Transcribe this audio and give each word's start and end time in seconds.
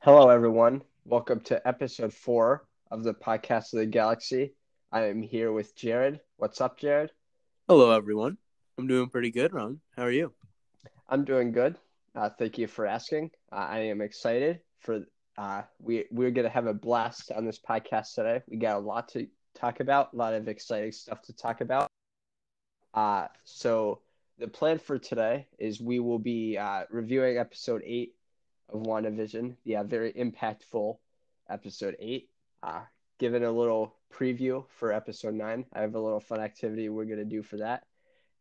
Hello, 0.00 0.28
everyone. 0.28 0.82
Welcome 1.04 1.40
to 1.40 1.66
episode 1.66 2.14
four 2.14 2.64
of 2.88 3.02
the 3.02 3.14
podcast 3.14 3.72
of 3.72 3.80
the 3.80 3.86
galaxy. 3.86 4.54
I 4.92 5.06
am 5.06 5.22
here 5.22 5.50
with 5.50 5.74
Jared. 5.74 6.20
What's 6.36 6.60
up, 6.60 6.78
Jared? 6.78 7.10
Hello, 7.66 7.90
everyone. 7.90 8.38
I'm 8.78 8.86
doing 8.86 9.08
pretty 9.08 9.32
good, 9.32 9.52
Ron. 9.52 9.80
How 9.96 10.04
are 10.04 10.12
you? 10.12 10.32
I'm 11.08 11.24
doing 11.24 11.50
good. 11.50 11.78
Uh, 12.14 12.28
thank 12.28 12.58
you 12.58 12.68
for 12.68 12.86
asking. 12.86 13.32
Uh, 13.50 13.56
I 13.56 13.78
am 13.80 14.00
excited 14.00 14.60
for 14.78 15.00
uh, 15.36 15.62
we 15.80 16.04
we're 16.12 16.30
gonna 16.30 16.48
have 16.48 16.66
a 16.66 16.74
blast 16.74 17.32
on 17.32 17.44
this 17.44 17.58
podcast 17.58 18.14
today. 18.14 18.40
We 18.48 18.56
got 18.56 18.76
a 18.76 18.78
lot 18.78 19.08
to 19.14 19.26
talk 19.56 19.80
about, 19.80 20.12
a 20.12 20.16
lot 20.16 20.32
of 20.32 20.46
exciting 20.46 20.92
stuff 20.92 21.22
to 21.22 21.32
talk 21.32 21.60
about. 21.60 21.88
Uh, 22.94 23.26
so 23.42 24.02
the 24.38 24.46
plan 24.46 24.78
for 24.78 24.96
today 24.96 25.48
is 25.58 25.80
we 25.80 25.98
will 25.98 26.20
be 26.20 26.56
uh, 26.56 26.84
reviewing 26.88 27.36
episode 27.36 27.82
eight 27.84 28.14
of 28.68 28.82
WandaVision, 28.82 29.56
the 29.64 29.76
uh, 29.76 29.84
very 29.84 30.12
impactful 30.12 30.96
episode 31.48 31.96
eight. 31.98 32.28
Uh, 32.62 32.80
giving 33.18 33.44
a 33.44 33.50
little 33.50 33.94
preview 34.12 34.64
for 34.78 34.92
episode 34.92 35.34
nine. 35.34 35.64
I 35.72 35.80
have 35.80 35.94
a 35.94 36.00
little 36.00 36.20
fun 36.20 36.40
activity 36.40 36.88
we're 36.88 37.04
gonna 37.04 37.24
do 37.24 37.42
for 37.42 37.56
that. 37.58 37.84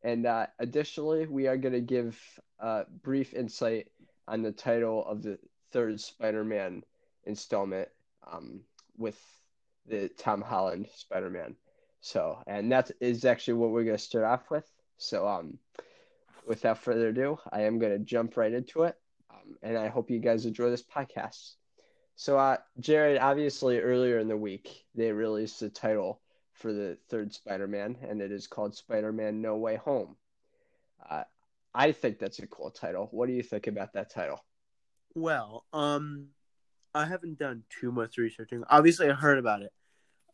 And 0.04 0.26
uh, 0.26 0.48
additionally, 0.60 1.26
we 1.26 1.48
are 1.48 1.58
going 1.58 1.74
to 1.74 1.82
give 1.82 2.20
a 2.60 2.86
brief 3.04 3.34
insight 3.34 3.88
on 4.28 4.42
the 4.42 4.52
title 4.52 5.06
of 5.06 5.22
the 5.22 5.40
third 5.72 6.00
Spider 6.00 6.44
Man 6.44 6.84
installment 7.26 7.90
um, 8.32 8.62
with 8.98 9.20
the 9.88 10.10
Tom 10.18 10.42
Holland 10.42 10.88
Spider 10.96 11.30
Man. 11.30 11.56
So, 12.02 12.42
and 12.46 12.72
that 12.72 12.92
is 13.02 13.26
actually 13.26 13.56
what 13.56 13.72
we're 13.72 13.84
going 13.84 13.98
to 13.98 14.04
start 14.04 14.26
off 14.26 14.52
with. 14.52 14.66
So, 14.98 15.28
um, 15.28 15.58
without 16.48 16.78
further 16.78 17.10
ado, 17.10 17.40
I 17.52 17.64
am 17.64 17.80
going 17.80 17.92
to 17.92 18.00
jump 18.00 18.38
right 18.38 18.54
into 18.54 18.84
it. 18.84 18.96
Um, 19.48 19.58
and 19.62 19.78
I 19.78 19.88
hope 19.88 20.10
you 20.10 20.20
guys 20.20 20.46
enjoy 20.46 20.70
this 20.70 20.84
podcast. 20.84 21.54
So, 22.16 22.38
uh, 22.38 22.58
Jared, 22.80 23.20
obviously, 23.20 23.80
earlier 23.80 24.20
in 24.20 24.28
the 24.28 24.38
week, 24.38 24.86
they 24.96 25.12
released 25.12 25.60
the 25.60 25.70
title 25.70 26.22
for 26.54 26.74
the 26.74 26.98
third 27.10 27.34
Spider-Man, 27.34 27.98
and 28.02 28.22
it 28.22 28.32
is 28.32 28.48
called 28.48 28.76
Spider-Man: 28.76 29.42
No 29.42 29.58
Way 29.58 29.76
Home. 29.76 30.16
Uh, 31.08 31.24
I 31.76 31.92
think 31.92 32.18
that's 32.18 32.40
a 32.40 32.48
cool 32.48 32.72
title. 32.72 33.08
What 33.12 33.28
do 33.28 33.34
you 33.34 33.44
think 33.44 33.68
about 33.68 33.94
that 33.94 34.10
title? 34.10 34.44
Well, 35.14 35.66
um, 35.74 36.30
I 36.96 37.06
haven't 37.06 37.38
done 37.38 37.64
too 37.70 37.92
much 37.92 38.18
researching. 38.18 38.64
Obviously, 38.70 39.10
I 39.10 39.14
heard 39.14 39.38
about 39.38 39.62
it. 39.62 39.72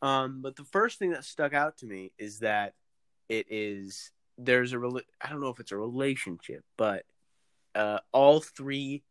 Um, 0.00 0.40
but 0.42 0.56
the 0.56 0.64
first 0.64 0.98
thing 0.98 1.10
that 1.10 1.24
stuck 1.24 1.52
out 1.52 1.78
to 1.78 1.86
me 1.86 2.12
is 2.18 2.40
that 2.40 2.74
it 3.28 3.46
is 3.50 4.10
there's 4.38 4.72
a 4.72 4.78
I 5.20 5.28
don't 5.28 5.40
know 5.40 5.48
if 5.48 5.60
it's 5.60 5.72
a 5.72 5.76
relationship, 5.76 6.64
but 6.76 7.04
uh, 7.74 7.98
all 8.12 8.40
three 8.40 9.02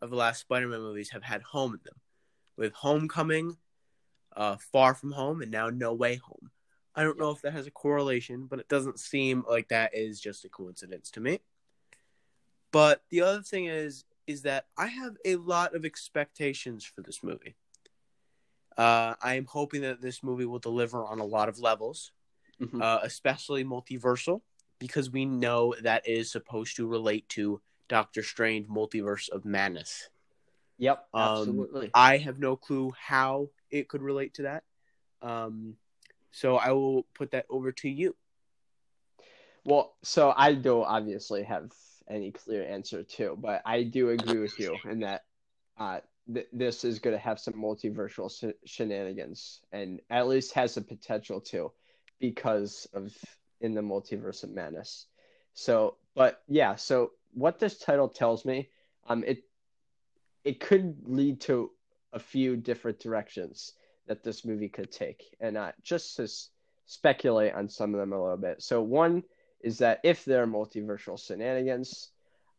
of 0.00 0.10
the 0.10 0.16
last 0.16 0.40
Spider-Man 0.40 0.80
movies 0.80 1.10
have 1.10 1.22
had 1.22 1.42
home 1.42 1.74
in 1.74 1.80
them, 1.84 1.96
with 2.56 2.72
Homecoming, 2.72 3.56
uh, 4.36 4.56
Far 4.72 4.94
From 4.94 5.12
Home, 5.12 5.42
and 5.42 5.50
now 5.50 5.70
No 5.70 5.92
Way 5.92 6.16
Home. 6.16 6.50
I 6.94 7.04
don't 7.04 7.18
know 7.18 7.30
if 7.30 7.42
that 7.42 7.52
has 7.52 7.66
a 7.66 7.70
correlation, 7.70 8.46
but 8.46 8.58
it 8.58 8.68
doesn't 8.68 8.98
seem 8.98 9.44
like 9.48 9.68
that 9.68 9.94
is 9.94 10.20
just 10.20 10.44
a 10.44 10.48
coincidence 10.48 11.10
to 11.12 11.20
me. 11.20 11.40
But 12.72 13.02
the 13.10 13.22
other 13.22 13.42
thing 13.42 13.66
is 13.66 14.04
is 14.26 14.42
that 14.42 14.66
I 14.76 14.88
have 14.88 15.16
a 15.24 15.36
lot 15.36 15.74
of 15.74 15.86
expectations 15.86 16.84
for 16.84 17.00
this 17.00 17.22
movie. 17.22 17.56
Uh, 18.76 19.14
I 19.22 19.34
am 19.34 19.46
hoping 19.46 19.82
that 19.82 20.02
this 20.02 20.22
movie 20.22 20.44
will 20.44 20.58
deliver 20.58 21.02
on 21.04 21.18
a 21.18 21.24
lot 21.24 21.48
of 21.48 21.58
levels, 21.58 22.12
mm-hmm. 22.60 22.82
uh, 22.82 22.98
especially 23.02 23.64
multiversal, 23.64 24.42
because 24.78 25.10
we 25.10 25.24
know 25.24 25.74
that 25.82 26.06
is 26.06 26.30
supposed 26.30 26.76
to 26.76 26.86
relate 26.86 27.28
to 27.30 27.60
Doctor 27.88 28.22
Strange 28.22 28.68
Multiverse 28.68 29.28
of 29.30 29.44
Madness. 29.44 30.08
Yep, 30.78 31.06
absolutely. 31.14 31.86
Um, 31.86 31.90
I 31.94 32.18
have 32.18 32.38
no 32.38 32.56
clue 32.56 32.92
how 32.98 33.48
it 33.70 33.88
could 33.88 34.02
relate 34.02 34.34
to 34.34 34.42
that. 34.42 34.64
Um, 35.22 35.74
so 36.30 36.56
I 36.56 36.72
will 36.72 37.04
put 37.14 37.32
that 37.32 37.46
over 37.50 37.72
to 37.72 37.88
you. 37.88 38.14
Well, 39.64 39.96
so 40.02 40.32
I 40.36 40.54
don't 40.54 40.84
obviously 40.84 41.42
have 41.42 41.72
any 42.08 42.30
clear 42.30 42.64
answer 42.64 43.02
too, 43.02 43.36
but 43.40 43.60
I 43.66 43.82
do 43.82 44.10
agree 44.10 44.38
with 44.38 44.58
you 44.58 44.76
in 44.88 45.00
that 45.00 45.24
uh, 45.78 46.00
th- 46.32 46.48
this 46.52 46.84
is 46.84 46.98
going 47.00 47.14
to 47.14 47.22
have 47.22 47.38
some 47.38 47.54
multiversal 47.54 48.30
sh- 48.30 48.56
shenanigans, 48.64 49.60
and 49.72 50.00
at 50.10 50.28
least 50.28 50.54
has 50.54 50.74
the 50.74 50.80
potential 50.80 51.40
to, 51.40 51.72
because 52.18 52.86
of 52.94 53.12
in 53.60 53.74
the 53.74 53.80
multiverse 53.80 54.44
of 54.44 54.50
madness. 54.50 55.06
So, 55.54 55.96
but 56.14 56.42
yeah, 56.48 56.76
so 56.76 57.12
what 57.34 57.58
this 57.58 57.78
title 57.78 58.08
tells 58.08 58.44
me, 58.44 58.70
um, 59.08 59.24
it 59.24 59.44
it 60.44 60.60
could 60.60 60.96
lead 61.04 61.40
to 61.42 61.70
a 62.12 62.18
few 62.18 62.56
different 62.56 62.98
directions 63.00 63.74
that 64.06 64.22
this 64.22 64.44
movie 64.44 64.68
could 64.68 64.90
take, 64.90 65.36
and 65.40 65.56
uh, 65.56 65.72
just 65.82 66.16
to 66.16 66.22
s- 66.22 66.50
speculate 66.86 67.52
on 67.52 67.68
some 67.68 67.94
of 67.94 68.00
them 68.00 68.12
a 68.12 68.22
little 68.22 68.38
bit. 68.38 68.62
So 68.62 68.80
one 68.80 69.22
is 69.60 69.78
that 69.78 70.00
if 70.04 70.24
there 70.24 70.42
are 70.42 70.46
multiversal 70.46 71.18
shenanigans, 71.18 72.10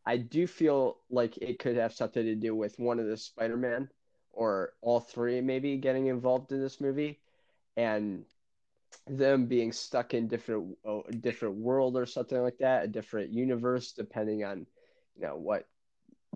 I 0.06 0.18
do 0.18 0.46
feel 0.46 0.98
like 1.10 1.38
it 1.38 1.60
could 1.60 1.78
have 1.78 1.94
something 1.94 2.24
to 2.24 2.36
do 2.36 2.56
with 2.56 2.78
one 2.78 3.00
of 3.00 3.08
the 3.08 3.18
Spider-Man 3.18 3.90
or 4.32 4.74
all 4.82 5.00
three 5.00 5.42
maybe 5.42 5.78
getting 5.78 6.08
involved 6.08 6.52
in 6.52 6.62
this 6.62 6.80
movie, 6.80 7.20
and 7.76 8.26
them 9.08 9.46
being 9.46 9.72
stuck 9.72 10.14
in 10.14 10.28
different 10.28 10.78
uh, 10.88 11.02
different 11.20 11.56
world 11.56 11.98
or 11.98 12.06
something 12.06 12.42
like 12.42 12.58
that, 12.60 12.86
a 12.86 12.88
different 12.88 13.32
universe, 13.32 13.92
depending 13.92 14.44
on 14.44 14.66
you 15.16 15.24
know 15.24 15.36
what 15.36 15.68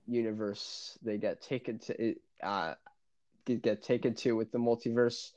universe 0.08 0.98
they 1.04 1.18
get 1.18 1.42
taken 1.42 1.80
to. 1.80 2.16
Uh, 2.42 2.74
get 3.62 3.84
taken 3.84 4.14
to 4.16 4.36
with 4.36 4.52
the 4.52 4.58
multiverse, 4.58 5.32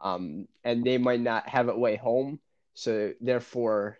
um, 0.00 0.46
and 0.64 0.84
they 0.84 0.98
might 0.98 1.20
not 1.20 1.48
have 1.48 1.68
a 1.68 1.78
way 1.78 1.96
home. 1.96 2.40
So 2.74 3.12
therefore, 3.20 3.98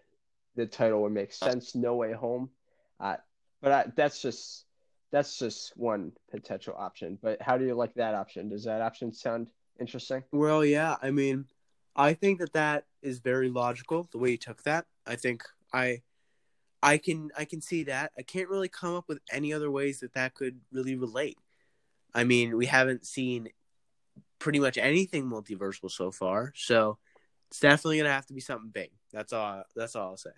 the 0.56 0.66
title 0.66 1.02
would 1.02 1.12
make 1.12 1.32
sense. 1.32 1.74
No 1.74 1.94
way 1.94 2.12
home. 2.12 2.50
Uh, 2.98 3.16
but 3.60 3.72
I, 3.72 3.84
that's 3.96 4.20
just 4.20 4.64
that's 5.10 5.38
just 5.38 5.76
one 5.76 6.12
potential 6.30 6.74
option. 6.76 7.18
But 7.22 7.40
how 7.40 7.58
do 7.58 7.64
you 7.64 7.74
like 7.74 7.94
that 7.94 8.14
option? 8.14 8.48
Does 8.48 8.64
that 8.64 8.80
option 8.80 9.12
sound 9.12 9.48
interesting? 9.78 10.24
Well, 10.32 10.64
yeah. 10.64 10.96
I 11.02 11.10
mean, 11.10 11.46
I 11.94 12.14
think 12.14 12.38
that 12.40 12.52
that 12.54 12.84
is 13.02 13.18
very 13.18 13.50
logical. 13.50 14.08
The 14.10 14.18
way 14.18 14.30
you 14.32 14.36
took 14.38 14.62
that, 14.64 14.86
I 15.06 15.16
think 15.16 15.44
I. 15.72 16.02
I 16.84 16.98
can 16.98 17.30
I 17.38 17.44
can 17.44 17.60
see 17.60 17.84
that. 17.84 18.10
I 18.18 18.22
can't 18.22 18.48
really 18.48 18.68
come 18.68 18.96
up 18.96 19.04
with 19.06 19.20
any 19.30 19.52
other 19.52 19.70
ways 19.70 20.00
that 20.00 20.14
that 20.14 20.34
could 20.34 20.58
really 20.72 20.96
relate. 20.96 21.38
I 22.12 22.24
mean, 22.24 22.56
we 22.56 22.66
haven't 22.66 23.06
seen 23.06 23.50
pretty 24.40 24.58
much 24.58 24.78
anything 24.78 25.30
multiversal 25.30 25.88
so 25.88 26.10
far, 26.10 26.52
so 26.56 26.98
it's 27.48 27.60
definitely 27.60 27.98
gonna 27.98 28.10
have 28.10 28.26
to 28.26 28.34
be 28.34 28.40
something 28.40 28.70
big. 28.70 28.90
That's 29.12 29.32
all. 29.32 29.62
That's 29.76 29.94
all 29.94 30.08
I'll 30.08 30.16
say. 30.16 30.30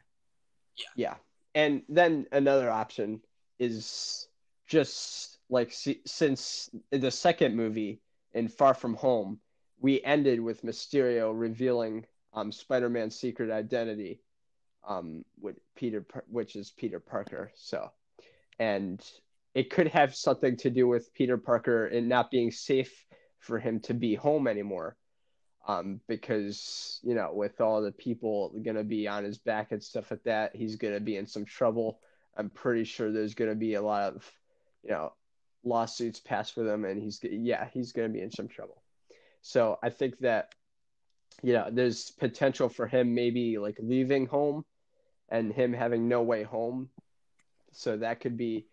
Yeah. 0.77 0.85
Yeah, 0.97 1.15
and 1.55 1.81
then 1.89 2.27
another 2.31 2.71
option 2.71 3.23
is 3.59 4.29
just 4.67 5.39
like 5.49 5.73
since 5.73 6.69
the 6.91 7.11
second 7.11 7.57
movie 7.57 8.03
in 8.35 8.49
Far 8.49 8.75
From 8.75 8.97
Home, 8.97 9.41
we 9.81 10.03
ended 10.03 10.41
with 10.41 10.63
Mysterio 10.63 11.33
revealing 11.35 12.07
um, 12.33 12.51
Spider-Man's 12.53 13.19
secret 13.19 13.51
identity, 13.51 14.21
um, 14.87 15.25
with 15.41 15.57
Peter, 15.77 16.05
which 16.29 16.57
is 16.57 16.71
Peter 16.71 17.01
Parker. 17.01 17.51
So, 17.55 17.91
and 18.59 19.03
it 19.55 19.71
could 19.71 19.89
have 19.89 20.15
something 20.15 20.57
to 20.59 20.71
do 20.71 20.87
with 20.87 21.15
Peter 21.15 21.39
Parker 21.39 21.87
and 21.87 22.09
not 22.09 22.31
being 22.31 22.51
safe 22.51 22.93
for 23.39 23.59
him 23.59 23.81
to 23.81 23.95
be 23.95 24.15
home 24.15 24.47
anymore. 24.47 24.97
Um, 25.67 26.01
because 26.09 27.01
you 27.03 27.15
know, 27.15 27.31
with 27.33 27.61
all 27.63 27.81
the 27.81 27.93
people 27.93 28.55
gonna 28.63 28.85
be 28.85 29.09
on 29.09 29.25
his 29.25 29.39
back 29.39 29.73
and 29.73 29.83
stuff 29.83 30.11
like 30.11 30.25
that, 30.25 30.55
he's 30.55 30.77
gonna 30.77 31.01
be 31.01 31.17
in 31.17 31.27
some 31.27 31.47
trouble. 31.47 32.01
I'm 32.37 32.51
pretty 32.51 32.85
sure 32.85 33.11
there's 33.11 33.35
gonna 33.35 33.55
be 33.55 33.75
a 33.75 33.83
lot 33.83 34.15
of, 34.15 34.31
you 34.83 34.91
know, 34.91 35.15
lawsuits 35.63 36.21
passed 36.21 36.53
for 36.55 36.65
them, 36.65 36.85
and 36.85 37.03
he's 37.03 37.19
yeah, 37.23 37.69
he's 37.73 37.93
gonna 37.93 38.11
be 38.11 38.21
in 38.21 38.31
some 38.31 38.49
trouble. 38.49 38.84
So 39.47 39.79
I 39.83 39.91
think 39.91 40.21
that, 40.21 40.55
you 41.43 41.53
know, 41.53 41.69
there's 41.71 42.11
potential 42.13 42.71
for 42.71 42.87
him 42.87 43.15
maybe 43.15 43.59
like 43.59 43.77
leaving 43.79 44.27
home, 44.27 44.65
and 45.29 45.53
him 45.53 45.75
having 45.75 46.09
no 46.09 46.23
way 46.23 46.45
home. 46.45 46.89
So 47.73 47.99
that 47.99 48.21
could 48.21 48.39
be 48.39 48.67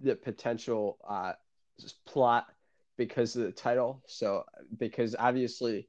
the 0.00 0.14
potential 0.14 0.96
uh, 1.08 1.32
plot 2.06 2.46
because 2.96 3.34
of 3.34 3.42
the 3.42 3.50
title. 3.50 4.02
So 4.06 4.44
because 4.78 5.16
obviously, 5.18 5.88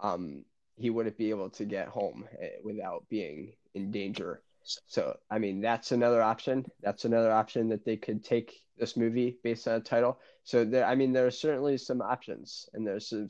um, 0.00 0.44
he 0.76 0.90
wouldn't 0.90 1.16
be 1.16 1.30
able 1.30 1.50
to 1.50 1.64
get 1.64 1.88
home 1.88 2.28
eh, 2.40 2.50
without 2.62 3.04
being 3.08 3.54
in 3.74 3.90
danger. 3.90 4.42
So 4.86 5.16
I 5.30 5.38
mean, 5.38 5.60
that's 5.60 5.92
another 5.92 6.22
option. 6.22 6.66
That's 6.82 7.04
another 7.04 7.32
option 7.32 7.68
that 7.68 7.84
they 7.84 7.96
could 7.96 8.24
take 8.24 8.60
this 8.78 8.96
movie 8.96 9.38
based 9.42 9.68
on 9.68 9.76
a 9.76 9.80
title. 9.80 10.18
So 10.44 10.64
there, 10.64 10.84
I 10.84 10.94
mean, 10.94 11.12
there 11.12 11.26
are 11.26 11.30
certainly 11.30 11.78
some 11.78 12.02
options, 12.02 12.68
and 12.74 12.86
there's 12.86 13.08
some, 13.08 13.28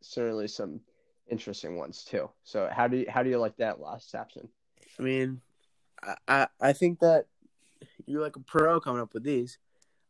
certainly 0.00 0.48
some 0.48 0.80
interesting 1.30 1.76
ones 1.76 2.04
too. 2.04 2.28
So 2.42 2.68
how 2.72 2.88
do 2.88 2.98
you 2.98 3.06
how 3.08 3.22
do 3.22 3.30
you 3.30 3.38
like 3.38 3.56
that 3.58 3.80
last 3.80 4.14
option? 4.14 4.48
I 4.98 5.02
mean, 5.02 5.40
I 6.26 6.48
I 6.60 6.72
think 6.72 7.00
that 7.00 7.26
you're 8.06 8.22
like 8.22 8.36
a 8.36 8.40
pro 8.40 8.80
coming 8.80 9.02
up 9.02 9.14
with 9.14 9.22
these. 9.22 9.58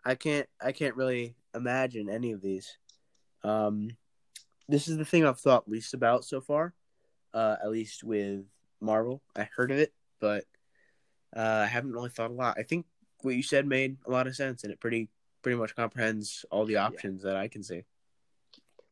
I 0.05 0.15
can't 0.15 0.49
I 0.61 0.73
can't 0.73 0.97
really 0.97 1.35
imagine 1.55 2.09
any 2.09 2.33
of 2.33 2.41
these. 2.41 2.79
Um, 3.43 3.97
this 4.69 4.89
is 4.89 4.97
the 4.97 5.05
thing 5.05 5.25
I've 5.25 5.41
thought 5.41 5.69
least 5.69 5.95
about 5.95 6.25
so 6.25 6.41
far, 6.41 6.75
uh, 7.35 7.57
at 7.63 7.71
least 7.71 8.05
with 8.05 8.45
Marvel. 8.81 9.23
I 9.37 9.49
heard 9.55 9.71
of 9.71 9.79
it, 9.79 9.93
but 10.21 10.45
uh, 11.37 11.63
I 11.65 11.67
haven't 11.67 11.93
really 11.93 12.11
thought 12.11 12.31
a 12.31 12.35
lot. 12.35 12.57
I 12.59 12.63
think 12.63 12.87
what 13.23 13.35
you 13.35 13.43
said 13.43 13.67
made 13.67 13.97
a 14.07 14.11
lot 14.11 14.27
of 14.27 14.37
sense, 14.37 14.65
and 14.65 14.73
it 14.73 14.81
pretty 14.81 15.09
pretty 15.43 15.57
much 15.57 15.75
comprehends 15.75 16.45
all 16.51 16.67
the 16.67 16.77
options 16.77 17.23
yeah. 17.23 17.31
that 17.31 17.37
I 17.39 17.49
can 17.49 17.63
see. 17.63 17.85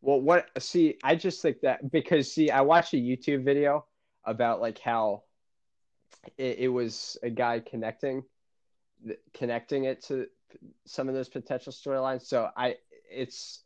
Well, 0.01 0.21
what 0.21 0.49
see, 0.59 0.97
I 1.03 1.15
just 1.15 1.43
think 1.43 1.61
that 1.63 1.91
because 1.91 2.33
see, 2.33 2.51
I 2.51 2.61
watched 2.61 2.95
a 2.95 2.97
YouTube 2.97 3.45
video 3.45 3.85
about 4.25 4.61
like 4.61 4.79
how 4.79 5.25
it, 6.37 6.59
it 6.59 6.69
was 6.69 7.17
a 7.23 7.31
guy 7.31 7.61
connecting 7.61 8.23
connecting 9.33 9.85
it 9.85 10.03
to 10.05 10.27
some 10.87 11.09
of 11.09 11.15
those 11.15 11.29
potential 11.29 11.73
storylines. 11.73 12.23
So 12.23 12.49
I, 12.57 12.77
it's, 13.11 13.63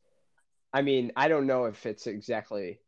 I 0.73 0.83
mean, 0.83 1.13
I 1.17 1.29
don't 1.29 1.47
know 1.47 1.67
if 1.67 1.87
it's 1.87 2.07
exactly 2.07 2.81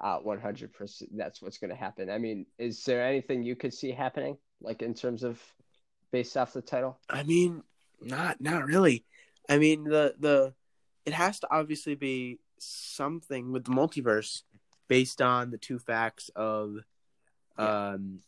uh, 0.00 0.20
100% 0.20 1.02
that's 1.12 1.42
what's 1.42 1.58
going 1.58 1.70
to 1.70 1.76
happen. 1.76 2.10
I 2.10 2.18
mean, 2.18 2.46
is 2.58 2.84
there 2.84 3.04
anything 3.04 3.42
you 3.42 3.56
could 3.56 3.74
see 3.74 3.90
happening, 3.90 4.36
like 4.60 4.82
in 4.82 4.94
terms 4.94 5.22
of 5.22 5.40
based 6.10 6.36
off 6.36 6.52
the 6.52 6.62
title? 6.62 6.98
I 7.08 7.22
mean, 7.22 7.62
not 8.00 8.40
not 8.40 8.64
really. 8.64 9.04
I 9.48 9.58
mean, 9.58 9.84
the 9.84 10.14
the 10.18 10.54
it 11.04 11.12
has 11.12 11.40
to 11.40 11.48
obviously 11.50 11.94
be 11.94 12.38
something 12.58 13.52
with 13.52 13.64
the 13.64 13.70
multiverse 13.70 14.42
based 14.88 15.22
on 15.22 15.50
the 15.50 15.58
two 15.58 15.78
facts 15.78 16.30
of 16.34 16.78
um 17.56 18.20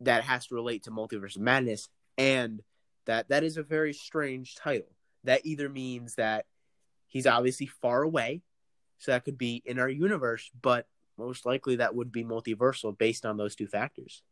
that 0.00 0.24
has 0.24 0.46
to 0.46 0.54
relate 0.54 0.84
to 0.84 0.90
multiverse 0.90 1.38
madness 1.38 1.88
and 2.18 2.62
that 3.06 3.28
that 3.28 3.44
is 3.44 3.56
a 3.56 3.62
very 3.62 3.92
strange 3.92 4.54
title. 4.54 4.88
That 5.24 5.42
either 5.44 5.68
means 5.68 6.16
that 6.16 6.46
he's 7.06 7.26
obviously 7.26 7.66
far 7.66 8.02
away, 8.02 8.42
so 8.98 9.12
that 9.12 9.24
could 9.24 9.38
be 9.38 9.62
in 9.64 9.78
our 9.78 9.88
universe, 9.88 10.50
but 10.60 10.86
most 11.18 11.46
likely 11.46 11.76
that 11.76 11.94
would 11.94 12.10
be 12.10 12.24
multiversal 12.24 12.96
based 12.96 13.26
on 13.26 13.36
those 13.36 13.54
two 13.54 13.66
factors. 13.66 14.22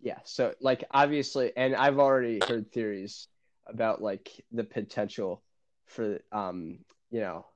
Yeah, 0.00 0.18
so 0.24 0.54
like 0.60 0.84
obviously, 0.90 1.52
and 1.56 1.74
I've 1.74 1.98
already 1.98 2.40
heard 2.46 2.70
theories 2.72 3.28
about 3.66 4.00
like 4.00 4.30
the 4.52 4.64
potential 4.64 5.42
for 5.86 6.20
um 6.32 6.78
you 7.10 7.20
know 7.20 7.46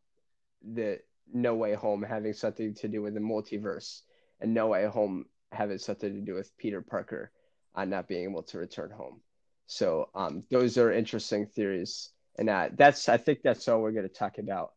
the 0.62 1.00
No 1.32 1.54
Way 1.54 1.74
Home 1.74 2.02
having 2.02 2.32
something 2.32 2.74
to 2.74 2.88
do 2.88 3.02
with 3.02 3.14
the 3.14 3.20
multiverse, 3.20 4.02
and 4.40 4.54
No 4.54 4.68
Way 4.68 4.86
Home 4.86 5.26
having 5.52 5.78
something 5.78 6.12
to 6.12 6.20
do 6.20 6.34
with 6.34 6.56
Peter 6.56 6.82
Parker 6.82 7.30
on 7.74 7.90
not 7.90 8.08
being 8.08 8.24
able 8.24 8.42
to 8.42 8.58
return 8.58 8.90
home. 8.90 9.20
So 9.66 10.10
um, 10.14 10.42
those 10.50 10.76
are 10.78 10.92
interesting 10.92 11.46
theories, 11.46 12.10
and 12.36 12.50
uh, 12.50 12.70
that's 12.76 13.08
I 13.08 13.16
think 13.16 13.42
that's 13.42 13.68
all 13.68 13.80
we're 13.80 13.92
going 13.92 14.08
to 14.08 14.14
talk 14.14 14.38
about 14.38 14.72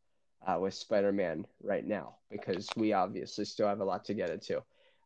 uh, 0.45 0.59
with 0.59 0.73
Spider-Man 0.73 1.45
right 1.61 1.85
now 1.85 2.17
because 2.29 2.69
we 2.77 2.93
obviously 2.93 3.45
still 3.45 3.67
have 3.67 3.79
a 3.79 3.85
lot 3.85 4.05
to 4.05 4.13
get 4.13 4.29
into. 4.29 4.63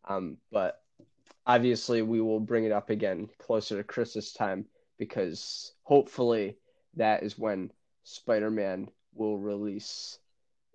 Um, 0.08 0.38
but 0.52 0.82
obviously, 1.46 2.02
we 2.02 2.22
will 2.22 2.40
bring 2.40 2.66
it 2.66 2.72
up 2.72 2.90
again 2.90 3.30
closer 3.40 3.78
to 3.78 3.84
Christmas 3.84 4.34
time 4.34 4.66
because 4.98 5.74
hopefully 5.84 6.58
that 6.96 7.24
is 7.24 7.38
when 7.38 7.72
Spider-Man 8.04 8.90
will 9.14 9.38
release 9.38 10.20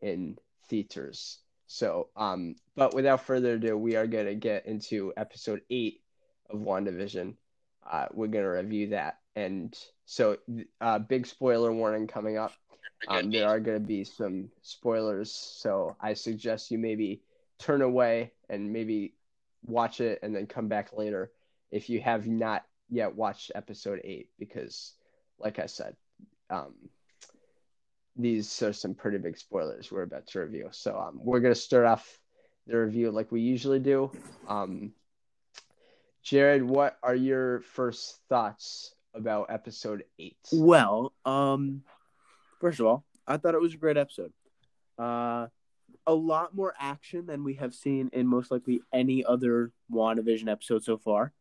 in 0.02 0.38
theaters. 0.68 1.38
So, 1.66 2.08
um, 2.16 2.56
but 2.76 2.94
without 2.94 3.24
further 3.24 3.54
ado, 3.54 3.76
we 3.76 3.96
are 3.96 4.06
going 4.06 4.26
to 4.26 4.34
get 4.34 4.66
into 4.66 5.12
episode 5.16 5.62
eight 5.70 6.02
of 6.50 6.60
WandaVision. 6.60 7.34
Uh, 7.90 8.06
we're 8.12 8.28
going 8.28 8.44
to 8.44 8.50
review 8.50 8.88
that. 8.88 9.18
And 9.36 9.76
so, 10.04 10.38
uh, 10.80 10.98
big 10.98 11.26
spoiler 11.26 11.72
warning 11.72 12.06
coming 12.06 12.36
up. 12.36 12.52
Um, 13.08 13.30
there 13.30 13.48
are 13.48 13.60
going 13.60 13.80
to 13.80 13.86
be 13.86 14.04
some 14.04 14.50
spoilers. 14.62 15.32
So, 15.32 15.96
I 16.00 16.14
suggest 16.14 16.70
you 16.70 16.78
maybe 16.78 17.22
turn 17.58 17.82
away 17.82 18.32
and 18.48 18.72
maybe 18.72 19.14
watch 19.66 20.00
it 20.00 20.20
and 20.22 20.34
then 20.34 20.46
come 20.46 20.69
back 20.69 20.93
later 20.96 21.31
if 21.70 21.88
you 21.90 22.00
have 22.00 22.26
not 22.26 22.64
yet 22.88 23.14
watched 23.14 23.50
episode 23.55 24.00
eight, 24.05 24.28
because, 24.38 24.93
like 25.38 25.58
I 25.58 25.66
said, 25.66 25.96
um, 26.50 26.75
these 28.16 28.62
are 28.62 28.72
some 28.72 28.94
pretty 28.94 29.19
big 29.19 29.37
spoilers 29.37 29.90
we're 29.90 30.02
about 30.02 30.26
to 30.28 30.40
review. 30.40 30.69
So, 30.70 30.99
um, 30.99 31.20
we're 31.22 31.40
going 31.40 31.55
to 31.55 31.61
start 31.61 31.87
off 31.87 32.19
the 32.66 32.78
review 32.78 33.11
like 33.11 33.32
we 33.32 33.40
usually 33.40 33.81
do. 33.81 34.11
Um, 34.49 34.93
Jared, 36.22 36.62
what 36.62 36.96
are 37.02 37.14
your 37.14 37.61
first 37.61 38.19
thoughts 38.28 38.94
about 39.14 39.50
episode 39.50 40.05
eight? 40.19 40.38
Well, 40.52 41.12
um, 41.25 41.82
first 42.61 42.81
of 42.81 42.87
all, 42.87 43.05
I 43.26 43.37
thought 43.37 43.55
it 43.55 43.61
was 43.61 43.75
a 43.75 43.78
great 43.78 43.96
episode. 43.96 44.32
Uh, 44.99 45.49
a 46.06 46.14
lot 46.14 46.54
more 46.54 46.74
action 46.78 47.26
than 47.26 47.44
we 47.44 47.54
have 47.54 47.74
seen 47.74 48.10
in 48.12 48.26
most 48.26 48.50
likely 48.50 48.82
any 48.92 49.24
other 49.24 49.72
WandaVision 49.92 50.48
episode 50.48 50.84
so 50.84 50.98
far. 50.98 51.32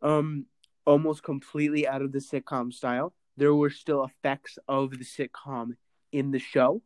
Um, 0.00 0.46
almost 0.84 1.22
completely 1.22 1.86
out 1.86 2.02
of 2.02 2.12
the 2.12 2.18
sitcom 2.18 2.72
style. 2.72 3.12
There 3.36 3.54
were 3.54 3.70
still 3.70 4.04
effects 4.04 4.58
of 4.68 4.90
the 4.90 5.04
sitcom 5.04 5.76
in 6.12 6.30
the 6.30 6.38
show. 6.38 6.82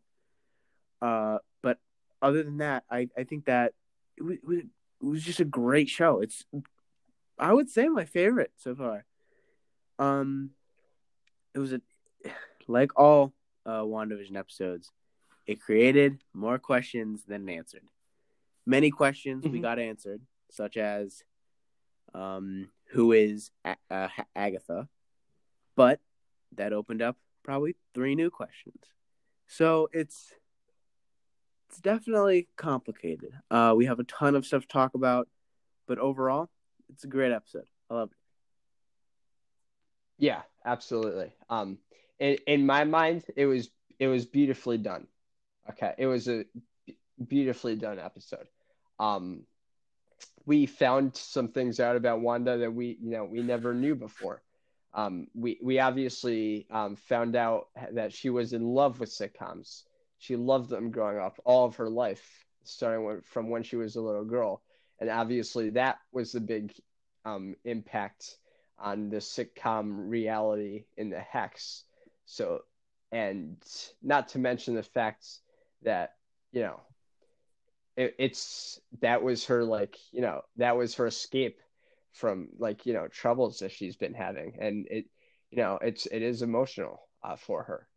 Uh, 1.03 1.39
but 1.63 1.79
other 2.23 2.43
than 2.43 2.59
that, 2.59 2.85
I, 2.91 3.09
I 3.17 3.25
think 3.25 3.47
that 3.47 3.73
it 4.17 4.23
was, 4.23 4.39
it 4.49 4.67
was 5.01 5.23
just 5.23 5.41
a 5.41 5.45
great 5.45 5.89
show. 5.89 6.21
It's 6.21 6.45
I 7.39 7.53
would 7.53 7.69
say 7.69 7.89
my 7.89 8.05
favorite 8.05 8.53
so 8.57 8.75
far. 8.75 9.05
Um, 9.99 10.51
it 11.55 11.59
was 11.59 11.73
a 11.73 11.81
like 12.69 12.99
all 12.99 13.33
uh, 13.65 13.83
WandaVision 13.83 14.37
episodes. 14.37 14.91
It 15.47 15.61
created 15.61 16.23
more 16.35 16.59
questions 16.59 17.25
than 17.27 17.49
it 17.49 17.55
answered. 17.55 17.85
Many 18.67 18.91
questions 18.91 19.45
mm-hmm. 19.45 19.53
we 19.53 19.61
got 19.61 19.79
answered, 19.79 20.21
such 20.51 20.77
as, 20.77 21.23
um, 22.15 22.69
who 22.91 23.13
is 23.13 23.51
a- 23.65 23.77
uh, 23.91 24.09
Agatha? 24.35 24.89
But 25.77 26.01
that 26.57 26.73
opened 26.73 27.03
up 27.03 27.17
probably 27.45 27.77
three 27.95 28.15
new 28.15 28.31
questions. 28.31 28.83
So 29.47 29.89
it's 29.93 30.33
it's 31.69 31.81
definitely 31.81 32.49
complicated. 32.57 33.33
Uh, 33.51 33.75
we 33.77 33.87
have 33.87 33.99
a 33.99 34.05
ton 34.05 34.35
of 34.35 34.47
stuff 34.47 34.63
to 34.63 34.69
talk 34.69 34.95
about, 34.95 35.29
but 35.87 35.99
overall, 35.99 36.49
it's 36.89 37.05
a 37.05 37.09
great 37.09 37.33
episode. 37.33 37.67
I 37.91 37.95
love 37.95 38.11
it. 38.11 38.17
Yeah, 40.19 40.43
absolutely. 40.65 41.33
Um, 41.49 41.79
in 42.19 42.39
in 42.47 42.67
my 42.67 42.85
mind, 42.85 43.25
it 43.37 43.47
was 43.47 43.71
it 43.99 44.09
was 44.09 44.27
beautifully 44.27 44.79
done. 44.79 45.07
Okay, 45.71 45.95
it 45.99 46.07
was 46.07 46.29
a 46.29 46.45
beautifully 47.27 47.77
done 47.77 47.99
episode. 47.99 48.47
Um, 48.99 49.43
we 50.45 50.67
found 50.67 51.17
some 51.17 51.49
things 51.49 51.81
out 51.81 51.97
about 51.97 52.21
Wanda 52.21 52.59
that 52.59 52.73
we 52.73 52.99
you 53.01 53.11
know 53.11 53.25
we 53.25 53.43
never 53.43 53.75
knew 53.75 53.95
before. 53.95 54.43
Um, 54.95 55.27
we 55.35 55.59
we 55.63 55.79
obviously 55.79 56.67
um, 56.71 56.97
found 56.97 57.37
out 57.37 57.69
that 57.93 58.13
she 58.13 58.31
was 58.31 58.53
in 58.53 58.63
love 58.63 59.01
with 59.01 59.11
sitcoms. 59.11 59.83
She 60.19 60.37
loved 60.37 60.71
them 60.71 60.91
growing 60.91 61.19
up 61.19 61.39
all 61.45 61.67
of 61.67 61.77
her 61.77 61.91
life, 61.91 62.47
starting 62.65 63.21
from 63.25 63.51
when 63.51 63.63
she 63.63 63.77
was 63.77 63.97
a 63.97 64.01
little 64.01 64.25
girl 64.25 64.63
and 64.99 65.11
obviously 65.11 65.71
that 65.71 65.99
was 66.13 66.33
the 66.33 66.41
big 66.41 66.73
um, 67.25 67.55
impact 67.65 68.37
on 68.79 69.09
the 69.11 69.17
sitcom 69.17 70.09
reality 70.09 70.85
in 70.97 71.11
the 71.11 71.21
hex. 71.21 71.85
So, 72.25 72.61
and 73.13 73.57
not 74.03 74.29
to 74.31 74.39
mention 74.39 74.75
the 74.75 74.83
fact 74.83 75.27
that 75.87 76.11
you 76.53 76.61
know 76.61 76.81
it, 77.97 78.15
it's 78.19 78.79
that 79.01 79.23
was 79.23 79.47
her 79.47 79.65
like 79.65 79.97
you 80.13 80.21
know 80.21 80.43
that 80.57 80.77
was 80.77 80.95
her 80.97 81.07
escape 81.07 81.59
from 82.13 82.49
like 82.59 82.85
you 82.85 82.93
know 82.93 83.09
troubles 83.09 83.61
that 83.61 83.73
she's 83.73 83.97
been 83.97 84.15
having, 84.15 84.59
and 84.61 84.87
it 84.91 85.07
you 85.51 85.59
know 85.59 85.79
it's 85.81 86.05
it 86.07 86.21
is 86.21 86.43
emotional 86.43 87.01
uh, 87.23 87.37
for 87.37 87.63
her, 87.63 87.89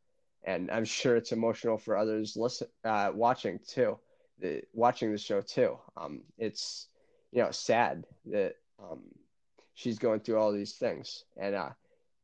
and 0.45 0.71
I'm 0.71 0.85
sure 0.85 1.17
it's 1.17 1.33
emotional 1.33 1.77
for 1.77 1.97
others 1.97 2.37
listen 2.37 2.67
uh, 2.85 3.11
watching 3.13 3.59
too 3.67 3.99
the 4.39 4.61
watching 4.73 5.11
the 5.11 5.17
show 5.17 5.41
too. 5.41 5.77
Um, 5.97 6.21
it's 6.37 6.87
you 7.31 7.43
know 7.43 7.51
sad 7.51 8.05
that 8.27 8.53
um, 8.81 9.03
she's 9.73 9.99
going 9.99 10.21
through 10.21 10.37
all 10.37 10.51
these 10.51 10.73
things, 10.73 11.23
and 11.37 11.55
uh, 11.55 11.69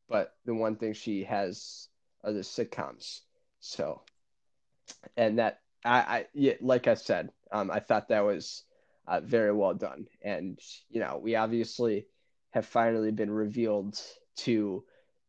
but 0.10 0.34
the 0.45 0.53
one 0.53 0.75
thing 0.75 0.93
she 0.93 1.24
has 1.24 1.89
are 2.24 2.34
the 2.34 2.39
sitcoms. 2.39 3.22
So, 3.60 4.01
and 5.18 5.39
that 5.39 5.62
I, 5.84 5.98
I 6.00 6.25
yeah, 6.34 6.54
like 6.62 6.88
I 6.88 6.96
said, 6.96 7.32
um, 7.51 7.70
I 7.72 7.80
thought 7.80 8.10
that 8.10 8.25
was 8.25 8.63
uh, 9.08 9.20
very 9.20 9.54
well 9.54 9.74
done, 9.74 10.08
and 10.22 10.60
you 10.89 11.00
know 11.00 11.20
we 11.22 11.36
obviously 11.36 12.08
have 12.51 12.65
finally 12.65 13.12
been 13.12 13.32
revealed 13.32 14.00
to 14.38 14.84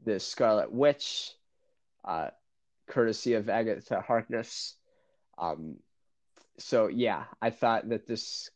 the 0.05 0.21
Scarlet 0.21 0.73
Witch, 0.73 1.33
uh, 2.05 2.29
courtesy 2.87 3.35
of 3.35 3.49
Agatha 3.49 4.01
Harkness. 4.01 4.75
Um, 5.39 5.77
so 6.59 6.89
yeah, 6.89 7.25
I 7.43 7.51
thought 7.51 7.89
that 7.89 8.07
this 8.07 8.51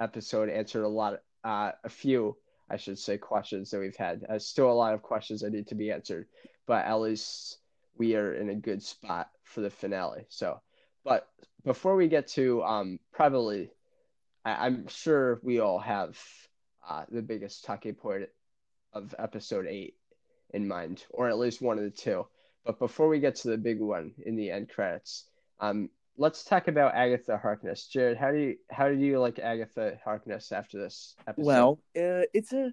episode 0.00 0.48
answered 0.48 0.84
a 0.84 0.88
lot, 0.88 1.20
uh, 1.44 1.72
a 1.82 1.88
few, 1.88 2.36
I 2.68 2.76
should 2.76 2.98
say, 2.98 3.18
questions 3.18 3.70
that 3.70 3.80
we've 3.80 3.96
had. 3.96 4.24
Uh, 4.28 4.38
still 4.38 4.70
a 4.70 4.72
lot 4.72 4.94
of 4.94 5.02
questions 5.02 5.40
that 5.40 5.52
need 5.52 5.68
to 5.68 5.74
be 5.74 5.90
answered, 5.90 6.26
but 6.66 6.84
at 6.84 7.00
least 7.00 7.58
we 7.96 8.16
are 8.16 8.34
in 8.34 8.50
a 8.50 8.54
good 8.54 8.82
spot 8.82 9.30
for 9.48 9.60
the 9.60 9.70
finale. 9.70 10.26
So, 10.28 10.60
but 11.04 11.28
before 11.64 11.96
we 11.96 12.08
get 12.08 12.28
to 12.28 12.62
um, 12.62 13.00
probably, 13.12 13.70
I, 14.44 14.66
am 14.66 14.88
sure 14.88 15.40
we 15.42 15.60
all 15.60 15.78
have 15.78 16.18
uh, 16.88 17.04
the 17.10 17.22
biggest 17.22 17.64
talking 17.64 17.94
point 17.94 18.28
of 18.92 19.14
episode 19.18 19.66
eight 19.66 19.94
in 20.50 20.68
mind, 20.68 21.04
or 21.10 21.28
at 21.28 21.38
least 21.38 21.60
one 21.60 21.78
of 21.78 21.84
the 21.84 21.90
two. 21.90 22.26
But 22.64 22.78
before 22.78 23.08
we 23.08 23.20
get 23.20 23.36
to 23.36 23.48
the 23.48 23.58
big 23.58 23.80
one 23.80 24.12
in 24.24 24.36
the 24.36 24.50
end 24.50 24.68
credits, 24.68 25.24
um, 25.60 25.90
let's 26.16 26.44
talk 26.44 26.68
about 26.68 26.94
Agatha 26.94 27.38
Harkness. 27.38 27.86
Jared, 27.86 28.18
how 28.18 28.30
do 28.30 28.38
you 28.38 28.56
how 28.70 28.88
did 28.88 29.00
you 29.00 29.18
like 29.18 29.38
Agatha 29.38 29.98
Harkness 30.04 30.52
after 30.52 30.78
this 30.78 31.14
episode? 31.26 31.46
Well, 31.46 31.78
uh, 31.96 32.28
it's 32.34 32.52
a 32.52 32.72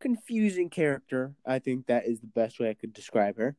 confusing 0.00 0.70
character. 0.70 1.34
I 1.46 1.58
think 1.58 1.86
that 1.86 2.06
is 2.06 2.20
the 2.20 2.26
best 2.26 2.58
way 2.58 2.70
I 2.70 2.74
could 2.74 2.92
describe 2.92 3.36
her. 3.36 3.56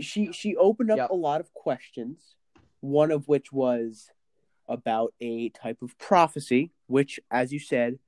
She 0.00 0.32
she 0.32 0.56
opened 0.56 0.90
up 0.90 0.98
yep. 0.98 1.10
a 1.10 1.14
lot 1.14 1.40
of 1.40 1.52
questions, 1.54 2.34
one 2.80 3.10
of 3.10 3.28
which 3.28 3.52
was 3.52 4.10
about 4.68 5.14
a 5.20 5.48
type 5.50 5.80
of 5.82 5.96
prophecy, 5.98 6.72
which, 6.86 7.20
as 7.30 7.52
you 7.52 7.58
said, 7.58 7.98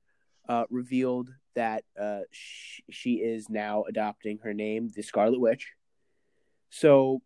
uh, 0.47 0.65
revealed 0.69 1.29
that 1.55 1.83
uh, 1.99 2.21
she, 2.31 2.83
she 2.89 3.13
is 3.15 3.49
now 3.49 3.83
adopting 3.83 4.39
her 4.39 4.53
name, 4.53 4.89
the 4.95 5.01
Scarlet 5.01 5.39
Witch. 5.39 5.73
So 6.69 7.21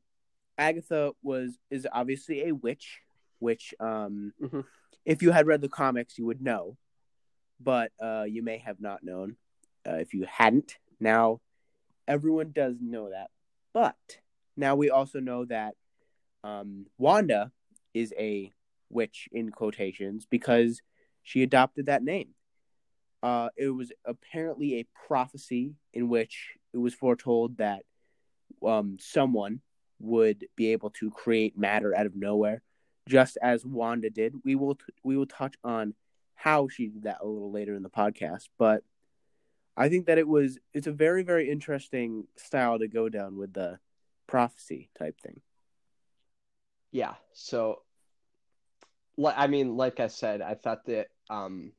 Agatha 0.58 1.12
was 1.22 1.58
is 1.70 1.88
obviously 1.92 2.48
a 2.48 2.56
witch, 2.56 3.00
which 3.40 3.74
um, 3.80 4.34
mm-hmm. 4.42 4.62
if 5.06 5.22
you 5.22 5.32
had 5.32 5.48
read 5.48 5.62
the 5.62 5.70
comics, 5.70 6.18
you 6.18 6.26
would 6.26 6.42
know, 6.42 6.78
but 7.60 7.92
uh, 8.02 8.24
you 8.24 8.44
may 8.44 8.58
have 8.60 8.80
not 8.80 9.04
known 9.04 9.36
uh, 9.88 9.96
if 9.96 10.14
you 10.14 10.26
hadn't. 10.30 10.78
Now, 11.00 11.42
everyone 12.08 12.52
does 12.52 12.78
know 12.82 13.10
that, 13.10 13.30
but 13.74 13.96
now 14.56 14.76
we 14.76 14.90
also 14.90 15.20
know 15.20 15.46
that 15.46 15.76
um, 16.44 16.86
Wanda 16.98 17.52
is 17.94 18.14
a 18.18 18.52
witch 18.90 19.28
in 19.32 19.52
quotations 19.52 20.28
because 20.30 20.82
she 21.24 21.44
adopted 21.44 21.88
that 21.88 22.04
name. 22.04 22.30
Uh, 23.22 23.50
it 23.56 23.70
was 23.70 23.92
apparently 24.06 24.80
a 24.80 24.88
prophecy 25.08 25.76
in 25.94 26.10
which 26.10 26.56
it 26.74 26.78
was 26.78 26.94
foretold 26.94 27.58
that 27.58 27.84
um, 28.66 28.98
someone 29.00 29.62
would 30.00 30.46
be 30.56 30.74
able 30.74 30.90
to 30.90 31.10
create 31.10 31.58
matter 31.58 31.96
out 31.96 32.06
of 32.06 32.16
nowhere, 32.16 32.62
just 33.08 33.38
as 33.42 33.66
Wanda 33.66 34.10
did. 34.10 34.34
We 34.44 34.56
will 34.56 34.76
t- 34.76 34.94
we 35.04 35.16
will 35.16 35.26
touch 35.26 35.56
on 35.64 35.94
how 36.36 36.68
she 36.68 36.88
did 36.88 37.04
that 37.04 37.20
a 37.22 37.26
little 37.26 37.52
later 37.52 37.76
in 37.76 37.84
the 37.84 37.90
podcast, 37.90 38.50
but 38.60 38.84
I 39.78 39.88
think 39.88 40.08
that 40.08 40.18
it 40.18 40.28
was 40.28 40.60
it's 40.74 40.88
a 40.88 40.92
very 40.92 41.24
very 41.24 41.50
interesting 41.50 42.28
style 42.36 42.80
to 42.80 42.88
go 42.90 43.08
down 43.08 43.38
with 43.38 43.54
the 43.54 43.80
prophecy 44.28 44.90
type 44.98 45.20
thing. 45.22 45.42
Yeah. 46.92 47.16
So, 47.34 47.82
I 49.24 49.48
mean, 49.48 49.78
like 49.78 50.00
I 50.00 50.08
said, 50.08 50.42
I 50.42 50.56
thought 50.56 50.86
that 50.86 51.08
um, 51.30 51.72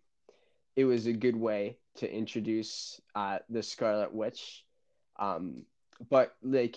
it 0.77 0.85
was 0.85 1.07
a 1.07 1.13
good 1.13 1.37
way 1.37 1.79
to 1.97 2.13
introduce 2.13 3.01
uh, 3.15 3.39
the 3.49 3.63
Scarlet 3.63 4.13
Witch. 4.13 4.65
Um, 5.19 5.65
but 6.11 6.35
like 6.43 6.77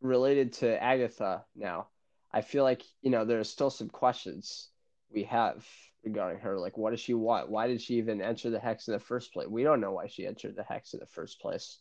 related 0.00 0.52
to 0.54 0.82
Agatha 0.82 1.44
now, 1.56 1.88
I 2.32 2.40
feel 2.40 2.64
like 2.64 2.82
you 3.02 3.10
know 3.10 3.24
there 3.24 3.40
are 3.40 3.44
still 3.44 3.70
some 3.70 3.88
questions 3.88 4.68
we 5.12 5.24
have 5.24 5.66
regarding 6.04 6.40
her. 6.40 6.58
Like, 6.58 6.78
what 6.78 6.90
does 6.90 7.00
she 7.00 7.14
want? 7.14 7.50
Why 7.50 7.66
did 7.66 7.80
she 7.80 7.94
even 7.94 8.20
enter 8.22 8.50
the 8.50 8.58
hex 8.58 8.88
in 8.88 8.94
the 8.94 9.00
first 9.00 9.32
place? 9.32 9.48
We 9.48 9.62
don't 9.62 9.80
know 9.80 9.92
why 9.92 10.06
she 10.06 10.26
entered 10.26 10.56
the 10.56 10.62
hex 10.62 10.94
in 10.94 11.00
the 11.00 11.06
first 11.06 11.40
place. 11.40 11.78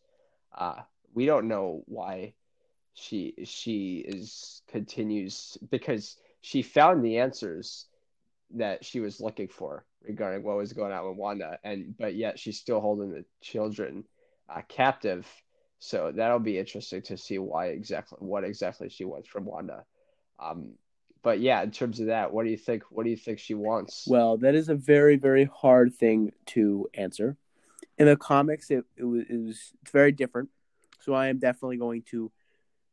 Uh, 0.55 0.81
we 1.13 1.25
don't 1.25 1.47
know 1.47 1.83
why 1.85 2.33
she 2.93 3.33
she 3.45 4.03
is 4.07 4.61
continues 4.67 5.57
because 5.69 6.17
she 6.41 6.61
found 6.61 7.03
the 7.03 7.17
answers 7.17 7.87
that 8.55 8.83
she 8.83 8.99
was 8.99 9.21
looking 9.21 9.47
for 9.47 9.85
regarding 10.03 10.43
what 10.43 10.57
was 10.57 10.73
going 10.73 10.91
on 10.91 11.07
with 11.07 11.17
Wanda, 11.17 11.59
and 11.63 11.95
but 11.97 12.15
yet 12.15 12.39
she's 12.39 12.57
still 12.57 12.81
holding 12.81 13.11
the 13.11 13.25
children 13.41 14.03
uh, 14.49 14.61
captive 14.67 15.25
so 15.83 16.11
that'll 16.15 16.37
be 16.37 16.59
interesting 16.59 17.01
to 17.03 17.17
see 17.17 17.39
why 17.39 17.67
exactly 17.67 18.19
what 18.21 18.43
exactly 18.43 18.87
she 18.87 19.03
wants 19.03 19.27
from 19.27 19.45
Wanda. 19.45 19.83
Um, 20.39 20.73
but 21.23 21.39
yeah, 21.39 21.63
in 21.63 21.71
terms 21.71 21.99
of 21.99 22.05
that, 22.05 22.31
what 22.31 22.45
do 22.45 22.51
you 22.51 22.57
think? 22.57 22.83
What 22.91 23.03
do 23.03 23.09
you 23.09 23.17
think 23.17 23.39
she 23.39 23.55
wants? 23.55 24.05
Well, 24.07 24.37
that 24.37 24.53
is 24.53 24.69
a 24.69 24.75
very 24.75 25.15
very 25.15 25.45
hard 25.45 25.95
thing 25.95 26.33
to 26.47 26.87
answer. 26.93 27.35
In 27.97 28.05
the 28.05 28.15
comics, 28.15 28.69
it 28.69 28.85
it 28.95 29.03
was, 29.03 29.23
it 29.27 29.37
was 29.37 29.73
it's 29.81 29.91
very 29.91 30.11
different. 30.11 30.49
So 30.99 31.13
I 31.13 31.29
am 31.29 31.39
definitely 31.39 31.77
going 31.77 32.03
to 32.11 32.31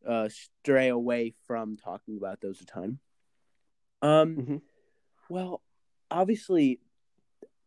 uh, 0.09 0.29
stray 0.29 0.89
away 0.89 1.35
from 1.47 1.77
talking 1.77 2.17
about 2.17 2.41
those 2.41 2.61
a 2.61 2.65
ton. 2.65 2.99
Um, 4.01 4.37
mm-hmm. 4.37 4.57
well, 5.29 5.61
obviously, 6.11 6.81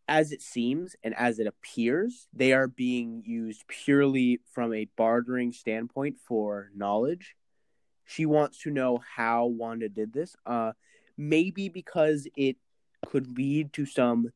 as 0.08 0.32
it 0.32 0.42
seems 0.42 0.96
and 1.04 1.16
as 1.16 1.40
it 1.40 1.48
appears, 1.48 2.28
they 2.34 2.52
are 2.52 2.68
being 2.68 3.24
used 3.26 3.68
purely 3.68 4.42
from 4.52 4.74
a 4.74 4.88
bartering 4.98 5.54
standpoint 5.54 6.18
for 6.20 6.72
knowledge. 6.76 7.36
She 8.06 8.26
wants 8.26 8.60
to 8.64 8.72
know 8.72 9.00
how 9.16 9.46
Wanda 9.46 9.88
did 9.88 10.12
this. 10.12 10.36
Uh, 10.46 10.74
maybe 11.18 11.70
because 11.70 12.28
it 12.36 12.58
could 13.06 13.38
lead 13.38 13.72
to 13.74 13.86
some 13.86 14.32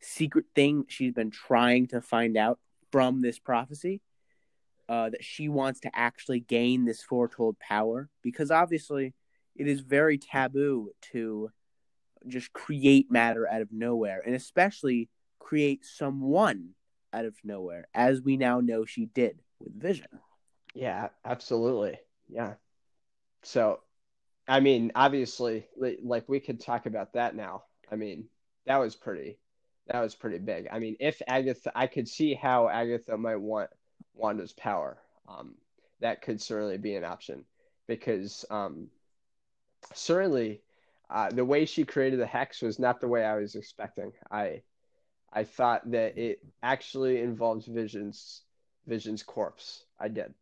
secret 0.00 0.46
thing 0.54 0.84
she's 0.88 1.12
been 1.12 1.30
trying 1.30 1.86
to 1.88 2.00
find 2.00 2.36
out 2.36 2.58
from 2.90 3.20
this 3.20 3.38
prophecy. 3.38 4.00
Uh, 4.88 5.10
that 5.10 5.24
she 5.24 5.48
wants 5.48 5.80
to 5.80 5.90
actually 5.94 6.38
gain 6.38 6.84
this 6.84 7.02
foretold 7.02 7.58
power 7.58 8.08
because 8.22 8.52
obviously 8.52 9.14
it 9.56 9.66
is 9.66 9.80
very 9.80 10.16
taboo 10.16 10.90
to 11.00 11.50
just 12.28 12.52
create 12.52 13.10
matter 13.10 13.48
out 13.48 13.62
of 13.62 13.72
nowhere, 13.72 14.22
and 14.24 14.34
especially 14.34 15.08
create 15.40 15.84
someone 15.84 16.70
out 17.12 17.24
of 17.24 17.34
nowhere, 17.42 17.88
as 17.94 18.20
we 18.20 18.36
now 18.36 18.60
know 18.60 18.84
she 18.84 19.06
did 19.06 19.40
with 19.58 19.80
Vision. 19.80 20.06
Yeah, 20.74 21.08
absolutely. 21.24 21.98
Yeah. 22.28 22.54
So, 23.42 23.80
I 24.46 24.60
mean, 24.60 24.92
obviously, 24.94 25.66
like 25.76 26.28
we 26.28 26.40
could 26.40 26.60
talk 26.60 26.86
about 26.86 27.14
that 27.14 27.34
now. 27.34 27.64
I 27.90 27.96
mean, 27.96 28.28
that 28.66 28.76
was 28.76 28.94
pretty, 28.94 29.38
that 29.88 30.00
was 30.00 30.14
pretty 30.14 30.38
big. 30.38 30.68
I 30.70 30.78
mean, 30.78 30.96
if 31.00 31.22
Agatha, 31.26 31.72
I 31.74 31.86
could 31.86 32.08
see 32.08 32.34
how 32.34 32.68
Agatha 32.68 33.16
might 33.16 33.40
want 33.40 33.70
Wanda's 34.14 34.52
power. 34.52 34.98
Um, 35.28 35.54
that 36.00 36.22
could 36.22 36.40
certainly 36.40 36.78
be 36.78 36.94
an 36.94 37.04
option 37.04 37.44
because 37.86 38.44
um, 38.50 38.88
certainly 39.94 40.60
uh, 41.10 41.30
the 41.30 41.44
way 41.44 41.64
she 41.64 41.84
created 41.84 42.20
the 42.20 42.26
hex 42.26 42.62
was 42.62 42.78
not 42.78 43.00
the 43.00 43.08
way 43.08 43.24
I 43.24 43.36
was 43.36 43.54
expecting. 43.54 44.12
I 44.30 44.62
I 45.32 45.44
thought 45.44 45.90
that 45.90 46.16
it 46.16 46.40
actually 46.62 47.20
involves 47.20 47.66
Vision's 47.66 48.42
Vision's 48.86 49.22
corpse. 49.22 49.84
I 49.98 50.08
did. 50.08 50.34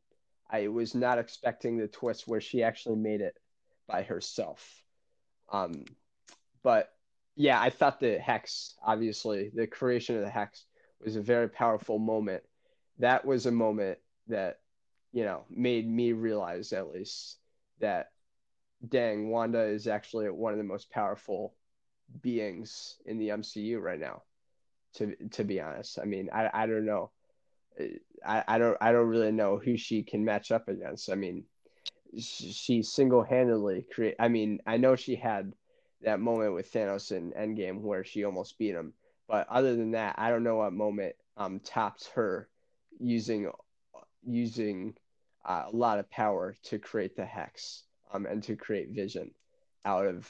I 0.51 0.69
was 0.69 0.95
not 0.95 1.19
expecting 1.19 1.77
the 1.77 1.89
twist 1.89 2.29
where 2.29 2.41
she 2.41 2.63
actually 2.63 2.97
made 2.97 3.21
it 3.21 3.37
by 3.89 4.03
herself. 4.03 4.83
Um, 5.51 5.85
but 6.63 6.93
yeah, 7.37 7.61
I 7.61 7.71
thought 7.71 8.01
the 8.01 8.19
hex, 8.19 8.75
obviously, 8.85 9.51
the 9.55 9.67
creation 9.67 10.17
of 10.17 10.23
the 10.23 10.31
hex 10.31 10.65
was 11.03 11.17
a 11.17 11.23
very 11.23 11.49
powerful 11.49 11.99
moment. 11.99 12.43
That 12.99 13.25
was 13.25 13.47
a 13.47 13.53
moment 13.53 13.99
that, 14.29 14.61
you 15.13 15.25
know, 15.25 15.45
made 15.51 15.89
me 15.89 16.13
realize 16.13 16.73
at 16.73 16.91
least 16.91 17.39
that 17.81 18.11
dang, 18.89 19.31
Wanda 19.31 19.63
is 19.63 19.87
actually 19.87 20.29
one 20.31 20.53
of 20.53 20.59
the 20.59 20.65
most 20.65 20.91
powerful 20.91 21.55
beings 22.21 22.97
in 23.07 23.19
the 23.19 23.29
MCU 23.31 23.81
right 23.81 24.01
now. 24.01 24.23
To 24.95 25.15
to 25.33 25.45
be 25.45 25.61
honest, 25.61 25.99
I 25.99 26.05
mean, 26.05 26.31
I 26.33 26.51
I 26.53 26.67
don't 26.67 26.87
know, 26.87 27.11
I 28.25 28.45
I 28.47 28.59
don't 28.59 28.79
I 28.81 28.93
don't 28.93 29.09
really 29.09 29.33
know 29.33 29.59
who 29.59 29.77
she 29.77 30.05
can 30.05 30.25
match 30.25 30.53
up 30.53 30.69
against. 30.69 31.11
I 31.11 31.17
mean, 31.17 31.45
she 32.17 32.83
single 32.83 33.25
handedly 33.25 33.87
create. 33.93 34.15
I 34.21 34.29
mean, 34.29 34.61
I 34.67 34.77
know 34.77 34.95
she 34.95 35.17
had 35.17 35.53
that 36.03 36.21
moment 36.21 36.55
with 36.55 36.73
Thanos 36.73 37.11
in 37.11 37.33
Endgame 37.33 37.81
where 37.81 38.05
she 38.05 38.25
almost 38.25 38.57
beat 38.57 38.75
him, 38.75 38.93
but 39.27 39.49
other 39.49 39.75
than 39.75 39.93
that, 39.93 40.15
I 40.17 40.31
don't 40.31 40.45
know 40.45 40.57
what 40.57 40.73
moment 40.73 41.17
um 41.37 41.59
tops 41.59 42.07
her 42.15 42.49
using 42.99 43.51
using 44.27 44.95
uh, 45.45 45.65
a 45.71 45.77
lot 45.77 45.99
of 45.99 46.11
power 46.11 46.55
to 46.65 46.79
create 46.79 47.17
the 47.17 47.25
hex 47.25 47.85
um, 48.13 48.27
and 48.27 48.43
to 48.43 48.57
create 48.57 48.91
vision 48.91 49.31
out 49.85 50.07
of 50.07 50.29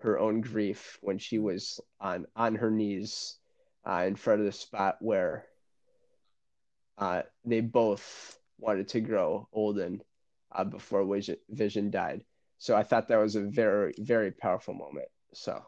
her 0.00 0.18
own 0.18 0.40
grief 0.40 0.98
when 1.00 1.18
she 1.18 1.38
was 1.38 1.80
on 2.00 2.26
on 2.36 2.54
her 2.54 2.70
knees 2.70 3.38
uh, 3.86 4.04
in 4.06 4.14
front 4.14 4.40
of 4.40 4.46
the 4.46 4.52
spot 4.52 4.96
where 5.00 5.46
uh, 6.98 7.22
they 7.44 7.60
both 7.60 8.38
wanted 8.58 8.88
to 8.88 9.00
grow 9.00 9.48
olden 9.52 10.00
uh, 10.52 10.64
before 10.64 11.04
Vision, 11.04 11.36
Vision 11.50 11.90
died. 11.90 12.24
So 12.58 12.76
I 12.76 12.82
thought 12.82 13.08
that 13.08 13.18
was 13.18 13.36
a 13.36 13.42
very 13.42 13.94
very 13.98 14.30
powerful 14.30 14.74
moment. 14.74 15.08
So, 15.32 15.64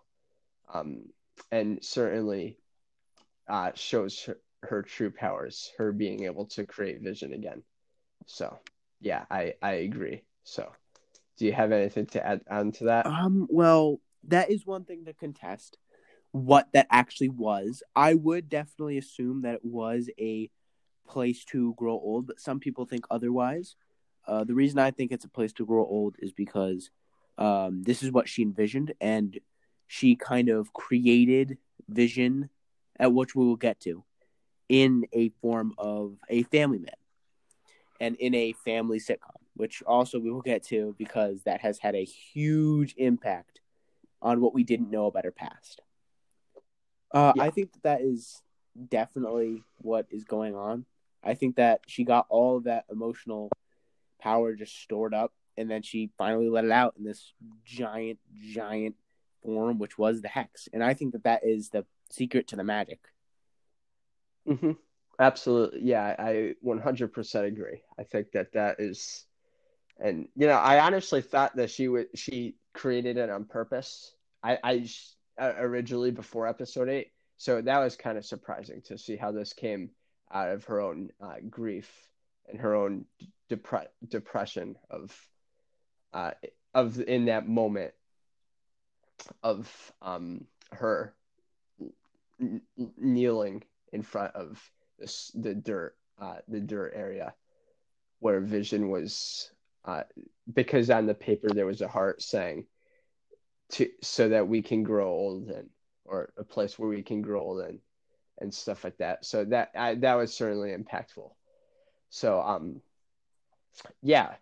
um, 0.72 1.06
and 1.50 1.82
certainly 1.82 2.58
uh, 3.48 3.72
shows 3.74 4.22
her, 4.24 4.38
her 4.62 4.82
true 4.82 5.10
powers, 5.10 5.70
her 5.78 5.92
being 5.92 6.24
able 6.24 6.46
to 6.46 6.66
create 6.66 7.02
Vision 7.02 7.32
again. 7.32 7.62
So 8.26 8.58
yeah, 9.00 9.24
I 9.30 9.54
I 9.62 9.72
agree. 9.72 10.22
So, 10.44 10.70
do 11.38 11.46
you 11.46 11.52
have 11.52 11.72
anything 11.72 12.06
to 12.06 12.26
add 12.26 12.40
on 12.50 12.72
to 12.72 12.84
that? 12.84 13.06
Um, 13.06 13.46
well, 13.50 14.00
that 14.28 14.50
is 14.50 14.66
one 14.66 14.84
thing 14.84 15.04
to 15.04 15.12
contest 15.12 15.78
what 16.32 16.68
that 16.72 16.86
actually 16.90 17.28
was. 17.28 17.82
I 17.94 18.14
would 18.14 18.48
definitely 18.48 18.98
assume 18.98 19.42
that 19.42 19.54
it 19.54 19.64
was 19.64 20.10
a 20.18 20.50
place 21.06 21.44
to 21.46 21.74
grow 21.74 21.94
old, 21.94 22.26
but 22.26 22.40
some 22.40 22.60
people 22.60 22.84
think 22.84 23.06
otherwise. 23.10 23.76
Uh, 24.26 24.44
the 24.44 24.54
reason 24.54 24.78
I 24.78 24.90
think 24.90 25.12
it's 25.12 25.24
a 25.24 25.30
place 25.30 25.52
to 25.54 25.66
grow 25.66 25.84
old 25.86 26.16
is 26.18 26.32
because 26.32 26.90
um, 27.38 27.82
this 27.84 28.02
is 28.02 28.10
what 28.10 28.28
she 28.28 28.42
envisioned, 28.42 28.92
and 29.00 29.38
she 29.86 30.16
kind 30.16 30.48
of 30.48 30.72
created 30.72 31.58
Vision, 31.88 32.50
at 32.98 33.12
which 33.12 33.34
we 33.36 33.44
will 33.44 33.56
get 33.56 33.78
to, 33.80 34.04
in 34.68 35.06
a 35.12 35.28
form 35.40 35.72
of 35.78 36.16
a 36.28 36.42
family 36.44 36.78
man 36.78 36.94
and 38.00 38.16
in 38.16 38.34
a 38.34 38.52
family 38.52 38.98
sitcom, 38.98 39.36
which 39.54 39.82
also 39.86 40.18
we 40.18 40.30
will 40.30 40.42
get 40.42 40.62
to 40.64 40.94
because 40.98 41.42
that 41.44 41.60
has 41.60 41.78
had 41.78 41.94
a 41.94 42.04
huge 42.04 42.94
impact 42.96 43.60
on 44.20 44.40
what 44.40 44.54
we 44.54 44.64
didn't 44.64 44.90
know 44.90 45.06
about 45.06 45.24
her 45.24 45.32
past. 45.32 45.80
Uh, 47.12 47.32
yeah. 47.36 47.42
I 47.44 47.50
think 47.50 47.72
that, 47.72 47.82
that 47.82 48.00
is 48.02 48.42
definitely 48.88 49.62
what 49.78 50.06
is 50.10 50.24
going 50.24 50.54
on. 50.54 50.84
I 51.22 51.34
think 51.34 51.56
that 51.56 51.80
she 51.86 52.04
got 52.04 52.26
all 52.28 52.56
of 52.56 52.64
that 52.64 52.84
emotional 52.90 53.50
power 54.20 54.54
just 54.54 54.80
stored 54.80 55.14
up, 55.14 55.32
and 55.56 55.70
then 55.70 55.82
she 55.82 56.10
finally 56.18 56.48
let 56.48 56.64
it 56.64 56.70
out 56.70 56.94
in 56.98 57.04
this 57.04 57.32
giant, 57.64 58.18
giant 58.52 58.96
form, 59.42 59.78
which 59.78 59.98
was 59.98 60.20
the 60.20 60.28
hex. 60.28 60.68
And 60.72 60.82
I 60.82 60.94
think 60.94 61.12
that 61.12 61.24
that 61.24 61.44
is 61.44 61.70
the 61.70 61.84
secret 62.10 62.48
to 62.48 62.56
the 62.56 62.64
magic. 62.64 63.00
Mm-hmm. 64.48 64.72
Absolutely, 65.18 65.80
yeah, 65.82 66.14
I 66.18 66.54
100% 66.60 67.46
agree. 67.46 67.82
I 67.98 68.04
think 68.04 68.32
that 68.32 68.52
that 68.52 68.76
is, 68.80 69.24
and 70.00 70.28
you 70.36 70.46
know, 70.46 70.54
I 70.54 70.80
honestly 70.80 71.22
thought 71.22 71.56
that 71.56 71.70
she 71.70 71.88
would 71.88 72.08
she 72.18 72.56
created 72.74 73.16
it 73.18 73.30
on 73.30 73.44
purpose. 73.46 74.14
I, 74.42 74.58
I 74.64 74.88
uh, 75.40 75.54
originally 75.58 76.10
before 76.12 76.46
episode 76.48 76.88
eight, 76.88 77.12
so 77.38 77.60
that 77.62 77.78
was 77.80 77.96
kind 77.96 78.18
of 78.18 78.26
surprising 78.26 78.82
to 78.86 78.98
see 78.98 79.16
how 79.16 79.32
this 79.32 79.52
came 79.52 79.90
out 80.32 80.50
of 80.50 80.64
her 80.66 80.80
own 80.80 81.10
uh, 81.22 81.36
grief 81.50 81.90
and 82.48 82.60
her 82.60 82.74
own 82.74 83.06
depre- 83.50 83.88
depression 84.08 84.76
of, 84.90 85.16
uh, 86.12 86.32
of 86.74 87.00
in 87.00 87.26
that 87.26 87.48
moment 87.48 87.92
of 89.42 89.92
um 90.02 90.46
her 90.72 91.14
kneeling 92.96 93.62
in 93.96 94.02
front 94.02 94.34
of 94.36 94.62
this, 94.98 95.32
the 95.34 95.54
dirt, 95.54 95.96
uh, 96.20 96.36
the 96.46 96.60
dirt 96.60 96.92
area 96.94 97.34
where 98.20 98.40
Vision 98.40 98.90
was, 98.90 99.50
uh, 99.84 100.02
because 100.52 100.90
on 100.90 101.06
the 101.06 101.14
paper 101.14 101.48
there 101.48 101.66
was 101.66 101.80
a 101.80 101.88
heart 101.88 102.22
saying, 102.22 102.66
to 103.70 103.88
so 104.00 104.28
that 104.28 104.46
we 104.46 104.62
can 104.62 104.84
grow 104.84 105.08
old 105.08 105.48
and 105.48 105.68
or 106.04 106.32
a 106.36 106.44
place 106.44 106.78
where 106.78 106.88
we 106.88 107.02
can 107.02 107.22
grow 107.22 107.40
old 107.40 107.60
and 107.62 107.80
and 108.38 108.52
stuff 108.54 108.84
like 108.84 108.98
that. 108.98 109.24
So 109.24 109.44
that 109.46 109.70
I, 109.74 109.94
that 109.96 110.14
was 110.14 110.32
certainly 110.32 110.70
impactful. 110.76 111.30
So 112.10 112.40
um, 112.40 112.80
yeah, 114.02 114.34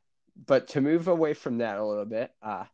but 0.46 0.68
to 0.68 0.80
move 0.80 1.08
away 1.08 1.32
from 1.34 1.58
that 1.58 1.78
a 1.78 1.86
little 1.86 2.04
bit, 2.04 2.32
uh, 2.42 2.64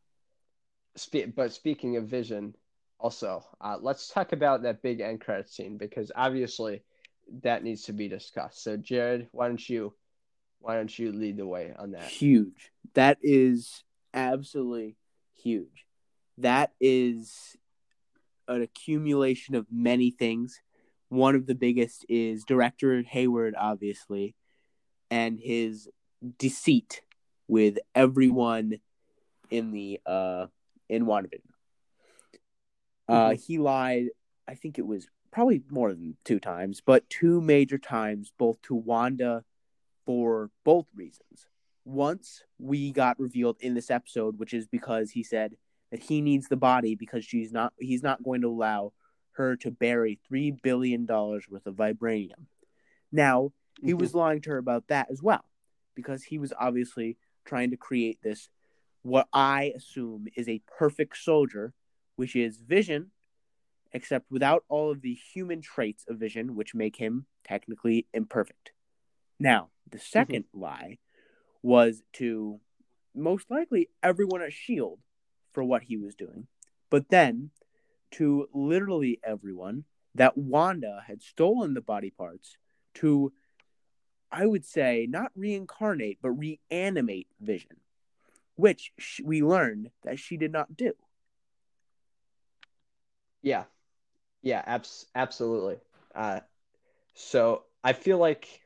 spe- 0.96 1.34
but 1.36 1.52
speaking 1.52 1.96
of 1.96 2.08
Vision, 2.08 2.54
also, 3.00 3.44
uh, 3.60 3.78
let's 3.80 4.08
talk 4.08 4.32
about 4.32 4.62
that 4.62 4.82
big 4.82 5.00
end 5.00 5.20
credit 5.20 5.48
scene 5.48 5.78
because 5.78 6.12
obviously 6.14 6.82
that 7.42 7.64
needs 7.64 7.84
to 7.84 7.92
be 7.92 8.08
discussed. 8.08 8.62
So, 8.62 8.76
Jared, 8.76 9.28
why 9.32 9.48
don't 9.48 9.68
you 9.68 9.94
why 10.60 10.74
don't 10.76 10.96
you 10.98 11.12
lead 11.12 11.38
the 11.38 11.46
way 11.46 11.72
on 11.78 11.92
that? 11.92 12.02
Huge. 12.02 12.70
That 12.94 13.18
is 13.22 13.82
absolutely 14.12 14.96
huge. 15.42 15.86
That 16.38 16.72
is 16.80 17.56
an 18.46 18.60
accumulation 18.62 19.54
of 19.54 19.66
many 19.70 20.10
things. 20.10 20.60
One 21.08 21.34
of 21.34 21.46
the 21.46 21.54
biggest 21.54 22.04
is 22.08 22.44
director 22.44 23.02
Hayward, 23.02 23.54
obviously, 23.58 24.34
and 25.10 25.38
his 25.40 25.88
deceit 26.38 27.00
with 27.48 27.78
everyone 27.94 28.80
in 29.50 29.72
the 29.72 30.00
uh 30.06 30.46
in 30.88 31.06
WandaVision. 31.06 31.49
Uh, 33.10 33.30
mm-hmm. 33.30 33.42
he 33.42 33.58
lied. 33.58 34.06
I 34.48 34.54
think 34.54 34.78
it 34.78 34.86
was 34.86 35.08
probably 35.30 35.62
more 35.70 35.92
than 35.92 36.16
two 36.24 36.40
times, 36.40 36.80
but 36.84 37.08
two 37.08 37.40
major 37.40 37.78
times, 37.78 38.32
both 38.36 38.60
to 38.62 38.74
Wanda 38.74 39.44
for 40.04 40.50
both 40.64 40.86
reasons. 40.94 41.46
Once 41.84 42.42
we 42.58 42.92
got 42.92 43.18
revealed 43.18 43.56
in 43.60 43.74
this 43.74 43.90
episode, 43.90 44.38
which 44.38 44.54
is 44.54 44.66
because 44.66 45.10
he 45.10 45.22
said 45.22 45.56
that 45.90 46.02
he 46.02 46.20
needs 46.20 46.48
the 46.48 46.56
body 46.56 46.94
because 46.94 47.24
she's 47.24 47.52
not 47.52 47.72
he's 47.78 48.02
not 48.02 48.22
going 48.22 48.42
to 48.42 48.48
allow 48.48 48.92
her 49.32 49.56
to 49.56 49.70
bury 49.70 50.20
three 50.26 50.50
billion 50.50 51.06
dollars 51.06 51.46
worth 51.48 51.66
of 51.66 51.74
vibranium. 51.74 52.46
Now, 53.10 53.52
he 53.80 53.90
mm-hmm. 53.90 53.98
was 53.98 54.14
lying 54.14 54.40
to 54.42 54.50
her 54.50 54.58
about 54.58 54.88
that 54.88 55.08
as 55.10 55.22
well, 55.22 55.44
because 55.94 56.22
he 56.22 56.38
was 56.38 56.52
obviously 56.58 57.16
trying 57.44 57.70
to 57.70 57.76
create 57.76 58.18
this 58.22 58.48
what 59.02 59.28
I 59.32 59.72
assume 59.74 60.26
is 60.36 60.48
a 60.48 60.62
perfect 60.78 61.16
soldier, 61.16 61.72
which 62.20 62.36
is 62.36 62.58
Vision, 62.58 63.12
except 63.92 64.30
without 64.30 64.62
all 64.68 64.90
of 64.90 65.00
the 65.00 65.14
human 65.14 65.62
traits 65.62 66.04
of 66.06 66.18
Vision, 66.18 66.54
which 66.54 66.74
make 66.74 66.96
him 66.96 67.24
technically 67.44 68.06
imperfect. 68.12 68.72
Now, 69.38 69.70
the 69.90 69.96
2nd 69.96 70.44
mm-hmm. 70.44 70.60
lie 70.60 70.98
was 71.62 72.02
to 72.14 72.60
most 73.14 73.50
likely 73.50 73.88
everyone 74.02 74.42
at 74.42 74.48
S.H.I.E.L.D. 74.48 75.00
for 75.50 75.64
what 75.64 75.84
he 75.84 75.96
was 75.96 76.14
doing, 76.14 76.46
but 76.90 77.08
then 77.08 77.52
to 78.10 78.48
literally 78.52 79.18
everyone 79.24 79.84
that 80.14 80.36
Wanda 80.36 81.04
had 81.06 81.22
stolen 81.22 81.72
the 81.72 81.80
body 81.80 82.10
parts 82.10 82.58
to, 82.96 83.32
I 84.30 84.44
would 84.44 84.66
say, 84.66 85.06
not 85.08 85.32
reincarnate, 85.34 86.18
but 86.20 86.32
reanimate 86.32 87.28
Vision, 87.40 87.78
which 88.56 88.92
we 89.24 89.42
learned 89.42 89.88
that 90.04 90.18
she 90.18 90.36
did 90.36 90.52
not 90.52 90.76
do. 90.76 90.92
Yeah, 93.42 93.64
yeah, 94.42 94.62
abs- 94.66 95.06
absolutely. 95.14 95.78
Uh, 96.14 96.40
so 97.14 97.64
I 97.82 97.92
feel 97.92 98.18
like 98.18 98.60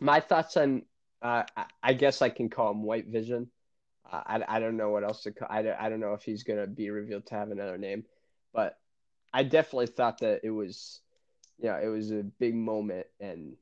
my 0.00 0.20
thoughts 0.20 0.56
on, 0.56 0.82
uh, 1.22 1.44
I 1.82 1.94
guess 1.94 2.22
I 2.22 2.28
can 2.28 2.50
call 2.50 2.70
him 2.70 2.82
White 2.82 3.06
Vision. 3.06 3.48
Uh, 4.10 4.22
I, 4.26 4.56
I 4.56 4.60
don't 4.60 4.76
know 4.76 4.90
what 4.90 5.04
else 5.04 5.22
to 5.22 5.32
call. 5.32 5.48
I, 5.50 5.60
I 5.78 5.88
don't 5.88 6.00
know 6.00 6.14
if 6.14 6.22
he's 6.22 6.42
gonna 6.42 6.66
be 6.66 6.90
revealed 6.90 7.26
to 7.26 7.34
have 7.34 7.50
another 7.50 7.78
name, 7.78 8.04
but 8.52 8.78
I 9.32 9.42
definitely 9.42 9.88
thought 9.88 10.18
that 10.18 10.40
it 10.44 10.50
was, 10.50 11.00
you 11.58 11.68
know, 11.68 11.80
it 11.82 11.88
was 11.88 12.10
a 12.12 12.22
big 12.22 12.54
moment 12.54 13.06
and 13.20 13.56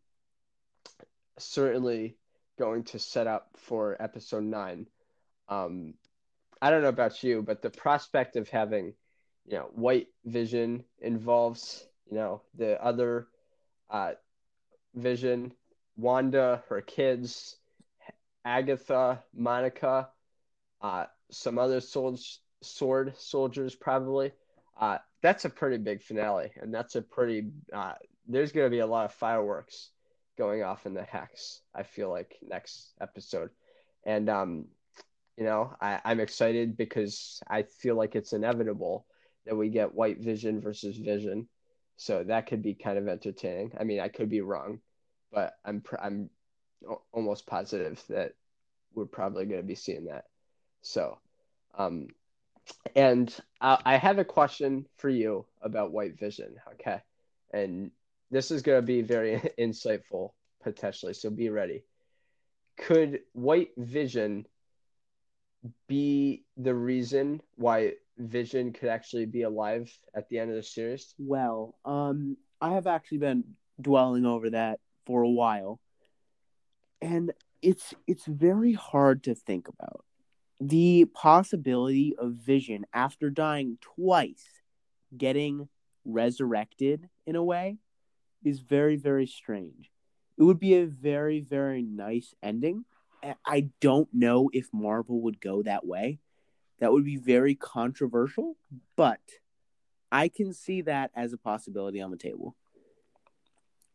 certainly 1.39 2.17
going 2.59 2.85
to 2.85 2.99
set 2.99 3.27
up 3.27 3.49
for 3.57 3.97
episode 4.01 4.45
nine. 4.45 4.87
Um, 5.49 5.95
I 6.61 6.71
don't 6.71 6.83
know 6.83 6.89
about 6.89 7.23
you, 7.23 7.43
but 7.43 7.63
the 7.63 7.71
prospect 7.71 8.37
of 8.37 8.49
having 8.49 8.95
you 9.47 9.57
know, 9.59 9.71
White 9.75 10.09
Vision 10.25 10.85
involves, 11.01 11.87
you 12.11 12.17
know, 12.17 12.43
the 12.57 12.83
other 12.83 13.27
uh, 13.91 14.13
Vision, 14.95 15.53
Wanda, 15.97 16.63
her 16.69 16.81
kids, 16.81 17.57
Agatha, 18.45 19.23
Monica, 19.35 20.09
uh, 20.81 21.07
some 21.31 21.59
other 21.59 21.81
sword, 21.81 22.19
sword 22.63 23.15
soldiers 23.19 23.75
probably. 23.75 24.33
Uh, 24.81 24.99
that's 25.23 25.45
a 25.45 25.51
pretty 25.51 25.79
big 25.79 26.03
finale, 26.03 26.51
and 26.61 26.75
that's 26.75 26.97
a 26.97 27.03
pretty. 27.03 27.51
Uh, 27.73 27.95
there's 28.27 28.53
going 28.53 28.67
to 28.67 28.71
be 28.71 28.81
a 28.81 28.87
lot 28.87 29.05
of 29.05 29.13
fireworks 29.15 29.91
going 30.39 30.63
off 30.63 30.87
in 30.87 30.95
the 30.95 31.03
hex. 31.03 31.61
I 31.75 31.83
feel 31.83 32.11
like 32.11 32.37
next 32.43 32.93
episode, 33.01 33.51
and 34.05 34.29
um, 34.29 34.67
you 35.37 35.45
know, 35.45 35.75
I, 35.81 36.01
I'm 36.05 36.21
excited 36.21 36.77
because 36.77 37.41
I 37.49 37.63
feel 37.63 37.97
like 37.97 38.17
it's 38.17 38.33
inevitable 38.33 39.07
that 39.47 39.57
we 39.57 39.69
get 39.69 39.95
White 39.95 40.21
Vision 40.21 40.61
versus 40.61 40.97
Vision. 40.97 41.49
So 41.97 42.25
that 42.25 42.47
could 42.47 42.63
be 42.63 42.75
kind 42.75 42.99
of 42.99 43.09
entertaining. 43.09 43.73
I 43.79 43.85
mean, 43.85 44.01
I 44.01 44.09
could 44.09 44.29
be 44.29 44.41
wrong, 44.41 44.81
but 45.31 45.55
I'm 45.65 45.83
I'm 46.01 46.31
almost 47.13 47.47
positive 47.47 48.03
that 48.09 48.33
we're 48.95 49.07
probably 49.07 49.47
going 49.47 49.61
to 49.61 49.67
be 49.67 49.75
seeing 49.75 50.07
that. 50.07 50.25
So, 50.83 51.19
um, 51.77 52.09
and 52.97 53.35
I, 53.61 53.79
I 53.85 53.97
have 53.97 54.19
a 54.19 54.25
question 54.25 54.87
for 54.99 55.09
you 55.09 55.47
about 55.61 55.93
White 55.93 56.19
Vision. 56.19 56.57
Okay, 56.75 57.01
and 57.53 57.91
this 58.31 58.51
is 58.51 58.63
going 58.63 58.79
to 58.79 58.87
be 58.87 59.03
very 59.03 59.37
insightful 59.59 60.31
potentially. 60.63 61.15
So 61.15 61.31
be 61.31 61.51
ready. 61.51 61.85
Could 62.79 63.21
White 63.33 63.71
Vision 63.77 64.47
be 65.89 66.45
the 66.57 66.75
reason 66.75 67.41
why 67.57 67.93
Vision 68.19 68.73
could 68.73 68.89
actually 68.89 69.27
be 69.27 69.43
alive 69.43 69.91
at 70.15 70.29
the 70.29 70.39
end 70.39 70.51
of 70.51 70.57
the 70.57 70.63
series? 70.63 71.15
Well, 71.19 71.77
um, 71.85 72.37
I 72.61 72.75
have 72.75 72.87
actually 72.87 73.19
been 73.19 73.45
dwelling 73.81 74.27
over 74.27 74.51
that 74.51 74.81
for 75.07 75.23
a 75.23 75.31
while, 75.31 75.81
and 77.01 77.33
it's 77.61 77.95
it's 78.07 78.27
very 78.27 78.73
hard 78.73 79.25
to 79.25 79.35
think 79.35 79.69
about 79.69 80.05
the 80.61 81.07
possibility 81.13 82.15
of 82.17 82.35
Vision 82.35 82.85
after 82.93 83.31
dying 83.31 83.79
twice 83.81 84.47
getting 85.17 85.69
resurrected 86.05 87.09
in 87.27 87.37
a 87.37 87.45
way 87.45 87.79
is 88.45 88.61
very 88.61 88.97
very 88.97 89.27
strange. 89.27 89.91
It 90.39 90.45
would 90.45 90.61
be 90.61 90.75
a 90.75 90.87
very 90.87 91.41
very 91.41 91.83
nice 91.83 92.35
ending. 92.43 92.85
I 93.45 93.69
don't 93.81 94.09
know 94.13 94.51
if 94.53 94.69
Marvel 94.73 95.21
would 95.23 95.41
go 95.41 95.63
that 95.63 95.87
way. 95.87 96.19
That 96.81 96.93
would 96.93 97.05
be 97.05 97.17
very 97.17 97.55
controversial, 97.55 98.57
but 98.97 99.21
I 100.11 100.29
can 100.29 100.53
see 100.53 100.83
that 100.83 101.11
as 101.15 101.33
a 101.33 101.39
possibility 101.39 102.01
on 102.01 102.11
the 102.11 102.17
table. 102.17 102.57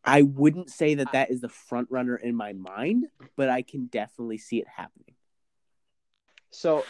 I 0.04 0.22
wouldn't 0.22 0.70
say 0.70 0.96
that 0.96 1.12
that 1.12 1.30
is 1.30 1.42
the 1.42 1.50
front 1.50 1.90
runner 1.92 2.16
in 2.16 2.34
my 2.34 2.54
mind, 2.54 3.08
but 3.36 3.50
I 3.50 3.62
can 3.62 3.88
definitely 3.88 4.38
see 4.38 4.60
it 4.60 4.68
happening. 4.68 5.16
So, 6.50 6.86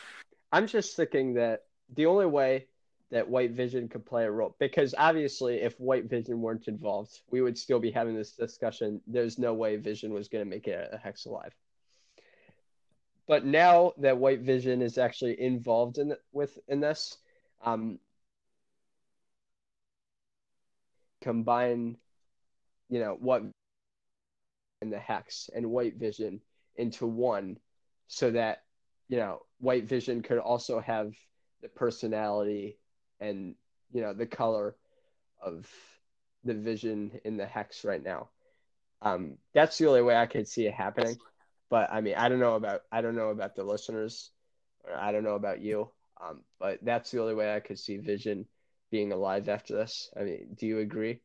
I'm 0.52 0.68
just 0.68 0.96
thinking 0.96 1.34
that 1.34 1.64
the 1.94 2.06
only 2.06 2.28
way 2.28 2.68
that 3.10 3.28
White 3.28 3.52
Vision 3.52 3.88
could 3.88 4.06
play 4.06 4.26
a 4.26 4.32
role, 4.32 4.56
because 4.60 4.94
obviously, 4.98 5.62
if 5.62 5.80
White 5.80 6.10
Vision 6.10 6.42
weren't 6.42 6.68
involved, 6.68 7.22
we 7.32 7.42
would 7.42 7.58
still 7.58 7.80
be 7.80 7.90
having 7.90 8.16
this 8.16 8.34
discussion. 8.34 9.02
There's 9.08 9.40
no 9.40 9.54
way 9.54 9.78
Vision 9.78 10.14
was 10.14 10.28
going 10.28 10.46
to 10.46 10.50
make 10.50 10.68
it 10.68 10.90
a 10.92 10.98
Hex 10.98 11.26
alive. 11.26 11.56
But 13.28 13.46
now 13.46 13.94
that 13.98 14.18
White 14.18 14.42
Vision 14.42 14.82
is 14.82 14.98
actually 14.98 15.40
involved 15.40 15.98
in 15.98 16.16
with 16.32 16.58
in 16.68 16.80
this, 16.80 17.18
um, 17.62 18.00
combine 21.22 21.98
you 22.90 23.00
know 23.00 23.18
what 23.20 23.44
and 24.82 24.94
the 24.94 25.00
hex 25.00 25.50
and 25.56 25.70
white 25.70 25.96
vision 25.98 26.40
into 26.76 27.06
one 27.06 27.58
so 28.08 28.32
that 28.32 28.64
you 29.10 29.18
know 29.18 29.42
white 29.60 29.86
vision 29.86 30.22
could 30.22 30.38
also 30.38 30.80
have 30.80 31.14
the 31.62 31.68
personality 31.70 32.78
and 33.20 33.56
you 33.92 34.02
know 34.02 34.14
the 34.14 34.26
color 34.26 34.76
of 35.42 35.70
the 36.44 36.54
vision 36.54 37.20
in 37.26 37.36
the 37.36 37.46
hex 37.46 37.84
right 37.84 38.04
now. 38.04 38.30
Um 39.02 39.38
that's 39.54 39.78
the 39.78 39.88
only 39.88 40.02
way 40.02 40.16
i 40.16 40.26
could 40.28 40.48
see 40.48 40.66
it 40.66 40.74
happening 40.74 41.18
but 41.70 41.92
i 41.92 42.02
mean 42.02 42.16
i 42.16 42.30
don't 42.30 42.40
know 42.40 42.56
about 42.56 42.82
i 42.92 43.02
don't 43.02 43.16
know 43.16 43.30
about 43.30 43.56
the 43.56 43.64
listeners 43.64 44.32
or 44.84 44.96
i 44.96 45.12
don't 45.12 45.24
know 45.24 45.36
about 45.36 45.62
you 45.62 45.90
um 46.22 46.42
but 46.60 46.80
that's 46.84 47.12
the 47.12 47.22
only 47.22 47.36
way 47.36 47.54
i 47.54 47.60
could 47.60 47.80
see 47.80 47.98
vision 47.98 48.46
being 48.92 49.12
alive 49.12 49.50
after 49.50 49.76
this 49.76 50.10
i 50.20 50.24
mean 50.24 50.56
do 50.58 50.66
you 50.66 50.80
agree 50.80 51.20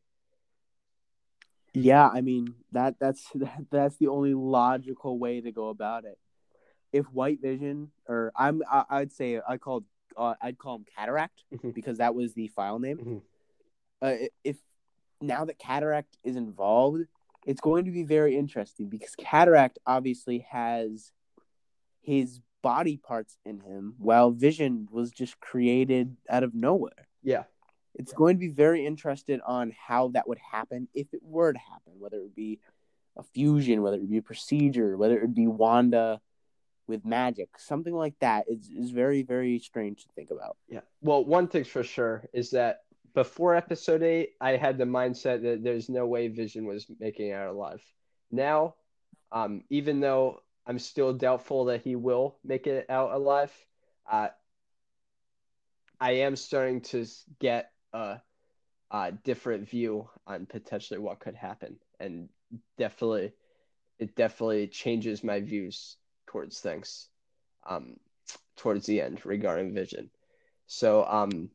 yeah, 1.73 2.07
I 2.07 2.21
mean 2.21 2.53
that 2.71 2.95
that's 2.99 3.27
that, 3.35 3.65
that's 3.71 3.97
the 3.97 4.07
only 4.07 4.33
logical 4.33 5.17
way 5.17 5.41
to 5.41 5.51
go 5.51 5.69
about 5.69 6.05
it. 6.05 6.17
If 6.91 7.05
White 7.07 7.41
Vision, 7.41 7.91
or 8.07 8.31
I'm, 8.35 8.61
I, 8.69 8.99
would 8.99 9.11
say 9.11 9.39
I 9.47 9.57
called, 9.57 9.83
uh, 10.15 10.35
I'd 10.39 10.59
call 10.59 10.75
him 10.75 10.85
Cataract 10.95 11.43
mm-hmm. 11.51 11.71
because 11.71 11.97
that 11.97 12.13
was 12.13 12.35
the 12.35 12.49
file 12.49 12.77
name. 12.77 12.97
Mm-hmm. 12.97 13.17
Uh, 13.99 14.27
if 14.43 14.57
now 15.19 15.45
that 15.45 15.57
Cataract 15.57 16.15
is 16.23 16.35
involved, 16.35 17.05
it's 17.45 17.61
going 17.61 17.85
to 17.85 17.91
be 17.91 18.03
very 18.03 18.37
interesting 18.37 18.89
because 18.89 19.15
Cataract 19.15 19.79
obviously 19.85 20.45
has 20.49 21.11
his 22.01 22.39
body 22.61 22.97
parts 22.97 23.37
in 23.45 23.59
him, 23.59 23.95
while 23.97 24.31
Vision 24.31 24.87
was 24.91 25.11
just 25.11 25.39
created 25.39 26.15
out 26.29 26.43
of 26.43 26.53
nowhere. 26.53 27.07
Yeah 27.21 27.43
it's 27.95 28.13
going 28.13 28.35
to 28.35 28.39
be 28.39 28.49
very 28.49 28.85
interested 28.85 29.39
on 29.45 29.73
how 29.87 30.09
that 30.09 30.27
would 30.27 30.39
happen 30.39 30.87
if 30.93 31.13
it 31.13 31.21
were 31.23 31.53
to 31.53 31.59
happen, 31.59 31.93
whether 31.99 32.17
it 32.17 32.23
would 32.23 32.35
be 32.35 32.59
a 33.17 33.23
fusion, 33.23 33.81
whether 33.81 33.97
it 33.97 34.01
would 34.01 34.09
be 34.09 34.17
a 34.17 34.23
procedure, 34.23 34.97
whether 34.97 35.17
it 35.17 35.21
would 35.21 35.35
be 35.35 35.47
Wanda 35.47 36.19
with 36.87 37.05
magic, 37.05 37.49
something 37.57 37.93
like 37.93 38.15
that 38.19 38.45
is 38.49 38.69
is 38.69 38.89
very 38.89 39.21
very 39.21 39.59
strange 39.59 40.03
to 40.03 40.09
think 40.15 40.31
about. 40.31 40.57
Yeah. 40.67 40.81
Well, 41.01 41.23
one 41.23 41.47
thing's 41.47 41.67
for 41.67 41.83
sure 41.83 42.25
is 42.33 42.51
that 42.51 42.81
before 43.13 43.55
episode 43.55 44.01
8, 44.01 44.31
I 44.41 44.51
had 44.57 44.77
the 44.77 44.85
mindset 44.85 45.43
that 45.43 45.63
there's 45.63 45.89
no 45.89 46.07
way 46.07 46.27
Vision 46.27 46.65
was 46.65 46.87
making 46.99 47.29
it 47.29 47.33
out 47.33 47.49
alive. 47.49 47.83
Now, 48.31 48.75
um, 49.31 49.63
even 49.69 49.99
though 49.99 50.41
I'm 50.65 50.79
still 50.79 51.13
doubtful 51.13 51.65
that 51.65 51.81
he 51.81 51.95
will 51.95 52.37
make 52.43 52.67
it 52.67 52.89
out 52.89 53.11
alive, 53.11 53.51
uh, 54.11 54.29
I 55.99 56.11
am 56.11 56.35
starting 56.35 56.81
to 56.81 57.05
get 57.39 57.71
a, 57.93 58.19
a 58.91 59.11
different 59.11 59.69
view 59.69 60.09
on 60.25 60.45
potentially 60.45 60.99
what 60.99 61.19
could 61.19 61.35
happen, 61.35 61.77
and 61.99 62.29
definitely, 62.77 63.33
it 63.99 64.15
definitely 64.15 64.67
changes 64.67 65.23
my 65.23 65.39
views 65.39 65.97
towards 66.27 66.59
things, 66.59 67.07
um, 67.67 67.97
towards 68.57 68.87
the 68.87 69.01
end 69.01 69.25
regarding 69.25 69.73
Vision. 69.73 70.09
So, 70.65 71.05
um, 71.05 71.49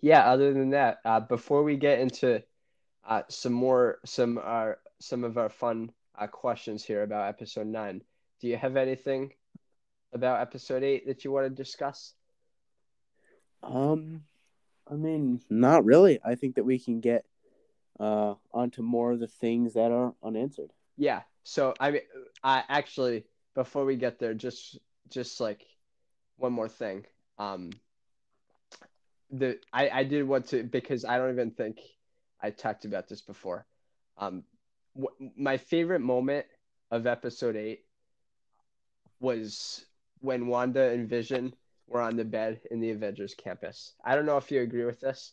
yeah. 0.00 0.30
Other 0.30 0.52
than 0.52 0.70
that, 0.70 0.98
uh, 1.04 1.20
before 1.20 1.62
we 1.62 1.76
get 1.76 2.00
into 2.00 2.42
uh, 3.06 3.22
some 3.28 3.52
more, 3.52 3.98
some 4.04 4.38
our 4.38 4.72
uh, 4.72 4.76
some 5.00 5.24
of 5.24 5.38
our 5.38 5.48
fun 5.48 5.92
uh, 6.18 6.26
questions 6.26 6.84
here 6.84 7.02
about 7.02 7.28
episode 7.28 7.66
nine, 7.66 8.02
do 8.40 8.48
you 8.48 8.56
have 8.56 8.76
anything 8.76 9.32
about 10.12 10.40
episode 10.40 10.82
eight 10.82 11.06
that 11.06 11.24
you 11.24 11.32
want 11.32 11.46
to 11.46 11.50
discuss? 11.50 12.14
Um, 13.62 14.22
I 14.90 14.94
mean, 14.94 15.40
not 15.50 15.84
really. 15.84 16.20
I 16.24 16.34
think 16.34 16.54
that 16.56 16.64
we 16.64 16.78
can 16.78 17.00
get 17.00 17.24
uh, 18.00 18.34
onto 18.52 18.82
more 18.82 19.12
of 19.12 19.20
the 19.20 19.26
things 19.26 19.74
that 19.74 19.90
are 19.90 20.14
unanswered. 20.22 20.70
Yeah. 20.96 21.22
So 21.44 21.74
I 21.80 21.90
mean, 21.90 22.02
I 22.42 22.62
actually 22.68 23.24
before 23.54 23.84
we 23.84 23.96
get 23.96 24.18
there, 24.18 24.34
just 24.34 24.78
just 25.08 25.40
like 25.40 25.66
one 26.36 26.52
more 26.52 26.68
thing. 26.68 27.06
Um, 27.38 27.70
the 29.30 29.58
I 29.72 29.88
I 29.90 30.04
did 30.04 30.24
want 30.26 30.46
to 30.48 30.62
because 30.62 31.04
I 31.04 31.18
don't 31.18 31.32
even 31.32 31.50
think 31.50 31.78
I 32.40 32.50
talked 32.50 32.84
about 32.84 33.08
this 33.08 33.20
before. 33.22 33.66
Um, 34.16 34.44
w- 34.96 35.32
my 35.36 35.56
favorite 35.56 36.00
moment 36.00 36.46
of 36.90 37.06
episode 37.06 37.56
eight 37.56 37.84
was 39.20 39.84
when 40.20 40.46
Wanda 40.46 40.90
and 40.90 41.08
Vision 41.08 41.54
were 41.86 42.00
on 42.00 42.16
the 42.16 42.24
bed 42.24 42.60
in 42.70 42.80
the 42.80 42.90
Avengers 42.90 43.34
campus. 43.34 43.94
I 44.04 44.14
don't 44.14 44.26
know 44.26 44.36
if 44.36 44.50
you 44.50 44.60
agree 44.60 44.84
with 44.84 45.00
this, 45.00 45.32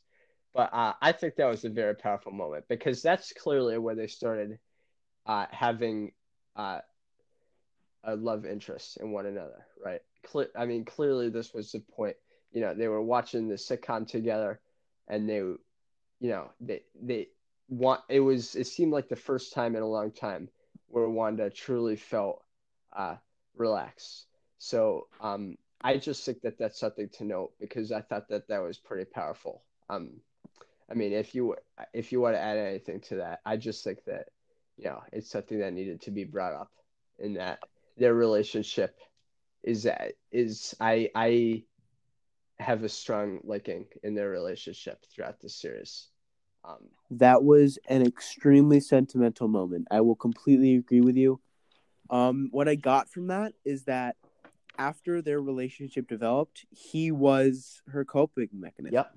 but 0.53 0.73
uh, 0.73 0.93
I 1.01 1.12
think 1.12 1.36
that 1.36 1.45
was 1.45 1.65
a 1.65 1.69
very 1.69 1.95
powerful 1.95 2.31
moment 2.31 2.65
because 2.69 3.01
that's 3.01 3.34
clearly 3.34 3.77
where 3.77 3.95
they 3.95 4.08
started 4.08 4.60
uh, 5.25 5.45
having 5.51 6.12
uh, 6.55 6.79
a 8.03 8.15
love 8.15 8.45
interest 8.45 8.97
in 8.97 9.12
one 9.12 9.25
another, 9.25 9.65
right? 9.84 10.01
Cle- 10.23 10.47
I 10.55 10.65
mean, 10.65 10.86
clearly 10.86 11.29
this 11.29 11.53
was 11.53 11.71
the 11.71 11.79
point. 11.79 12.15
You 12.56 12.62
know, 12.62 12.74
they 12.74 12.88
were 12.88 13.02
watching 13.02 13.50
the 13.50 13.56
sitcom 13.56 14.08
together, 14.08 14.62
and 15.10 15.30
they, 15.30 15.36
you 15.36 15.60
know, 16.22 16.50
they 16.62 16.84
they 17.00 17.28
want 17.68 18.02
it 18.08 18.22
was 18.22 18.56
it 18.56 18.65
seemed 18.65 18.94
like 18.94 19.10
the 19.10 19.15
first 19.18 19.54
time 19.54 19.76
in 19.76 19.82
a 19.82 19.88
long 19.88 20.10
time 20.10 20.48
where 20.88 21.10
Wanda 21.10 21.50
truly 21.50 21.98
felt 21.98 22.41
uh, 22.96 23.18
relaxed. 23.58 24.28
So 24.58 25.08
um, 25.20 25.58
I 25.82 25.98
just 25.98 26.24
think 26.26 26.41
that 26.44 26.58
that's 26.58 26.80
something 26.80 27.10
to 27.18 27.26
note 27.26 27.52
because 27.60 27.91
I 27.91 28.00
thought 28.00 28.30
that 28.30 28.48
that 28.48 28.63
was 28.63 28.78
pretty 28.78 29.04
powerful. 29.04 29.62
Um, 29.89 30.22
I 30.89 30.94
mean, 30.94 31.12
if 31.12 31.36
you 31.36 31.58
if 31.94 32.13
you 32.13 32.22
want 32.22 32.36
to 32.36 32.41
add 32.41 32.58
anything 32.58 33.02
to 33.02 33.18
that, 33.18 33.41
I 33.46 33.58
just 33.58 33.84
think 33.84 34.06
that 34.06 34.30
you 34.78 34.86
know 34.86 35.04
it's 35.12 35.30
something 35.30 35.60
that 35.60 35.74
needed 35.74 36.02
to 36.04 36.12
be 36.12 36.24
brought 36.24 36.54
up 36.54 36.72
in 37.20 37.34
that 37.34 37.60
their 37.98 38.13
relationship 38.13 38.98
is 39.62 39.84
that 39.84 40.13
is 40.32 40.74
I 40.80 41.10
I 41.15 41.63
have 42.60 42.84
a 42.84 42.89
strong 42.89 43.39
liking 43.44 43.86
in 44.04 44.15
their 44.15 44.30
relationship 44.30 45.04
throughout 45.13 45.39
the 45.39 45.50
series. 45.50 46.08
Um, 46.63 46.89
that 47.12 47.44
was 47.44 47.78
an 47.88 48.06
extremely 48.06 48.80
sentimental 48.80 49.48
moment. 49.48 49.88
I 49.91 50.02
will 50.02 50.15
completely 50.15 50.76
agree 50.76 51.02
with 51.02 51.15
you. 51.15 51.39
Um, 52.10 52.50
what 52.52 52.68
I 52.68 52.76
got 52.76 53.10
from 53.10 53.28
that 53.28 53.54
is 53.65 53.84
that 53.84 54.15
after 54.78 55.22
their 55.22 55.41
relationship 55.41 56.08
developed, 56.08 56.65
he 56.70 57.12
was 57.12 57.82
her 57.88 58.06
coping 58.06 58.50
mechanism. 58.54 58.94
Yep. 58.94 59.13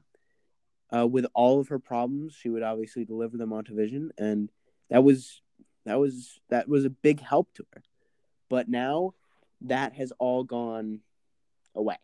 Uh, 0.90 1.06
with 1.06 1.26
all 1.34 1.60
of 1.60 1.68
her 1.68 1.78
problems, 1.78 2.34
she 2.34 2.48
would 2.48 2.62
obviously 2.62 3.04
deliver 3.04 3.36
them 3.36 3.52
onto 3.52 3.74
Vision, 3.74 4.10
and 4.16 4.50
that 4.88 5.04
was 5.04 5.42
that 5.84 5.98
was 5.98 6.40
that 6.48 6.66
was 6.66 6.86
a 6.86 6.90
big 6.90 7.20
help 7.20 7.52
to 7.54 7.66
her. 7.74 7.82
But 8.48 8.70
now 8.70 9.12
that 9.62 9.92
has 9.94 10.12
all 10.18 10.44
gone 10.44 11.00
away, 11.74 11.98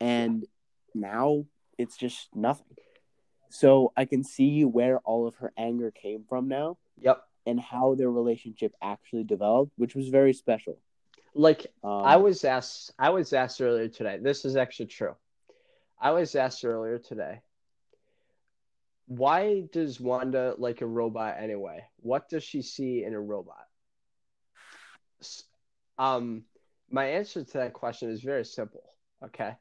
and 0.00 0.46
now 0.94 1.46
it's 1.78 1.96
just 1.96 2.28
nothing. 2.34 2.76
So 3.50 3.92
I 3.96 4.04
can 4.04 4.24
see 4.24 4.64
where 4.64 4.98
all 4.98 5.26
of 5.26 5.36
her 5.36 5.52
anger 5.56 5.90
came 5.90 6.24
from 6.28 6.48
now. 6.48 6.78
Yep. 7.00 7.22
And 7.46 7.60
how 7.60 7.94
their 7.94 8.10
relationship 8.10 8.72
actually 8.80 9.24
developed, 9.24 9.72
which 9.76 9.94
was 9.94 10.08
very 10.08 10.32
special. 10.32 10.78
Like 11.34 11.66
um, 11.82 11.90
I 11.90 12.16
was 12.16 12.44
asked, 12.44 12.92
I 12.98 13.10
was 13.10 13.32
asked 13.32 13.60
earlier 13.60 13.88
today. 13.88 14.18
This 14.20 14.44
is 14.44 14.56
actually 14.56 14.86
true. 14.86 15.14
I 16.00 16.12
was 16.12 16.34
asked 16.34 16.64
earlier 16.64 16.98
today. 16.98 17.40
Why 19.06 19.64
does 19.72 20.00
Wanda 20.00 20.54
like 20.56 20.80
a 20.80 20.86
robot 20.86 21.36
anyway? 21.38 21.84
What 21.96 22.30
does 22.30 22.42
she 22.42 22.62
see 22.62 23.04
in 23.04 23.12
a 23.12 23.20
robot? 23.20 23.66
Um, 25.98 26.44
my 26.90 27.06
answer 27.06 27.44
to 27.44 27.58
that 27.58 27.74
question 27.74 28.10
is 28.10 28.22
very 28.22 28.44
simple. 28.44 28.84
Okay, 29.22 29.54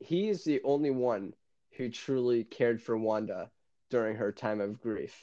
he 0.00 0.28
is 0.28 0.44
the 0.44 0.60
only 0.64 0.90
one 0.90 1.34
who 1.76 1.88
truly 1.88 2.44
cared 2.44 2.80
for 2.82 2.96
Wanda 2.96 3.50
during 3.90 4.16
her 4.16 4.32
time 4.32 4.60
of 4.60 4.80
grief. 4.80 5.16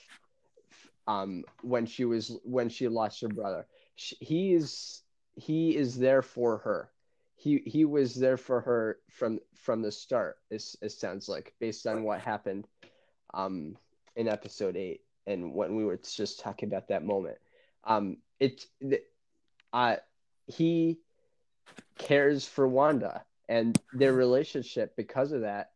Um, 1.07 1.43
when 1.61 1.85
she 1.85 2.05
was 2.05 2.37
when 2.43 2.69
she 2.69 2.87
lost 2.87 3.21
her 3.21 3.27
brother, 3.27 3.67
she, 3.95 4.15
he 4.19 4.53
is 4.53 5.01
he 5.35 5.75
is 5.75 5.97
there 5.97 6.21
for 6.21 6.57
her. 6.59 6.89
He 7.35 7.61
he 7.65 7.85
was 7.85 8.15
there 8.15 8.37
for 8.37 8.61
her 8.61 8.99
from 9.09 9.39
from 9.55 9.81
the 9.81 9.91
start. 9.91 10.37
It, 10.49 10.63
it 10.81 10.91
sounds 10.91 11.29
like 11.29 11.53
based 11.59 11.85
on 11.85 12.03
what 12.03 12.21
happened, 12.21 12.67
um, 13.33 13.77
in 14.15 14.27
episode 14.27 14.75
eight 14.75 15.01
and 15.27 15.53
when 15.53 15.75
we 15.75 15.85
were 15.85 15.97
just 15.97 16.39
talking 16.39 16.69
about 16.69 16.87
that 16.87 17.03
moment. 17.03 17.37
Um, 17.83 18.17
it, 18.39 18.65
uh, 19.73 19.97
he 20.47 20.99
cares 21.97 22.47
for 22.47 22.67
Wanda, 22.67 23.23
and 23.47 23.79
their 23.93 24.13
relationship 24.13 24.95
because 24.95 25.31
of 25.31 25.41
that 25.41 25.71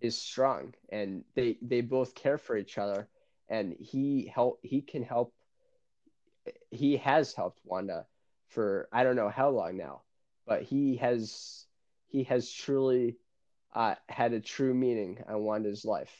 is 0.00 0.16
strong, 0.16 0.74
and 0.90 1.24
they 1.34 1.58
they 1.62 1.80
both 1.80 2.14
care 2.14 2.38
for 2.38 2.56
each 2.56 2.78
other, 2.78 3.08
and 3.48 3.74
he 3.78 4.30
help 4.32 4.60
he 4.62 4.80
can 4.80 5.02
help. 5.02 5.34
He 6.70 6.96
has 6.96 7.34
helped 7.34 7.60
Wanda 7.64 8.06
for 8.48 8.88
I 8.92 9.04
don't 9.04 9.16
know 9.16 9.28
how 9.28 9.50
long 9.50 9.76
now, 9.76 10.02
but 10.46 10.62
he 10.62 10.96
has 10.96 11.66
he 12.08 12.24
has 12.24 12.50
truly 12.50 13.16
uh, 13.74 13.94
had 14.08 14.32
a 14.32 14.40
true 14.40 14.74
meaning 14.74 15.22
on 15.28 15.42
Wanda's 15.42 15.84
life. 15.84 16.12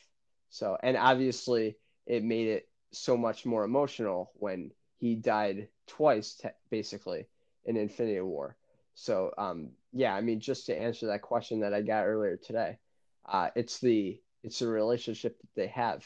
So, 0.50 0.76
and 0.82 0.96
obviously, 0.96 1.76
it 2.06 2.24
made 2.24 2.48
it 2.48 2.68
so 2.92 3.16
much 3.16 3.44
more 3.44 3.64
emotional 3.64 4.30
when 4.34 4.72
he 4.98 5.14
died 5.14 5.68
twice, 5.86 6.34
te- 6.34 6.48
basically, 6.70 7.26
in 7.64 7.76
Infinity 7.76 8.20
War. 8.20 8.56
So, 9.00 9.32
um, 9.38 9.70
yeah, 9.94 10.14
I 10.14 10.20
mean, 10.20 10.40
just 10.40 10.66
to 10.66 10.78
answer 10.78 11.06
that 11.06 11.22
question 11.22 11.60
that 11.60 11.72
I 11.72 11.80
got 11.80 12.04
earlier 12.04 12.36
today, 12.36 12.76
uh, 13.24 13.48
it's 13.56 13.78
the 13.78 14.20
it's 14.42 14.60
a 14.60 14.66
relationship 14.68 15.40
that 15.40 15.54
they 15.54 15.68
have, 15.68 16.04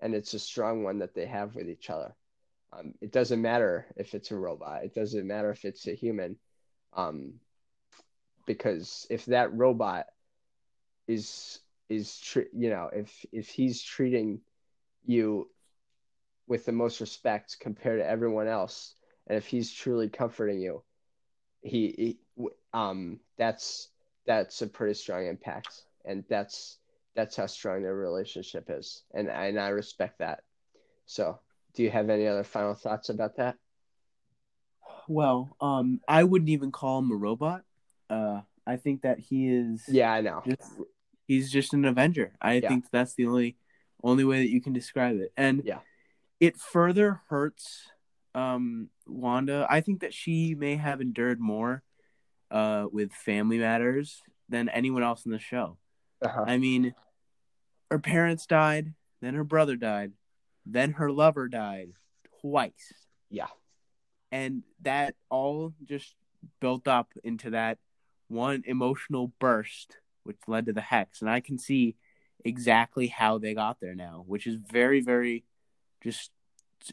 and 0.00 0.12
it's 0.12 0.34
a 0.34 0.40
strong 0.40 0.82
one 0.82 0.98
that 0.98 1.14
they 1.14 1.24
have 1.26 1.54
with 1.54 1.68
each 1.68 1.88
other. 1.88 2.16
Um, 2.72 2.94
it 3.00 3.12
doesn't 3.12 3.40
matter 3.40 3.86
if 3.96 4.12
it's 4.12 4.32
a 4.32 4.36
robot. 4.36 4.82
It 4.82 4.92
doesn't 4.92 5.24
matter 5.24 5.52
if 5.52 5.64
it's 5.64 5.86
a 5.86 5.94
human, 5.94 6.36
um, 6.94 7.34
because 8.44 9.06
if 9.08 9.26
that 9.26 9.54
robot 9.54 10.06
is 11.06 11.60
is 11.88 12.18
tre- 12.18 12.50
you 12.52 12.70
know 12.70 12.90
if 12.92 13.24
if 13.30 13.50
he's 13.50 13.80
treating 13.80 14.40
you 15.06 15.48
with 16.48 16.64
the 16.64 16.72
most 16.72 17.00
respect 17.00 17.58
compared 17.60 18.00
to 18.00 18.08
everyone 18.08 18.48
else 18.48 18.96
and 19.28 19.38
if 19.38 19.46
he's 19.46 19.72
truly 19.72 20.08
comforting 20.08 20.60
you 20.60 20.82
he, 21.62 22.18
he 22.36 22.48
um 22.72 23.20
that's 23.38 23.88
that's 24.26 24.62
a 24.62 24.66
pretty 24.66 24.94
strong 24.94 25.26
impact. 25.26 25.82
And 26.04 26.24
that's 26.28 26.78
that's 27.14 27.36
how 27.36 27.46
strong 27.46 27.82
their 27.82 27.94
relationship 27.94 28.66
is. 28.68 29.02
And 29.14 29.28
and 29.28 29.58
I 29.58 29.68
respect 29.68 30.18
that. 30.18 30.42
So 31.06 31.38
do 31.74 31.82
you 31.82 31.90
have 31.90 32.10
any 32.10 32.26
other 32.26 32.44
final 32.44 32.74
thoughts 32.74 33.08
about 33.08 33.36
that? 33.36 33.56
Well 35.08 35.56
um 35.60 36.00
I 36.08 36.24
wouldn't 36.24 36.50
even 36.50 36.72
call 36.72 36.98
him 36.98 37.10
a 37.10 37.16
robot. 37.16 37.62
Uh 38.10 38.40
I 38.66 38.76
think 38.76 39.02
that 39.02 39.18
he 39.18 39.48
is 39.48 39.84
yeah 39.88 40.12
I 40.12 40.20
know. 40.20 40.42
just, 40.46 40.72
he's 41.26 41.50
just 41.50 41.74
an 41.74 41.84
Avenger. 41.84 42.32
I 42.40 42.54
yeah. 42.54 42.68
think 42.68 42.84
that's 42.90 43.14
the 43.14 43.26
only 43.26 43.56
only 44.02 44.24
way 44.24 44.38
that 44.38 44.50
you 44.50 44.60
can 44.60 44.72
describe 44.72 45.16
it. 45.16 45.32
And 45.36 45.62
yeah. 45.64 45.78
it 46.40 46.56
further 46.56 47.20
hurts 47.28 47.88
um, 48.34 48.88
Wanda. 49.06 49.66
I 49.68 49.80
think 49.80 50.00
that 50.00 50.14
she 50.14 50.54
may 50.54 50.76
have 50.76 51.00
endured 51.00 51.40
more 51.40 51.82
uh, 52.50 52.86
with 52.90 53.12
family 53.12 53.58
matters 53.58 54.22
than 54.48 54.68
anyone 54.68 55.02
else 55.02 55.24
in 55.24 55.32
the 55.32 55.38
show. 55.38 55.78
Uh-huh. 56.22 56.44
I 56.46 56.58
mean, 56.58 56.94
her 57.90 57.98
parents 57.98 58.46
died, 58.46 58.94
then 59.20 59.34
her 59.34 59.44
brother 59.44 59.76
died, 59.76 60.12
then 60.64 60.92
her 60.92 61.10
lover 61.10 61.48
died 61.48 61.92
twice. 62.40 62.92
Yeah. 63.30 63.48
And 64.30 64.62
that 64.82 65.14
all 65.30 65.74
just 65.84 66.14
built 66.60 66.88
up 66.88 67.08
into 67.24 67.50
that 67.50 67.78
one 68.28 68.62
emotional 68.66 69.32
burst, 69.38 69.98
which 70.24 70.38
led 70.46 70.66
to 70.66 70.72
the 70.72 70.80
hex. 70.80 71.20
And 71.20 71.30
I 71.30 71.40
can 71.40 71.58
see 71.58 71.96
exactly 72.44 73.08
how 73.08 73.38
they 73.38 73.54
got 73.54 73.80
there 73.80 73.94
now, 73.94 74.24
which 74.26 74.46
is 74.46 74.56
very, 74.56 75.00
very 75.00 75.44
just 76.02 76.30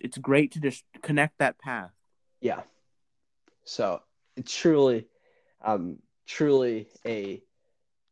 it's 0.01 0.17
great 0.17 0.51
to 0.51 0.59
just 0.59 0.83
connect 1.01 1.39
that 1.39 1.57
path. 1.57 1.91
Yeah. 2.41 2.61
So 3.65 4.01
it's 4.35 4.55
truly, 4.55 5.07
um, 5.63 5.99
truly 6.25 6.87
a 7.05 7.41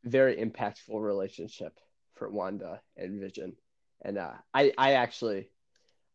very 0.04 0.36
impactful 0.38 1.02
relationship 1.02 1.80
for 2.16 2.30
Wanda 2.30 2.82
and 2.96 3.20
Vision, 3.20 3.56
and 4.02 4.18
uh, 4.18 4.34
I, 4.54 4.74
I 4.78 4.94
actually, 4.94 5.50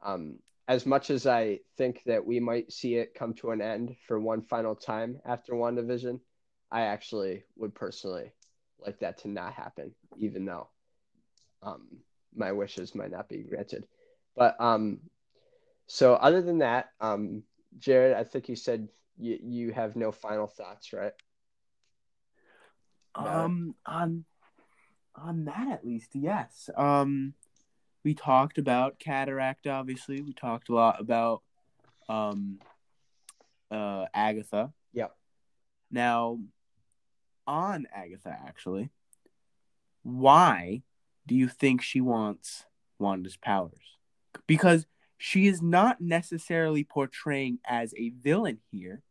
um, 0.02 0.38
as 0.68 0.86
much 0.86 1.10
as 1.10 1.26
I 1.26 1.60
think 1.76 2.02
that 2.06 2.24
we 2.24 2.40
might 2.40 2.72
see 2.72 2.96
it 2.96 3.14
come 3.14 3.34
to 3.34 3.50
an 3.50 3.60
end 3.60 3.96
for 4.06 4.18
one 4.18 4.42
final 4.42 4.74
time 4.74 5.20
after 5.24 5.54
WandaVision, 5.54 6.20
I 6.70 6.82
actually 6.82 7.44
would 7.56 7.74
personally 7.74 8.32
like 8.78 9.00
that 9.00 9.18
to 9.18 9.28
not 9.28 9.52
happen, 9.52 9.94
even 10.16 10.44
though 10.44 10.68
um, 11.62 11.88
my 12.34 12.52
wishes 12.52 12.94
might 12.94 13.10
not 13.10 13.28
be 13.28 13.38
granted. 13.38 13.86
But 14.36 14.60
um, 14.60 15.00
so 15.86 16.14
other 16.14 16.42
than 16.42 16.58
that, 16.58 16.90
um, 17.00 17.42
Jared, 17.78 18.16
I 18.16 18.24
think 18.24 18.48
you 18.48 18.56
said 18.56 18.88
you 19.18 19.38
you 19.42 19.72
have 19.72 19.96
no 19.96 20.12
final 20.12 20.46
thoughts, 20.46 20.92
right? 20.92 21.12
Um, 23.14 23.74
on 23.84 24.24
on 25.14 25.44
that 25.44 25.68
at 25.70 25.86
least, 25.86 26.10
yes. 26.14 26.70
Um, 26.76 27.34
we 28.04 28.14
talked 28.14 28.58
about 28.58 28.98
cataract. 28.98 29.66
Obviously, 29.66 30.20
we 30.22 30.32
talked 30.32 30.68
a 30.68 30.74
lot 30.74 31.00
about 31.00 31.42
um, 32.08 32.58
uh, 33.70 34.06
Agatha. 34.14 34.72
Yep. 34.92 35.14
Now, 35.90 36.38
on 37.46 37.86
Agatha, 37.94 38.36
actually, 38.46 38.90
why 40.02 40.82
do 41.26 41.34
you 41.34 41.48
think 41.48 41.82
she 41.82 42.00
wants 42.00 42.64
Wanda's 42.98 43.36
powers? 43.36 43.98
Because 44.46 44.86
she 45.24 45.46
is 45.46 45.62
not 45.62 46.00
necessarily 46.00 46.82
portraying 46.82 47.60
as 47.64 47.94
a 47.96 48.08
villain 48.08 48.58
here. 48.72 49.04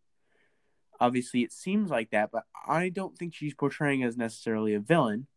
Obviously, 0.99 1.41
it 1.41 1.53
seems 1.53 1.89
like 1.89 2.09
that, 2.09 2.31
but 2.33 2.43
I 2.67 2.89
don't 2.89 3.17
think 3.17 3.33
she's 3.33 3.53
portraying 3.53 4.03
as 4.03 4.17
necessarily 4.17 4.73
a 4.73 4.81
villain. 4.81 5.27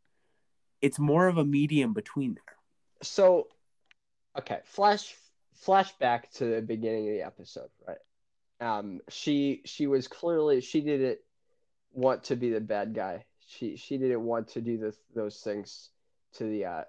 It's 0.82 0.98
more 0.98 1.28
of 1.28 1.38
a 1.38 1.44
medium 1.44 1.92
between 1.92 2.34
there. 2.34 2.56
So, 3.02 3.46
okay, 4.36 4.62
flash 4.64 5.14
flashback 5.64 6.32
to 6.38 6.46
the 6.46 6.60
beginning 6.60 7.06
of 7.06 7.14
the 7.14 7.22
episode, 7.22 7.70
right? 7.86 7.98
Um, 8.58 9.00
she 9.08 9.62
she 9.66 9.86
was 9.86 10.08
clearly 10.08 10.60
she 10.60 10.80
didn't 10.80 11.20
want 11.92 12.24
to 12.24 12.34
be 12.34 12.50
the 12.50 12.60
bad 12.60 12.96
guy. 12.96 13.26
She 13.46 13.76
she 13.76 13.96
didn't 13.96 14.24
want 14.24 14.48
to 14.48 14.60
do 14.60 14.76
the, 14.76 14.94
those 15.14 15.38
things 15.38 15.90
to 16.32 16.42
the 16.42 16.64
uh, 16.64 16.82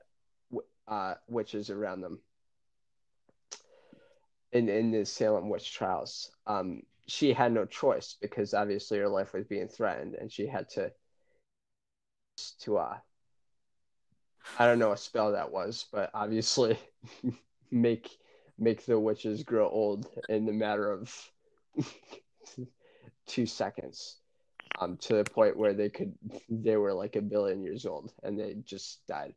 uh, 0.87 1.13
witches 1.27 1.69
around 1.69 2.01
them 2.01 2.19
in 4.55 4.69
in 4.69 4.91
the 4.91 5.05
Salem 5.05 5.49
witch 5.49 5.73
trials, 5.73 6.31
um, 6.47 6.81
she 7.07 7.33
had 7.33 7.51
no 7.51 7.65
choice 7.65 8.15
because 8.21 8.53
obviously 8.53 8.97
her 8.99 9.09
life 9.09 9.33
was 9.33 9.45
being 9.45 9.67
threatened, 9.67 10.15
and 10.15 10.31
she 10.31 10.47
had 10.47 10.69
to 10.69 10.91
to 12.61 12.77
uh, 12.77 12.97
I 14.57 14.65
don't 14.65 14.79
know 14.79 14.89
what 14.89 14.99
spell 14.99 15.33
that 15.33 15.51
was, 15.51 15.85
but 15.91 16.09
obviously 16.13 16.79
make 17.71 18.17
make 18.57 18.85
the 18.85 18.97
witches 18.97 19.43
grow 19.43 19.69
old 19.69 20.07
in 20.29 20.45
the 20.45 20.53
matter 20.53 20.89
of 20.89 21.13
two 23.27 23.45
seconds 23.45 24.19
um, 24.79 24.95
to 24.97 25.15
the 25.15 25.25
point 25.25 25.57
where 25.57 25.73
they 25.73 25.89
could 25.89 26.13
they 26.49 26.77
were 26.77 26.93
like 26.93 27.17
a 27.17 27.21
billion 27.21 27.61
years 27.61 27.85
old 27.85 28.13
and 28.23 28.39
they 28.39 28.55
just 28.63 29.05
died. 29.05 29.33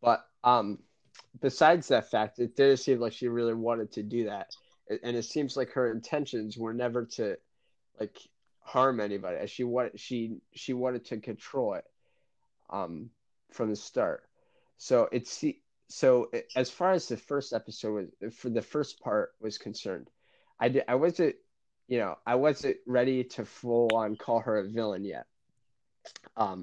But 0.00 0.24
um 0.42 0.78
besides 1.40 1.88
that 1.88 2.10
fact, 2.10 2.38
it 2.38 2.56
didn't 2.56 2.78
seem 2.78 3.00
like 3.00 3.12
she 3.12 3.28
really 3.28 3.54
wanted 3.54 3.92
to 3.92 4.02
do 4.02 4.24
that, 4.24 4.54
and 5.02 5.16
it 5.16 5.24
seems 5.24 5.56
like 5.56 5.72
her 5.72 5.90
intentions 5.90 6.56
were 6.56 6.74
never 6.74 7.04
to 7.04 7.36
like 7.98 8.18
harm 8.60 9.00
anybody. 9.00 9.46
She 9.46 9.64
wanted 9.64 9.98
she 9.98 10.38
she 10.54 10.72
wanted 10.72 11.04
to 11.06 11.18
control 11.18 11.74
it 11.74 11.84
um 12.70 13.10
from 13.52 13.70
the 13.70 13.76
start. 13.76 14.24
So 14.78 15.08
it's 15.12 15.44
so 15.88 16.30
as 16.54 16.70
far 16.70 16.92
as 16.92 17.08
the 17.08 17.16
first 17.16 17.52
episode 17.52 18.10
was 18.22 18.34
for 18.34 18.50
the 18.50 18.62
first 18.62 19.00
part 19.00 19.34
was 19.40 19.58
concerned, 19.58 20.10
I 20.58 20.68
did 20.68 20.84
I 20.88 20.96
wasn't 20.96 21.36
you 21.88 21.98
know 21.98 22.16
I 22.26 22.34
wasn't 22.34 22.76
ready 22.86 23.24
to 23.24 23.44
full 23.44 23.94
on 23.94 24.16
call 24.16 24.40
her 24.40 24.58
a 24.58 24.68
villain 24.68 25.04
yet. 25.04 25.26
Um, 26.36 26.62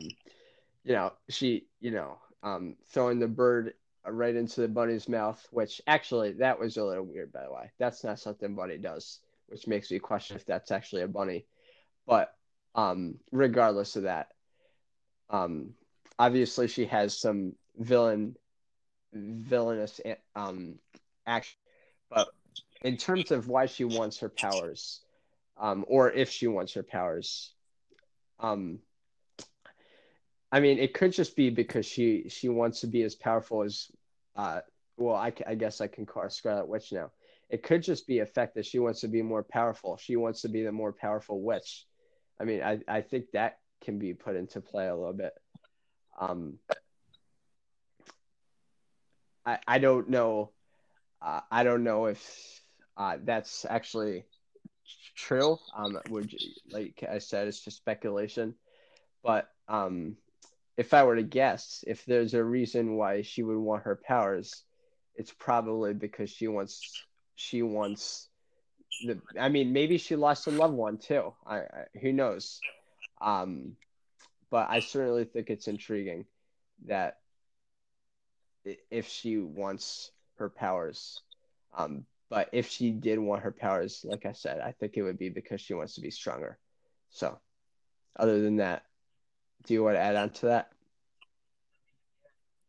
you 0.83 0.93
know 0.93 1.13
she 1.29 1.67
you 1.79 1.91
know 1.91 2.19
um 2.43 2.75
throwing 2.89 3.19
the 3.19 3.27
bird 3.27 3.73
right 4.05 4.35
into 4.35 4.61
the 4.61 4.67
bunny's 4.67 5.07
mouth, 5.07 5.45
which 5.51 5.81
actually 5.87 6.33
that 6.33 6.59
was 6.59 6.77
a 6.77 6.83
little 6.83 7.05
weird, 7.05 7.31
by 7.31 7.43
the 7.43 7.51
way. 7.51 7.71
That's 7.79 8.03
not 8.03 8.19
something 8.19 8.55
Bunny 8.55 8.77
does, 8.77 9.19
which 9.47 9.67
makes 9.67 9.89
me 9.91 9.99
question 9.99 10.35
if 10.35 10.45
that's 10.45 10.71
actually 10.71 11.03
a 11.03 11.07
bunny. 11.07 11.45
but 12.05 12.35
um, 12.75 13.19
regardless 13.31 13.95
of 13.95 14.03
that, 14.03 14.29
um, 15.29 15.73
obviously 16.19 16.67
she 16.67 16.85
has 16.85 17.17
some 17.17 17.53
villain 17.77 18.35
villainous 19.13 20.01
um 20.35 20.75
action 21.25 21.57
but 22.09 22.27
in 22.81 22.97
terms 22.97 23.31
of 23.31 23.47
why 23.47 23.65
she 23.65 23.83
wants 23.83 24.19
her 24.19 24.29
powers 24.29 25.01
um 25.57 25.85
or 25.87 26.11
if 26.11 26.29
she 26.29 26.47
wants 26.47 26.73
her 26.73 26.83
powers 26.83 27.53
um 28.39 28.79
i 30.53 30.59
mean 30.59 30.77
it 30.79 30.93
could 30.93 31.11
just 31.11 31.35
be 31.35 31.49
because 31.49 31.85
she 31.85 32.29
she 32.29 32.47
wants 32.47 32.79
to 32.79 32.87
be 32.87 33.03
as 33.03 33.15
powerful 33.15 33.63
as 33.63 33.91
uh 34.37 34.61
well 34.97 35.15
i, 35.15 35.33
I 35.45 35.55
guess 35.55 35.81
i 35.81 35.87
can 35.87 36.05
call 36.05 36.29
scarlet 36.29 36.67
witch 36.67 36.93
now 36.93 37.11
it 37.49 37.63
could 37.63 37.83
just 37.83 38.07
be 38.07 38.19
a 38.19 38.25
fact 38.25 38.55
that 38.55 38.65
she 38.65 38.79
wants 38.79 39.01
to 39.01 39.09
be 39.09 39.21
more 39.21 39.43
powerful 39.43 39.97
she 39.97 40.15
wants 40.15 40.41
to 40.43 40.49
be 40.49 40.63
the 40.63 40.71
more 40.71 40.93
powerful 40.93 41.41
witch 41.41 41.85
i 42.39 42.45
mean 42.45 42.63
i 42.63 42.79
i 42.87 43.01
think 43.01 43.25
that 43.33 43.57
can 43.83 43.99
be 43.99 44.13
put 44.13 44.37
into 44.37 44.61
play 44.61 44.87
a 44.87 44.95
little 44.95 45.13
bit 45.13 45.33
um 46.19 46.57
I, 49.45 49.59
I 49.67 49.79
don't 49.79 50.09
know. 50.09 50.51
Uh, 51.21 51.41
I 51.51 51.63
don't 51.63 51.83
know 51.83 52.05
if 52.07 52.61
uh, 52.97 53.17
that's 53.23 53.65
actually 53.69 54.25
true. 55.15 55.57
Um, 55.75 55.99
would 56.09 56.33
like 56.71 57.03
I 57.09 57.17
said, 57.19 57.47
it's 57.47 57.63
just 57.63 57.77
speculation. 57.77 58.55
But 59.23 59.47
um, 59.67 60.17
if 60.77 60.93
I 60.93 61.03
were 61.03 61.15
to 61.15 61.23
guess, 61.23 61.83
if 61.87 62.05
there's 62.05 62.33
a 62.33 62.43
reason 62.43 62.95
why 62.95 63.21
she 63.21 63.43
would 63.43 63.57
want 63.57 63.83
her 63.83 63.99
powers, 64.07 64.63
it's 65.15 65.31
probably 65.31 65.93
because 65.93 66.29
she 66.29 66.47
wants 66.47 67.03
she 67.35 67.61
wants 67.61 68.29
the. 69.05 69.19
I 69.39 69.49
mean, 69.49 69.73
maybe 69.73 69.97
she 69.97 70.15
lost 70.15 70.47
a 70.47 70.51
loved 70.51 70.73
one 70.73 70.97
too. 70.97 71.33
I, 71.45 71.57
I 71.57 71.85
who 72.01 72.11
knows. 72.11 72.59
Um, 73.21 73.75
but 74.49 74.69
I 74.69 74.79
certainly 74.79 75.25
think 75.25 75.49
it's 75.49 75.67
intriguing 75.67 76.25
that 76.85 77.17
if 78.91 79.07
she 79.07 79.37
wants 79.37 80.11
her 80.37 80.49
powers. 80.49 81.21
Um, 81.75 82.05
but 82.29 82.49
if 82.51 82.69
she 82.69 82.91
did 82.91 83.19
want 83.19 83.43
her 83.43 83.51
powers, 83.51 84.03
like 84.07 84.25
I 84.25 84.33
said, 84.33 84.59
I 84.59 84.71
think 84.71 84.97
it 84.97 85.03
would 85.03 85.19
be 85.19 85.29
because 85.29 85.61
she 85.61 85.73
wants 85.73 85.95
to 85.95 86.01
be 86.01 86.11
stronger. 86.11 86.57
So, 87.09 87.39
other 88.15 88.41
than 88.41 88.57
that, 88.57 88.83
do 89.65 89.73
you 89.73 89.83
want 89.83 89.95
to 89.95 90.01
add 90.01 90.15
on 90.15 90.29
to 90.31 90.45
that? 90.47 90.69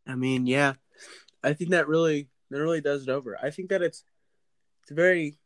I 0.06 0.14
mean, 0.14 0.46
yeah, 0.46 0.74
I 1.42 1.54
think 1.54 1.70
that 1.70 1.88
really 1.88 2.28
that 2.50 2.60
really 2.60 2.80
does 2.80 3.02
it 3.02 3.08
over. 3.08 3.38
I 3.42 3.50
think 3.50 3.70
that 3.70 3.82
it's 3.82 4.04
it's 4.82 4.92
very 4.92 5.38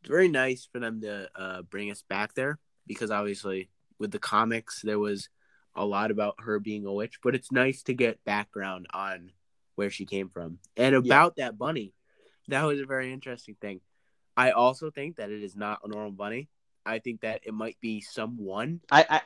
it's 0.00 0.08
very 0.08 0.28
nice 0.28 0.68
for 0.70 0.78
them 0.78 1.00
to 1.02 1.28
uh, 1.36 1.62
bring 1.62 1.90
us 1.90 2.02
back 2.08 2.34
there 2.34 2.58
because 2.86 3.10
obviously 3.10 3.68
with 3.98 4.10
the 4.10 4.18
comics 4.18 4.80
there 4.82 4.98
was 4.98 5.28
a 5.74 5.84
lot 5.84 6.10
about 6.10 6.36
her 6.40 6.58
being 6.58 6.86
a 6.86 6.92
witch, 6.92 7.20
but 7.22 7.34
it's 7.34 7.52
nice 7.52 7.82
to 7.84 7.94
get 7.94 8.24
background 8.24 8.86
on 8.92 9.30
where 9.76 9.90
she 9.90 10.04
came 10.04 10.28
from. 10.28 10.58
And 10.76 10.94
about 10.94 11.34
yeah. 11.36 11.46
that 11.46 11.58
bunny, 11.58 11.94
that 12.48 12.64
was 12.64 12.80
a 12.80 12.86
very 12.86 13.12
interesting 13.12 13.56
thing. 13.60 13.80
I 14.36 14.50
also 14.50 14.90
think 14.90 15.16
that 15.16 15.30
it 15.30 15.42
is 15.42 15.54
not 15.54 15.80
a 15.84 15.88
normal 15.88 16.12
bunny. 16.12 16.48
I 16.84 16.98
think 16.98 17.20
that 17.20 17.42
it 17.44 17.54
might 17.54 17.78
be 17.80 18.00
someone 18.00 18.80
I, 18.90 19.06
I 19.08 19.20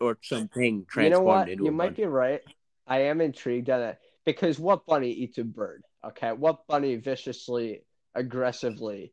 or 0.00 0.18
something 0.22 0.84
transformed 0.88 1.04
you 1.04 1.10
know 1.10 1.20
what? 1.20 1.48
into 1.48 1.64
you 1.64 1.70
a 1.70 1.72
might 1.72 1.96
bunny. 1.96 1.96
be 1.96 2.06
right. 2.06 2.40
I 2.86 3.02
am 3.02 3.20
intrigued 3.20 3.70
on 3.70 3.80
that 3.80 4.00
because 4.24 4.58
what 4.58 4.86
bunny 4.86 5.10
eats 5.10 5.38
a 5.38 5.44
bird? 5.44 5.82
Okay, 6.04 6.32
what 6.32 6.66
bunny 6.66 6.96
viciously, 6.96 7.84
aggressively 8.14 9.12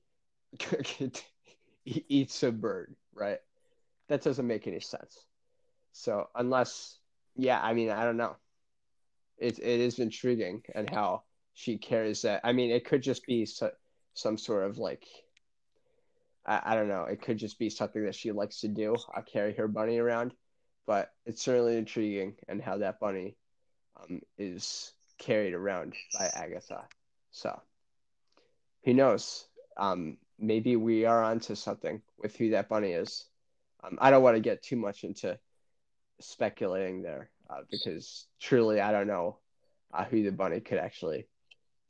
eats 1.86 2.44
a 2.44 2.52
bird? 2.52 2.96
Right? 3.14 3.40
That 4.08 4.24
doesn't 4.24 4.48
make 4.48 4.68
any 4.68 4.80
sense. 4.80 5.26
So 5.92 6.30
unless, 6.36 6.98
yeah, 7.36 7.60
I 7.62 7.74
mean, 7.74 7.92
I 7.92 8.04
don't 8.06 8.18
know 8.18 8.36
it 9.40 9.60
it 9.60 9.80
is 9.80 10.00
intriguing 10.00 10.62
and 10.76 10.90
how 10.90 11.24
she 11.54 11.78
carries 11.78 12.22
that. 12.22 12.42
I 12.44 12.54
mean, 12.54 12.72
it 12.72 12.86
could 12.86 13.02
just 13.02 13.26
be 13.26 13.46
so, 13.46 13.72
some 14.14 14.38
sort 14.38 14.66
of 14.66 14.78
like 14.78 15.06
I, 16.46 16.62
I 16.66 16.76
don't 16.76 16.88
know. 16.88 17.04
It 17.04 17.22
could 17.22 17.38
just 17.38 17.58
be 17.60 17.70
something 17.70 18.04
that 18.06 18.16
she 18.16 18.32
likes 18.32 18.62
to 18.62 18.68
do. 18.68 18.96
I 19.14 19.22
carry 19.22 19.54
her 19.56 19.68
bunny 19.68 19.98
around, 19.98 20.34
but 20.90 21.12
it's 21.28 21.44
certainly 21.44 21.78
intriguing 21.78 22.34
and 22.48 22.60
how 22.60 22.80
that 22.80 23.00
bunny 23.00 23.38
um, 24.02 24.22
is 24.40 24.92
carried 25.20 25.54
around 25.54 25.94
by 26.18 26.26
Agatha. 26.34 26.88
So 27.30 27.62
who 28.84 28.96
knows? 28.96 29.46
Um, 29.78 30.18
maybe 30.40 30.76
we 30.78 31.06
are 31.06 31.24
onto 31.24 31.54
something 31.54 32.02
with 32.18 32.36
who 32.36 32.50
that 32.50 32.70
bunny 32.70 32.94
is. 32.94 33.26
Um, 33.84 34.00
I 34.02 34.10
don't 34.10 34.24
want 34.24 34.38
to 34.38 34.42
get 34.42 34.64
too 34.64 34.78
much 34.78 35.04
into 35.04 35.38
speculating 36.22 37.04
there 37.04 37.30
uh, 37.52 37.62
because 37.70 38.26
truly 38.42 38.82
I 38.82 38.92
don't 38.92 39.06
know 39.06 39.38
uh, 39.94 40.06
who 40.06 40.24
the 40.24 40.32
bunny 40.32 40.60
could 40.60 40.80
actually 40.80 41.28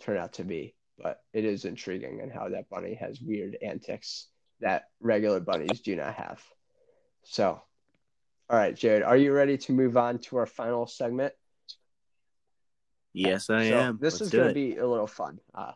turn 0.02 0.18
out 0.18 0.34
to 0.34 0.44
be. 0.44 0.76
But 1.02 1.22
it 1.32 1.46
is 1.46 1.64
intriguing 1.64 2.20
and 2.20 2.34
how 2.34 2.50
that 2.50 2.68
bunny 2.70 2.96
has 2.96 3.22
weird 3.22 3.58
antics 3.62 4.28
that 4.60 4.88
regular 5.00 5.40
bunnies 5.40 5.80
do 5.80 5.96
not 5.96 6.16
have. 6.16 6.44
So, 7.24 7.62
all 8.50 8.58
right, 8.58 8.76
Jared, 8.76 9.04
are 9.04 9.18
you 9.18 9.32
ready 9.32 9.58
to 9.58 9.72
move 9.72 9.96
on 9.96 10.20
to 10.20 10.38
our 10.38 10.48
final 10.48 10.88
segment? 10.88 11.34
Yes, 13.14 13.50
I 13.50 13.70
so 13.70 13.80
am. 13.80 13.98
This 14.02 14.16
Let's 14.16 14.22
is 14.22 14.30
going 14.32 14.48
to 14.48 14.54
be 14.54 14.78
a 14.78 14.88
little 14.88 15.08
fun. 15.08 15.40
Uh, 15.54 15.74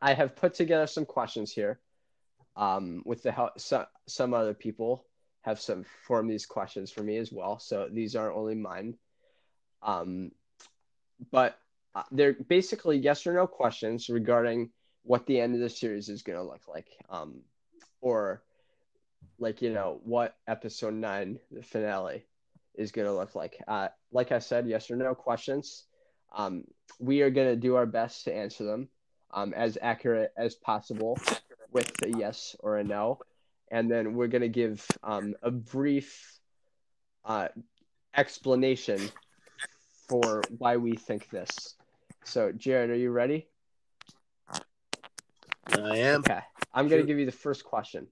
I 0.00 0.14
have 0.14 0.36
put 0.36 0.54
together 0.54 0.86
some 0.86 1.06
questions 1.06 1.52
here 1.52 1.80
um, 2.56 3.02
with 3.04 3.22
the 3.22 3.32
help 3.32 3.58
some, 3.58 3.86
some 4.06 4.34
other 4.34 4.52
people 4.52 5.06
have 5.42 5.60
some 5.60 5.84
form 6.06 6.28
these 6.28 6.44
questions 6.44 6.90
for 6.90 7.02
me 7.02 7.16
as 7.16 7.32
well. 7.32 7.58
So 7.58 7.88
these 7.90 8.14
aren't 8.14 8.36
only 8.36 8.54
mine. 8.54 8.96
Um, 9.82 10.32
but 11.30 11.58
uh, 11.94 12.02
they're 12.10 12.34
basically 12.34 12.98
yes 12.98 13.26
or 13.26 13.32
no 13.32 13.46
questions 13.46 14.08
regarding 14.08 14.70
what 15.02 15.26
the 15.26 15.40
end 15.40 15.54
of 15.54 15.60
the 15.60 15.70
series 15.70 16.08
is 16.08 16.22
going 16.22 16.38
to 16.38 16.44
look 16.44 16.68
like, 16.68 16.88
um, 17.08 17.40
or 18.00 18.42
like 19.38 19.62
you 19.62 19.72
know 19.72 20.00
what 20.04 20.36
episode 20.46 20.94
nine, 20.94 21.38
the 21.50 21.62
finale, 21.62 22.26
is 22.74 22.92
going 22.92 23.06
to 23.06 23.14
look 23.14 23.34
like. 23.34 23.58
Uh, 23.66 23.88
like 24.12 24.32
I 24.32 24.38
said, 24.38 24.68
yes 24.68 24.90
or 24.90 24.96
no 24.96 25.14
questions. 25.14 25.84
Um, 26.34 26.64
we 26.98 27.22
are 27.22 27.30
going 27.30 27.48
to 27.48 27.56
do 27.56 27.76
our 27.76 27.86
best 27.86 28.24
to 28.24 28.34
answer 28.34 28.64
them 28.64 28.88
um, 29.32 29.54
as 29.54 29.78
accurate 29.80 30.32
as 30.36 30.54
possible 30.54 31.18
with 31.72 31.90
a 32.04 32.10
yes 32.10 32.54
or 32.60 32.78
a 32.78 32.84
no 32.84 33.18
and 33.70 33.90
then 33.90 34.14
we're 34.14 34.28
going 34.28 34.42
to 34.42 34.48
give 34.48 34.86
um, 35.02 35.34
a 35.42 35.50
brief 35.50 36.38
uh, 37.24 37.48
explanation 38.16 39.00
for 40.08 40.42
why 40.56 40.76
we 40.76 40.92
think 40.92 41.28
this. 41.30 41.74
So, 42.24 42.52
Jared, 42.52 42.90
are 42.90 42.96
you 42.96 43.10
ready? 43.10 43.48
I 45.70 45.98
am. 45.98 46.20
Okay. 46.20 46.40
I'm 46.72 46.88
going 46.88 47.00
to 47.02 47.06
give 47.06 47.18
you 47.18 47.26
the 47.26 47.32
first 47.32 47.64
question. 47.64 48.06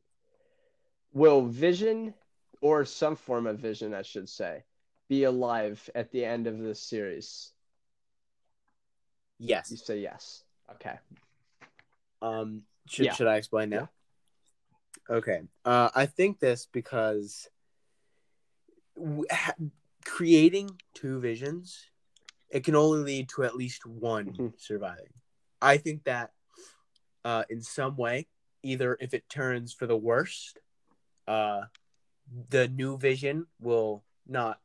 Will 1.16 1.46
Vision, 1.46 2.12
or 2.60 2.84
some 2.84 3.16
form 3.16 3.46
of 3.46 3.58
Vision, 3.58 3.94
I 3.94 4.02
should 4.02 4.28
say, 4.28 4.64
be 5.08 5.24
alive 5.24 5.88
at 5.94 6.10
the 6.10 6.22
end 6.22 6.46
of 6.46 6.58
this 6.58 6.82
series? 6.82 7.52
Yes. 9.38 9.70
You 9.70 9.78
say 9.78 10.00
yes. 10.00 10.44
Okay. 10.72 10.98
Um. 12.20 12.64
Should 12.86 13.06
Yeah. 13.06 13.14
Should 13.14 13.28
I 13.28 13.36
explain 13.36 13.70
now? 13.70 13.88
Okay. 15.08 15.40
Uh, 15.64 15.88
I 15.94 16.04
think 16.04 16.38
this 16.38 16.68
because 16.70 17.48
w- 18.94 19.24
ha- 19.30 19.54
creating 20.04 20.78
two 20.92 21.18
visions, 21.18 21.86
it 22.50 22.62
can 22.62 22.76
only 22.76 23.02
lead 23.04 23.30
to 23.30 23.44
at 23.44 23.56
least 23.56 23.86
one 23.86 24.34
Mhm. 24.34 24.60
surviving. 24.60 25.14
I 25.62 25.78
think 25.78 26.04
that 26.04 26.34
uh, 27.24 27.44
in 27.48 27.62
some 27.62 27.96
way, 27.96 28.28
either 28.62 28.98
if 29.00 29.14
it 29.14 29.28
turns 29.30 29.72
for 29.72 29.86
the 29.86 29.96
worst, 29.96 30.58
uh, 31.26 31.62
the 32.50 32.68
new 32.68 32.98
vision 32.98 33.46
will 33.60 34.04
not, 34.26 34.60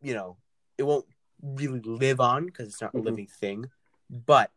you 0.00 0.14
know, 0.14 0.36
it 0.78 0.82
won't 0.84 1.06
really 1.42 1.80
live 1.80 2.20
on 2.20 2.46
because 2.46 2.68
it's 2.68 2.80
not 2.80 2.94
Mhm. 2.94 3.00
a 3.00 3.02
living 3.02 3.26
thing, 3.26 3.70
but 4.10 4.50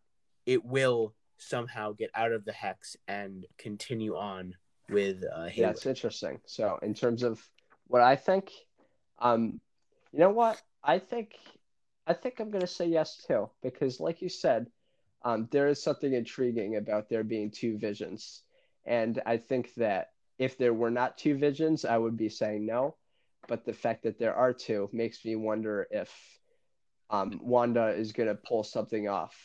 it 0.46 0.64
will 0.64 1.14
somehow 1.38 1.92
get 1.92 2.10
out 2.16 2.32
of 2.32 2.46
the 2.46 2.52
hex 2.52 2.96
and 3.08 3.46
continue 3.58 4.16
on 4.16 4.56
with 4.90 5.24
uh, 5.24 5.50
it's 5.56 5.86
interesting. 5.86 6.40
So, 6.46 6.78
in 6.82 6.94
terms 6.94 7.24
of 7.24 7.48
what 7.88 8.02
I 8.02 8.16
think, 8.16 8.52
um, 9.20 9.60
you 10.12 10.20
know 10.20 10.30
what? 10.32 10.62
I 10.84 11.00
think, 11.00 11.36
I 12.08 12.14
think 12.14 12.40
I'm 12.40 12.52
gonna 12.52 12.68
say 12.68 12.86
yes 12.88 13.18
too, 13.28 13.50
because 13.62 14.00
like 14.00 14.22
you 14.22 14.30
said, 14.30 14.68
um, 15.24 15.48
there 15.52 15.68
is 15.68 15.82
something 15.82 16.14
intriguing 16.14 16.76
about 16.76 17.10
there 17.10 17.24
being 17.24 17.50
two 17.50 17.78
visions, 17.78 18.44
and 18.86 19.22
I 19.26 19.38
think 19.38 19.74
that 19.76 20.12
if 20.38 20.58
there 20.58 20.74
were 20.74 20.92
not 20.92 21.18
two 21.18 21.38
visions, 21.38 21.86
I 21.86 21.98
would 21.98 22.18
be 22.18 22.30
saying 22.30 22.66
no, 22.66 22.96
but 23.48 23.66
the 23.66 23.74
fact 23.74 24.04
that 24.04 24.20
there 24.20 24.36
are 24.36 24.54
two 24.54 24.90
makes 24.92 25.24
me 25.24 25.36
wonder 25.36 25.88
if 25.92 26.12
um, 27.10 27.40
Wanda 27.42 27.88
is 27.90 28.12
gonna 28.12 28.36
pull 28.36 28.64
something 28.64 29.08
off 29.08 29.36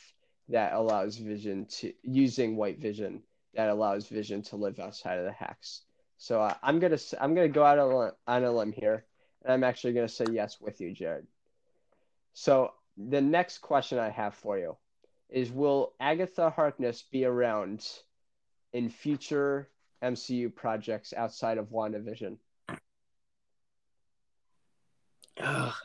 that 0.49 0.73
allows 0.73 1.17
Vision 1.17 1.67
to 1.67 1.93
using 2.03 2.57
White 2.57 2.81
Vision 2.81 3.23
that 3.55 3.69
allows 3.69 4.09
Vision 4.09 4.43
to 4.43 4.57
live 4.57 4.79
outside 4.79 5.19
of 5.19 5.25
the 5.25 5.33
hex. 5.33 5.83
So 6.19 6.41
uh, 6.41 6.55
I'm 6.63 6.79
gonna 6.81 6.99
I'm 7.21 7.35
gonna 7.35 7.49
go 7.49 7.65
out 7.65 7.79
on 7.79 8.13
on 8.27 8.45
a 8.45 8.53
limb 8.53 8.73
here, 8.73 9.05
and 9.43 9.53
I'm 9.53 9.65
actually 9.65 9.93
gonna 9.95 10.09
say 10.09 10.27
yes 10.33 10.61
with 10.61 10.81
you, 10.81 10.93
Jared. 10.93 11.27
So 12.33 12.73
the 12.97 13.21
next 13.21 13.59
question 13.59 13.99
I 13.99 14.11
have 14.11 14.35
for 14.35 14.59
you 14.59 14.77
is: 15.29 15.51
Will 15.51 15.95
Agatha 16.01 16.51
Harkness 16.51 17.03
be 17.03 17.25
around 17.25 17.87
in 18.73 18.91
future 18.91 19.69
MCU 20.03 20.55
projects 20.55 21.13
outside 21.13 21.59
of 21.59 21.67
WandaVision? 21.67 22.37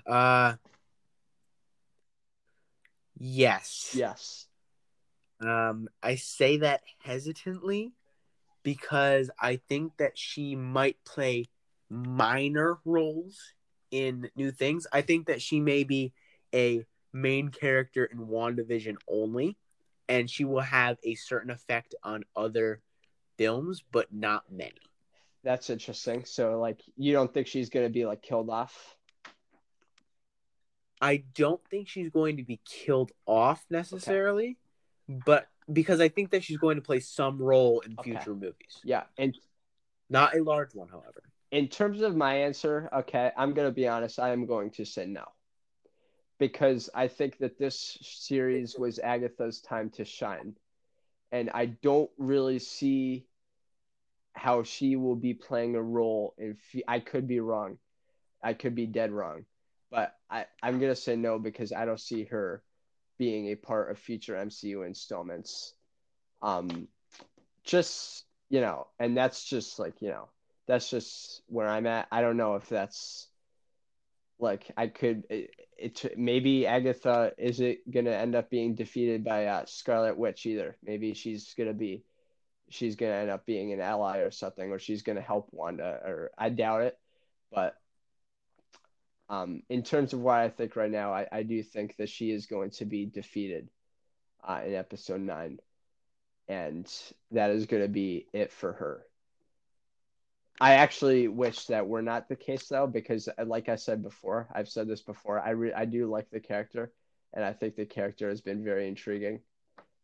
Uh, 0.06 0.56
yes. 3.18 3.92
Yes. 3.96 4.48
Um, 5.42 5.88
I 6.02 6.16
say 6.16 6.58
that 6.58 6.82
hesitantly 7.00 7.94
because 8.64 9.30
I 9.40 9.58
think 9.70 9.94
that 9.98 10.18
she 10.18 10.56
might 10.56 10.98
play 11.06 11.50
minor 11.90 12.80
roles 12.86 13.40
in 13.92 14.30
new 14.36 14.52
things. 14.52 14.88
I 14.92 15.02
think 15.02 15.28
that 15.28 15.42
she 15.42 15.60
may 15.60 15.84
be 15.84 16.14
a 16.54 16.86
main 17.14 17.50
character 17.50 18.06
in 18.06 18.20
WandaVision 18.20 18.96
only, 19.08 19.58
and 20.10 20.30
she 20.30 20.46
will 20.46 20.62
have 20.62 20.98
a 21.04 21.16
certain 21.16 21.52
effect 21.52 21.96
on 22.04 22.24
other 22.36 22.82
films, 23.38 23.84
but 23.92 24.12
not 24.14 24.44
many. 24.52 24.74
That's 25.44 25.70
interesting. 25.70 26.26
So 26.26 26.60
like 26.60 26.82
you 26.98 27.14
don't 27.14 27.34
think 27.34 27.48
she's 27.48 27.70
gonna 27.70 27.90
be 27.90 28.06
like 28.06 28.22
killed 28.22 28.50
off? 28.50 28.96
I 31.02 31.24
don't 31.36 31.62
think 31.70 31.88
she's 31.90 32.10
going 32.10 32.38
to 32.38 32.44
be 32.44 32.60
killed 32.66 33.12
off 33.26 33.64
necessarily, 33.70 34.58
but 35.08 35.48
because 35.72 36.00
I 36.00 36.08
think 36.10 36.32
that 36.32 36.44
she's 36.44 36.58
going 36.58 36.78
to 36.78 36.82
play 36.82 37.00
some 37.02 37.38
role 37.38 37.82
in 37.82 37.96
Okay. 38.00 38.12
future 38.12 38.34
movies. 38.34 38.80
Yeah. 38.84 39.04
And 39.18 39.38
Not 40.10 40.36
a 40.36 40.42
large 40.42 40.74
one, 40.74 40.88
however. 40.88 41.22
in 41.52 41.68
terms 41.68 42.02
of 42.02 42.16
my 42.16 42.36
answer, 42.38 42.90
okay, 42.94 43.32
I'm 43.38 43.54
gonna 43.54 43.72
be 43.72 43.88
honest. 43.88 44.20
I 44.20 44.30
am 44.32 44.46
going 44.46 44.72
to 44.72 44.86
say 44.86 45.06
no, 45.06 45.26
because 46.40 46.90
I 46.96 47.08
think 47.10 47.38
that 47.40 47.58
this 47.60 47.98
series 48.02 48.78
was 48.80 48.98
Agatha's 49.00 49.60
time 49.62 49.90
to 49.92 50.06
shine, 50.06 50.56
and 51.32 51.50
I 51.54 51.66
don't 51.66 52.10
really 52.18 52.60
see 52.60 53.26
how 54.34 54.64
she 54.64 54.96
will 54.96 55.16
be 55.16 55.34
playing 55.34 55.76
a 55.76 55.82
role 55.82 56.36
in. 56.38 56.58
I 56.88 57.00
could 57.00 57.28
be 57.28 57.40
wrong, 57.40 57.78
I 58.44 58.54
could 58.54 58.76
be 58.76 58.86
dead 58.86 59.12
wrong, 59.12 59.46
but 59.92 60.16
I 60.30 60.46
I'm 60.62 60.80
gonna 60.80 60.96
say 60.96 61.16
no 61.16 61.40
because 61.40 61.72
I 61.72 61.86
don't 61.86 62.00
see 62.00 62.26
her 62.26 62.64
being 63.18 63.48
a 63.48 63.56
part 63.56 63.92
of 63.92 63.98
future 63.98 64.36
MCU 64.36 64.86
installments. 64.86 65.74
Um, 66.42 66.88
just 67.64 68.26
you 68.50 68.62
know, 68.62 68.88
and 69.00 69.18
that's 69.18 69.44
just 69.46 69.80
like 69.80 70.02
you 70.02 70.10
know 70.10 70.30
that's 70.68 70.90
just 70.90 71.42
where 71.48 71.68
I'm 71.68 71.88
at. 71.88 72.08
I 72.12 72.22
don't 72.22 72.38
know 72.38 72.56
if 72.56 72.68
that's 72.70 73.28
like 74.40 74.72
I 74.78 74.88
could 74.88 75.24
it, 75.30 75.52
it 75.78 76.18
maybe 76.18 76.68
Agatha 76.68 77.34
isn't 77.38 77.80
gonna 77.92 78.12
end 78.12 78.36
up 78.36 78.50
being 78.50 78.76
defeated 78.76 79.24
by 79.24 79.46
uh, 79.46 79.66
Scarlet 79.66 80.18
Witch 80.18 80.46
either. 80.46 80.78
Maybe 80.84 81.14
she's 81.14 81.54
gonna 81.54 81.74
be 81.74 82.04
she's 82.70 82.96
gonna 82.96 83.14
end 83.14 83.30
up 83.30 83.46
being 83.46 83.72
an 83.74 83.82
ally 83.82 84.20
or 84.20 84.32
something, 84.32 84.72
or 84.72 84.80
she's 84.80 85.04
gonna 85.04 85.22
help 85.22 85.50
Wanda. 85.52 86.00
Or 86.06 86.32
I 86.38 86.50
doubt 86.50 86.82
it, 86.82 86.98
but 87.52 87.76
um, 89.30 89.64
in 89.70 89.84
terms 89.84 90.14
of 90.14 90.20
what 90.20 90.36
I 90.36 90.50
think 90.50 90.76
right 90.76 90.92
now, 90.92 91.14
I, 91.14 91.28
I 91.32 91.44
do 91.44 91.64
think 91.64 91.96
that 91.98 92.10
she 92.10 92.32
is 92.32 92.46
going 92.46 92.70
to 92.72 92.86
be 92.86 93.06
defeated 93.06 93.70
uh, 94.48 94.62
in 94.66 94.76
episode 94.76 95.22
nine, 95.22 95.60
and 96.48 96.92
that 97.32 97.50
is 97.50 97.66
going 97.66 97.82
to 97.82 97.90
be 97.90 98.28
it 98.34 98.52
for 98.52 98.74
her. 98.74 99.04
I 100.62 100.76
actually 100.76 101.28
wish 101.28 101.66
that 101.66 101.86
were 101.86 102.02
not 102.02 102.30
the 102.30 102.36
case 102.36 102.68
though, 102.68 102.88
because 102.88 103.28
uh, 103.28 103.46
like 103.46 103.68
I 103.68 103.76
said 103.76 104.02
before, 104.02 104.48
I've 104.54 104.70
said 104.70 104.88
this 104.88 105.02
before. 105.02 105.40
I 105.40 105.50
re- 105.52 105.74
I 105.74 105.86
do 105.86 106.08
like 106.10 106.30
the 106.30 106.40
character, 106.40 106.94
and 107.34 107.44
I 107.44 107.52
think 107.52 107.76
the 107.76 107.86
character 107.86 108.30
has 108.30 108.42
been 108.42 108.64
very 108.64 108.88
intriguing 108.88 109.42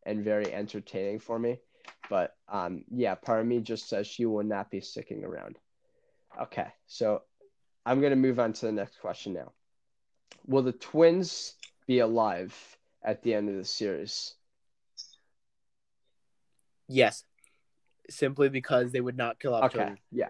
and 0.05 0.23
very 0.23 0.53
entertaining 0.53 1.19
for 1.19 1.39
me. 1.39 1.59
But 2.09 2.35
um, 2.49 2.83
yeah, 2.91 3.15
part 3.15 3.39
of 3.39 3.47
me 3.47 3.61
just 3.61 3.87
says 3.87 4.07
she 4.07 4.25
will 4.25 4.43
not 4.43 4.69
be 4.69 4.81
sticking 4.81 5.23
around. 5.23 5.57
Okay, 6.41 6.67
so 6.85 7.21
I'm 7.85 8.01
gonna 8.01 8.15
move 8.17 8.39
on 8.39 8.51
to 8.53 8.65
the 8.65 8.71
next 8.73 8.99
question 8.99 9.33
now. 9.33 9.53
Will 10.47 10.63
the 10.63 10.73
twins 10.73 11.53
be 11.87 11.99
alive 11.99 12.53
at 13.03 13.23
the 13.23 13.33
end 13.33 13.49
of 13.49 13.55
the 13.55 13.65
series? 13.65 14.33
Yes, 16.89 17.23
simply 18.09 18.49
because 18.49 18.91
they 18.91 18.99
would 18.99 19.15
not 19.15 19.39
kill 19.39 19.53
off 19.53 19.63
Okay, 19.65 19.77
children. 19.77 19.97
yeah, 20.11 20.27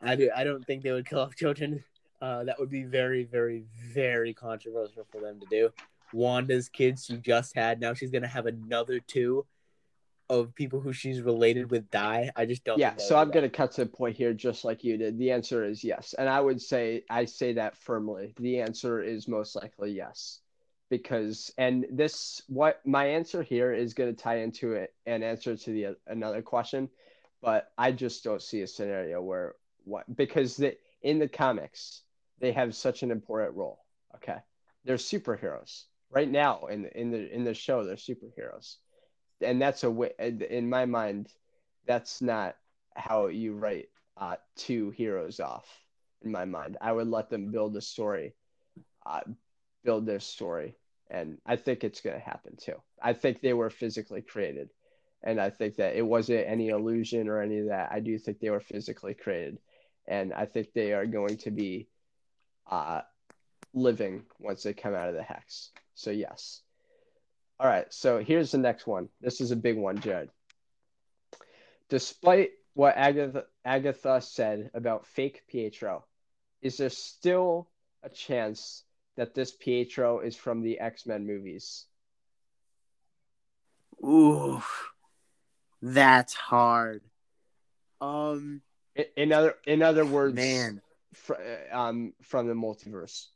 I 0.00 0.16
do. 0.16 0.30
I 0.34 0.44
don't 0.44 0.64
think 0.64 0.82
they 0.82 0.92
would 0.92 1.08
kill 1.08 1.20
off 1.20 1.34
children. 1.34 1.82
Uh, 2.20 2.44
that 2.44 2.58
would 2.58 2.70
be 2.70 2.82
very, 2.84 3.24
very, 3.24 3.64
very 3.92 4.34
controversial 4.34 5.06
for 5.10 5.20
them 5.20 5.40
to 5.40 5.46
do. 5.50 5.70
Wanda's 6.12 6.68
kids 6.68 7.04
she 7.06 7.16
just 7.18 7.54
had. 7.54 7.80
Now 7.80 7.94
she's 7.94 8.10
gonna 8.10 8.26
have 8.28 8.46
another 8.46 8.98
two 9.00 9.44
of 10.30 10.54
people 10.54 10.80
who 10.80 10.92
she's 10.92 11.20
related 11.20 11.70
with 11.70 11.90
die. 11.90 12.30
I 12.36 12.44
just 12.44 12.64
don't. 12.64 12.78
yeah. 12.78 12.96
So 12.96 13.16
I'm 13.16 13.28
be 13.28 13.34
gonna 13.34 13.48
cut 13.48 13.72
to 13.72 13.84
the 13.84 13.90
point 13.90 14.16
here, 14.16 14.32
just 14.32 14.64
like 14.64 14.84
you 14.84 14.96
did. 14.96 15.18
The 15.18 15.30
answer 15.30 15.64
is 15.64 15.84
yes, 15.84 16.14
and 16.18 16.28
I 16.28 16.40
would 16.40 16.60
say 16.60 17.04
I 17.10 17.24
say 17.24 17.52
that 17.54 17.76
firmly. 17.76 18.34
The 18.38 18.60
answer 18.60 19.02
is 19.02 19.28
most 19.28 19.54
likely 19.56 19.92
yes, 19.92 20.40
because 20.90 21.52
and 21.58 21.86
this 21.90 22.42
what 22.48 22.80
my 22.84 23.06
answer 23.06 23.42
here 23.42 23.72
is 23.72 23.94
gonna 23.94 24.12
tie 24.12 24.38
into 24.38 24.72
it 24.72 24.94
an 25.06 25.22
answer 25.22 25.56
to 25.56 25.70
the 25.70 25.96
another 26.06 26.42
question, 26.42 26.88
but 27.42 27.70
I 27.76 27.92
just 27.92 28.24
don't 28.24 28.42
see 28.42 28.62
a 28.62 28.66
scenario 28.66 29.22
where 29.22 29.54
what 29.88 30.04
because 30.16 30.56
the 30.56 30.76
in 31.02 31.18
the 31.18 31.28
comics 31.28 32.02
they 32.40 32.52
have 32.52 32.74
such 32.74 33.02
an 33.02 33.10
important 33.10 33.56
role. 33.56 33.84
Okay, 34.16 34.38
they're 34.84 34.96
superheroes 34.96 35.84
right 36.10 36.30
now 36.30 36.66
in 36.66 36.82
the, 36.82 37.00
in 37.00 37.10
the 37.10 37.34
in 37.34 37.44
the 37.44 37.54
show. 37.54 37.84
They're 37.84 37.96
superheroes, 37.96 38.76
and 39.40 39.60
that's 39.60 39.84
a 39.84 39.90
way 39.90 40.12
in 40.18 40.68
my 40.68 40.86
mind. 40.86 41.28
That's 41.86 42.20
not 42.20 42.56
how 42.94 43.28
you 43.28 43.54
write 43.54 43.88
uh, 44.16 44.36
two 44.56 44.90
heroes 44.90 45.40
off. 45.40 45.66
In 46.22 46.32
my 46.32 46.44
mind, 46.44 46.76
I 46.80 46.92
would 46.92 47.08
let 47.08 47.30
them 47.30 47.52
build 47.52 47.76
a 47.76 47.80
story, 47.80 48.34
uh, 49.06 49.20
build 49.84 50.04
their 50.04 50.20
story, 50.20 50.76
and 51.10 51.38
I 51.46 51.56
think 51.56 51.84
it's 51.84 52.00
going 52.00 52.16
to 52.16 52.24
happen 52.24 52.56
too. 52.56 52.74
I 53.00 53.12
think 53.12 53.40
they 53.40 53.52
were 53.52 53.70
physically 53.70 54.22
created, 54.22 54.70
and 55.22 55.40
I 55.40 55.50
think 55.50 55.76
that 55.76 55.96
it 55.96 56.02
wasn't 56.02 56.48
any 56.48 56.68
illusion 56.68 57.28
or 57.28 57.40
any 57.40 57.58
of 57.58 57.68
that. 57.68 57.90
I 57.92 58.00
do 58.00 58.18
think 58.18 58.40
they 58.40 58.50
were 58.50 58.60
physically 58.60 59.14
created, 59.14 59.58
and 60.08 60.32
I 60.32 60.46
think 60.46 60.72
they 60.72 60.92
are 60.92 61.06
going 61.06 61.36
to 61.38 61.50
be 61.50 61.88
uh, 62.68 63.02
living 63.74 64.24
once 64.40 64.62
they 64.62 64.72
come 64.72 64.94
out 64.94 65.08
of 65.08 65.14
the 65.14 65.22
hex. 65.22 65.70
So 65.94 66.10
yes. 66.10 66.62
All 67.60 67.66
right. 67.66 67.92
So 67.92 68.18
here's 68.18 68.50
the 68.50 68.58
next 68.58 68.86
one. 68.86 69.08
This 69.20 69.40
is 69.40 69.50
a 69.50 69.56
big 69.56 69.76
one, 69.76 70.00
Jared. 70.00 70.30
Despite 71.88 72.50
what 72.74 72.96
Agatha, 72.96 73.44
Agatha 73.64 74.20
said 74.20 74.70
about 74.74 75.06
fake 75.06 75.42
Pietro, 75.48 76.04
is 76.62 76.78
there 76.78 76.90
still 76.90 77.68
a 78.02 78.08
chance 78.08 78.84
that 79.16 79.34
this 79.34 79.52
Pietro 79.52 80.20
is 80.20 80.36
from 80.36 80.62
the 80.62 80.80
X 80.80 81.06
Men 81.06 81.26
movies? 81.26 81.84
Ooh, 84.04 84.62
that's 85.82 86.34
hard. 86.34 87.02
Um, 88.00 88.62
In, 89.16 89.32
other 89.32 89.54
in 89.64 89.82
other 89.82 90.04
words, 90.04 90.34
man, 90.34 90.80
fr- 91.14 91.34
um, 91.70 92.14
from 92.22 92.48
the 92.48 92.54
multiverse. 92.54 93.26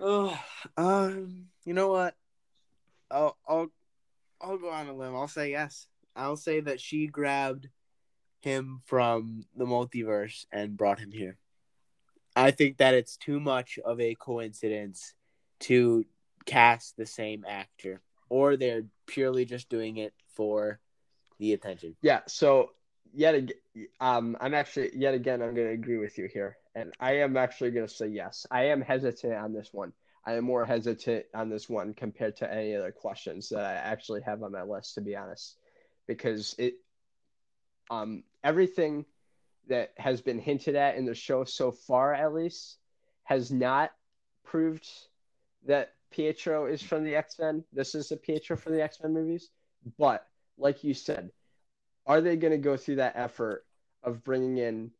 oh, 0.00 0.38
um, 0.76 1.46
you 1.64 1.74
know 1.74 1.88
what? 1.88 2.14
I'll, 3.10 3.36
I'll, 3.46 3.68
I'll 4.40 4.58
go 4.58 4.70
on 4.70 4.88
a 4.88 4.94
limb. 4.94 5.14
I'll 5.14 5.28
say 5.28 5.50
yes. 5.50 5.86
I'll 6.16 6.36
say 6.36 6.60
that 6.60 6.80
she 6.80 7.06
grabbed 7.06 7.68
him 8.40 8.80
from 8.86 9.44
the 9.56 9.66
multiverse 9.66 10.46
and 10.52 10.76
brought 10.76 11.00
him 11.00 11.12
here. 11.12 11.36
I 12.34 12.50
think 12.50 12.78
that 12.78 12.94
it's 12.94 13.16
too 13.16 13.40
much 13.40 13.78
of 13.84 14.00
a 14.00 14.14
coincidence 14.14 15.14
to 15.60 16.04
cast 16.46 16.96
the 16.96 17.06
same 17.06 17.44
actor, 17.46 18.00
or 18.28 18.56
they're 18.56 18.84
purely 19.06 19.44
just 19.44 19.68
doing 19.68 19.96
it 19.96 20.14
for 20.34 20.80
the 21.38 21.52
attention. 21.52 21.96
Yeah. 22.02 22.20
So 22.26 22.70
yet 23.12 23.34
again, 23.34 23.56
um, 24.00 24.36
I'm 24.40 24.54
actually 24.54 24.90
yet 24.94 25.14
again 25.14 25.42
I'm 25.42 25.54
going 25.54 25.68
to 25.68 25.74
agree 25.74 25.98
with 25.98 26.18
you 26.18 26.28
here, 26.32 26.56
and 26.74 26.92
I 27.00 27.18
am 27.18 27.36
actually 27.36 27.70
going 27.70 27.86
to 27.86 27.92
say 27.92 28.08
yes. 28.08 28.46
I 28.50 28.64
am 28.66 28.80
hesitant 28.80 29.34
on 29.34 29.52
this 29.52 29.70
one. 29.72 29.92
I 30.26 30.34
am 30.34 30.44
more 30.44 30.66
hesitant 30.66 31.26
on 31.34 31.48
this 31.48 31.68
one 31.70 31.94
compared 31.94 32.36
to 32.36 32.52
any 32.52 32.74
other 32.74 32.92
questions 32.92 33.48
that 33.48 33.64
I 33.64 33.74
actually 33.74 34.20
have 34.22 34.42
on 34.42 34.52
my 34.52 34.62
list, 34.62 34.94
to 34.96 35.00
be 35.00 35.16
honest, 35.16 35.56
because 36.06 36.54
it, 36.58 36.74
um, 37.90 38.24
everything 38.44 39.06
that 39.68 39.92
has 39.96 40.20
been 40.20 40.38
hinted 40.38 40.76
at 40.76 40.96
in 40.96 41.06
the 41.06 41.14
show 41.14 41.44
so 41.44 41.70
far, 41.70 42.12
at 42.12 42.34
least, 42.34 42.76
has 43.24 43.50
not 43.50 43.90
proved 44.44 44.86
that 45.66 45.94
Pietro 46.10 46.66
is 46.66 46.82
from 46.82 47.04
the 47.04 47.14
X 47.14 47.38
Men. 47.38 47.64
This 47.72 47.94
is 47.94 48.08
the 48.08 48.16
Pietro 48.16 48.56
from 48.56 48.74
the 48.74 48.82
X 48.82 48.98
Men 49.02 49.14
movies, 49.14 49.50
but 49.98 50.26
like 50.58 50.84
you 50.84 50.94
said, 50.94 51.30
are 52.06 52.20
they 52.20 52.36
going 52.36 52.52
to 52.52 52.58
go 52.58 52.76
through 52.76 52.96
that 52.96 53.16
effort 53.16 53.64
of 54.02 54.24
bringing 54.24 54.58
in 54.58 54.90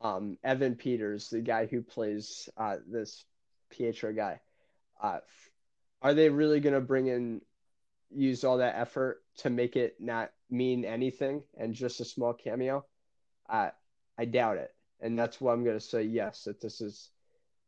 um, 0.00 0.38
Evan 0.42 0.76
Peters, 0.76 1.28
the 1.28 1.40
guy 1.40 1.66
who 1.66 1.82
plays 1.82 2.48
uh, 2.56 2.76
this 2.86 3.24
Pietro 3.70 4.12
guy? 4.12 4.40
Uh, 5.02 5.18
are 6.02 6.14
they 6.14 6.28
really 6.28 6.60
going 6.60 6.74
to 6.74 6.80
bring 6.80 7.06
in 7.06 7.40
use 8.14 8.44
all 8.44 8.58
that 8.58 8.76
effort 8.76 9.22
to 9.38 9.50
make 9.50 9.76
it 9.76 9.96
not 10.00 10.30
mean 10.50 10.84
anything 10.84 11.42
and 11.56 11.74
just 11.74 12.00
a 12.00 12.04
small 12.04 12.32
cameo? 12.32 12.84
Uh, 13.48 13.70
I 14.18 14.24
doubt 14.26 14.58
it, 14.58 14.74
and 15.00 15.18
that's 15.18 15.40
why 15.40 15.52
I'm 15.52 15.64
going 15.64 15.78
to 15.78 15.84
say 15.84 16.02
yes 16.02 16.44
that 16.44 16.60
this 16.60 16.80
is 16.80 17.10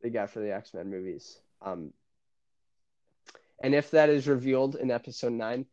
the 0.03 0.11
guy 0.11 0.26
for 0.26 0.40
the 0.40 0.55
X 0.55 0.74
Men 0.74 0.90
movies. 0.90 1.38
Um, 1.62 1.93
and 3.62 3.74
if 3.74 3.93
that 3.93 4.09
is 4.09 4.26
revealed 4.26 4.74
in 4.74 4.90
episode 4.90 5.32
nine, 5.32 5.66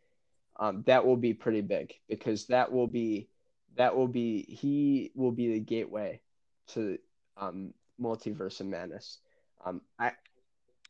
um, 0.60 0.84
that 0.86 1.06
will 1.06 1.18
be 1.18 1.34
pretty 1.34 1.62
big 1.62 1.94
because 2.10 2.46
that 2.48 2.72
will 2.72 2.88
be 2.88 3.30
that 3.78 3.96
will 3.96 4.08
be 4.08 4.44
he 4.44 5.12
will 5.16 5.32
be 5.32 5.54
the 5.54 5.60
gateway 5.60 6.20
to 6.68 7.00
um, 7.38 7.74
multiverse 8.00 8.60
and 8.60 8.70
madness. 8.70 9.20
Um, 9.66 9.82
I 9.98 10.12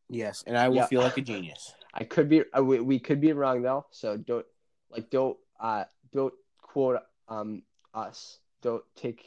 yes, 0.09 0.43
and 0.47 0.57
I 0.57 0.67
will 0.69 0.77
yeah, 0.77 0.85
feel 0.87 1.01
like 1.01 1.17
a 1.17 1.21
genius. 1.21 1.73
I 1.93 2.03
could 2.03 2.27
be 2.27 2.43
uh, 2.57 2.63
we, 2.63 2.79
we 2.79 2.99
could 2.99 3.21
be 3.21 3.31
wrong 3.31 3.61
though, 3.61 3.85
so 3.91 4.17
don't 4.17 4.45
like 4.89 5.11
don't 5.11 5.37
uh 5.59 5.85
don't 6.11 6.33
quote 6.61 7.01
um 7.27 7.61
us. 7.93 8.39
Don't 8.63 8.83
take 8.95 9.23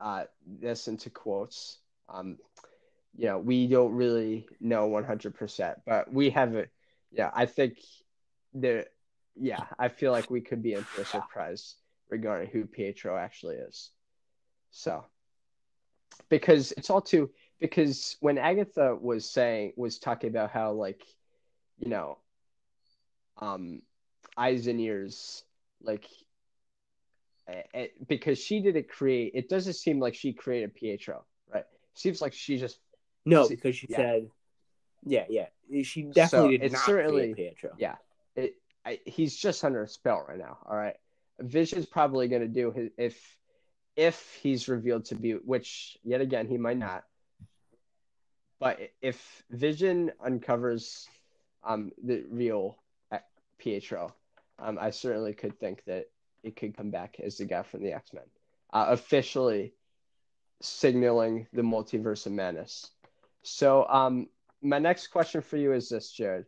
uh 0.00 0.24
this 0.46 0.86
into 0.86 1.10
quotes. 1.10 1.78
Um, 2.08 2.38
you 3.16 3.26
know, 3.26 3.38
we 3.38 3.66
don't 3.66 3.92
really 3.92 4.46
know 4.58 4.88
100%, 4.88 5.74
but 5.84 6.10
we 6.10 6.30
have 6.30 6.54
it. 6.54 6.70
Yeah, 7.10 7.30
I 7.34 7.44
think 7.44 7.78
there 8.54 8.86
yeah, 9.40 9.64
I 9.78 9.88
feel 9.88 10.12
like 10.12 10.30
we 10.30 10.40
could 10.40 10.62
be 10.62 10.74
in 10.74 10.84
for 10.84 11.02
a 11.02 11.04
surprise 11.04 11.76
regarding 12.10 12.48
who 12.50 12.66
Pietro 12.66 13.16
actually 13.16 13.56
is. 13.56 13.90
So, 14.70 15.04
because 16.28 16.72
it's 16.72 16.90
all 16.90 17.00
too 17.00 17.30
because 17.60 18.16
when 18.20 18.38
Agatha 18.38 18.94
was 18.94 19.28
saying 19.28 19.72
was 19.76 19.98
talking 19.98 20.30
about 20.30 20.50
how 20.50 20.72
like, 20.72 21.02
you 21.78 21.88
know, 21.90 22.18
um, 23.38 23.82
eyes 24.36 24.66
and 24.66 24.80
ears 24.80 25.44
like. 25.82 26.06
It, 27.74 27.92
because 28.08 28.38
she 28.38 28.60
didn't 28.60 28.88
create, 28.88 29.32
it 29.34 29.48
doesn't 29.48 29.74
seem 29.74 29.98
like 29.98 30.14
she 30.14 30.32
created 30.32 30.74
Pietro, 30.74 31.24
right? 31.52 31.66
Seems 31.92 32.22
like 32.22 32.32
she 32.32 32.56
just 32.56 32.78
no, 33.26 33.48
because 33.48 33.76
she 33.76 33.88
yeah. 33.90 33.96
said, 33.96 34.30
yeah, 35.04 35.24
yeah, 35.28 35.46
she 35.82 36.04
definitely 36.04 36.56
so 36.56 36.62
did 36.62 36.72
not 36.72 36.80
certainly, 36.86 37.34
create 37.34 37.56
Pietro. 37.56 37.70
Yeah, 37.78 37.96
I, 38.84 39.00
he's 39.04 39.36
just 39.36 39.64
under 39.64 39.82
a 39.82 39.88
spell 39.88 40.24
right 40.28 40.38
now. 40.38 40.58
All 40.66 40.76
right, 40.76 40.96
Vision's 41.38 41.86
probably 41.86 42.28
going 42.28 42.42
to 42.42 42.48
do 42.48 42.70
his 42.70 42.90
if 42.96 43.38
if 43.96 44.38
he's 44.42 44.68
revealed 44.68 45.04
to 45.06 45.14
be, 45.14 45.32
which 45.32 45.98
yet 46.02 46.20
again 46.20 46.46
he 46.48 46.56
might 46.56 46.78
not. 46.78 47.04
But 48.58 48.78
if 49.00 49.42
Vision 49.50 50.12
uncovers 50.24 51.08
um, 51.64 51.90
the 52.02 52.24
real 52.30 52.78
uh, 53.10 53.18
Pietro, 53.58 54.14
um, 54.58 54.78
I 54.80 54.90
certainly 54.90 55.32
could 55.32 55.58
think 55.58 55.84
that 55.86 56.06
it 56.42 56.56
could 56.56 56.76
come 56.76 56.90
back 56.90 57.16
as 57.20 57.38
the 57.38 57.44
guy 57.44 57.62
from 57.62 57.82
the 57.82 57.92
X 57.92 58.12
Men, 58.12 58.24
uh, 58.72 58.86
officially 58.88 59.74
signaling 60.60 61.46
the 61.52 61.62
multiverse 61.62 62.26
of 62.26 62.32
madness. 62.32 62.90
So, 63.42 63.86
um, 63.88 64.28
my 64.62 64.78
next 64.78 65.08
question 65.08 65.40
for 65.40 65.56
you 65.56 65.72
is 65.72 65.88
this, 65.88 66.12
Jared: 66.12 66.46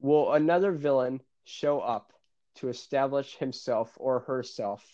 Will 0.00 0.32
another 0.32 0.72
villain 0.72 1.20
show 1.44 1.80
up 1.80 2.12
to 2.56 2.68
establish 2.68 3.36
himself 3.36 3.96
or 3.98 4.20
herself 4.20 4.84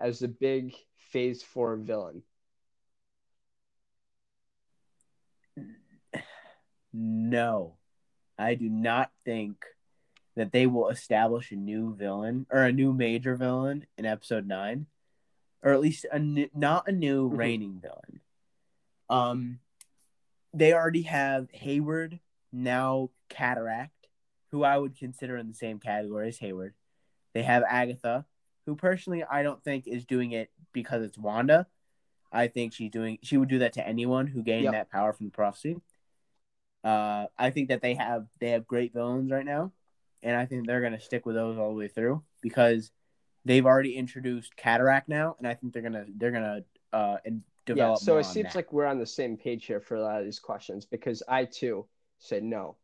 as 0.00 0.18
the 0.18 0.28
big 0.28 0.74
phase 0.96 1.42
four 1.42 1.76
villain? 1.76 2.22
No, 6.92 7.76
I 8.38 8.54
do 8.54 8.68
not 8.68 9.10
think 9.24 9.64
that 10.36 10.52
they 10.52 10.66
will 10.66 10.88
establish 10.88 11.50
a 11.50 11.56
new 11.56 11.94
villain 11.94 12.46
or 12.50 12.62
a 12.62 12.72
new 12.72 12.92
major 12.92 13.36
villain 13.36 13.86
in 13.98 14.06
episode 14.06 14.46
nine, 14.46 14.86
or 15.62 15.72
at 15.72 15.80
least 15.80 16.06
a 16.12 16.18
not 16.18 16.88
a 16.88 16.92
new 16.92 17.28
mm-hmm. 17.28 17.36
reigning 17.36 17.80
villain. 17.80 18.20
Um, 19.08 19.58
they 20.52 20.72
already 20.72 21.02
have 21.02 21.50
Hayward 21.52 22.20
now 22.52 23.10
Cataract 23.28 23.93
who 24.54 24.62
I 24.62 24.78
would 24.78 24.96
consider 24.96 25.36
in 25.36 25.48
the 25.48 25.54
same 25.54 25.80
category 25.80 26.28
as 26.28 26.38
Hayward. 26.38 26.74
They 27.32 27.42
have 27.42 27.64
Agatha, 27.68 28.24
who 28.66 28.76
personally 28.76 29.24
I 29.24 29.42
don't 29.42 29.62
think 29.64 29.88
is 29.88 30.04
doing 30.04 30.30
it 30.30 30.48
because 30.72 31.02
it's 31.02 31.18
Wanda. 31.18 31.66
I 32.30 32.46
think 32.46 32.72
she's 32.72 32.92
doing 32.92 33.18
she 33.20 33.36
would 33.36 33.48
do 33.48 33.58
that 33.58 33.72
to 33.72 33.86
anyone 33.86 34.28
who 34.28 34.44
gained 34.44 34.62
yep. 34.62 34.72
that 34.74 34.90
power 34.92 35.12
from 35.12 35.26
the 35.26 35.32
prophecy. 35.32 35.76
Uh, 36.84 37.26
I 37.36 37.50
think 37.50 37.70
that 37.70 37.82
they 37.82 37.94
have 37.94 38.26
they 38.38 38.50
have 38.50 38.64
great 38.64 38.92
villains 38.92 39.32
right 39.32 39.44
now, 39.44 39.72
and 40.22 40.36
I 40.36 40.46
think 40.46 40.68
they're 40.68 40.82
gonna 40.82 41.00
stick 41.00 41.26
with 41.26 41.34
those 41.34 41.58
all 41.58 41.70
the 41.70 41.74
way 41.74 41.88
through 41.88 42.22
because 42.40 42.92
they've 43.44 43.66
already 43.66 43.96
introduced 43.96 44.54
Cataract 44.54 45.08
now, 45.08 45.34
and 45.38 45.48
I 45.48 45.54
think 45.54 45.72
they're 45.72 45.82
gonna 45.82 46.04
they're 46.16 46.30
gonna 46.30 46.60
uh 46.92 47.16
and 47.24 47.42
develop. 47.66 47.98
Yeah, 48.00 48.04
so 48.04 48.18
it 48.18 48.24
seems 48.24 48.52
that. 48.52 48.54
like 48.54 48.72
we're 48.72 48.86
on 48.86 49.00
the 49.00 49.06
same 49.06 49.36
page 49.36 49.66
here 49.66 49.80
for 49.80 49.96
a 49.96 50.02
lot 50.02 50.20
of 50.20 50.24
these 50.24 50.38
questions 50.38 50.86
because 50.86 51.24
I 51.28 51.44
too 51.44 51.86
said 52.20 52.44
no 52.44 52.76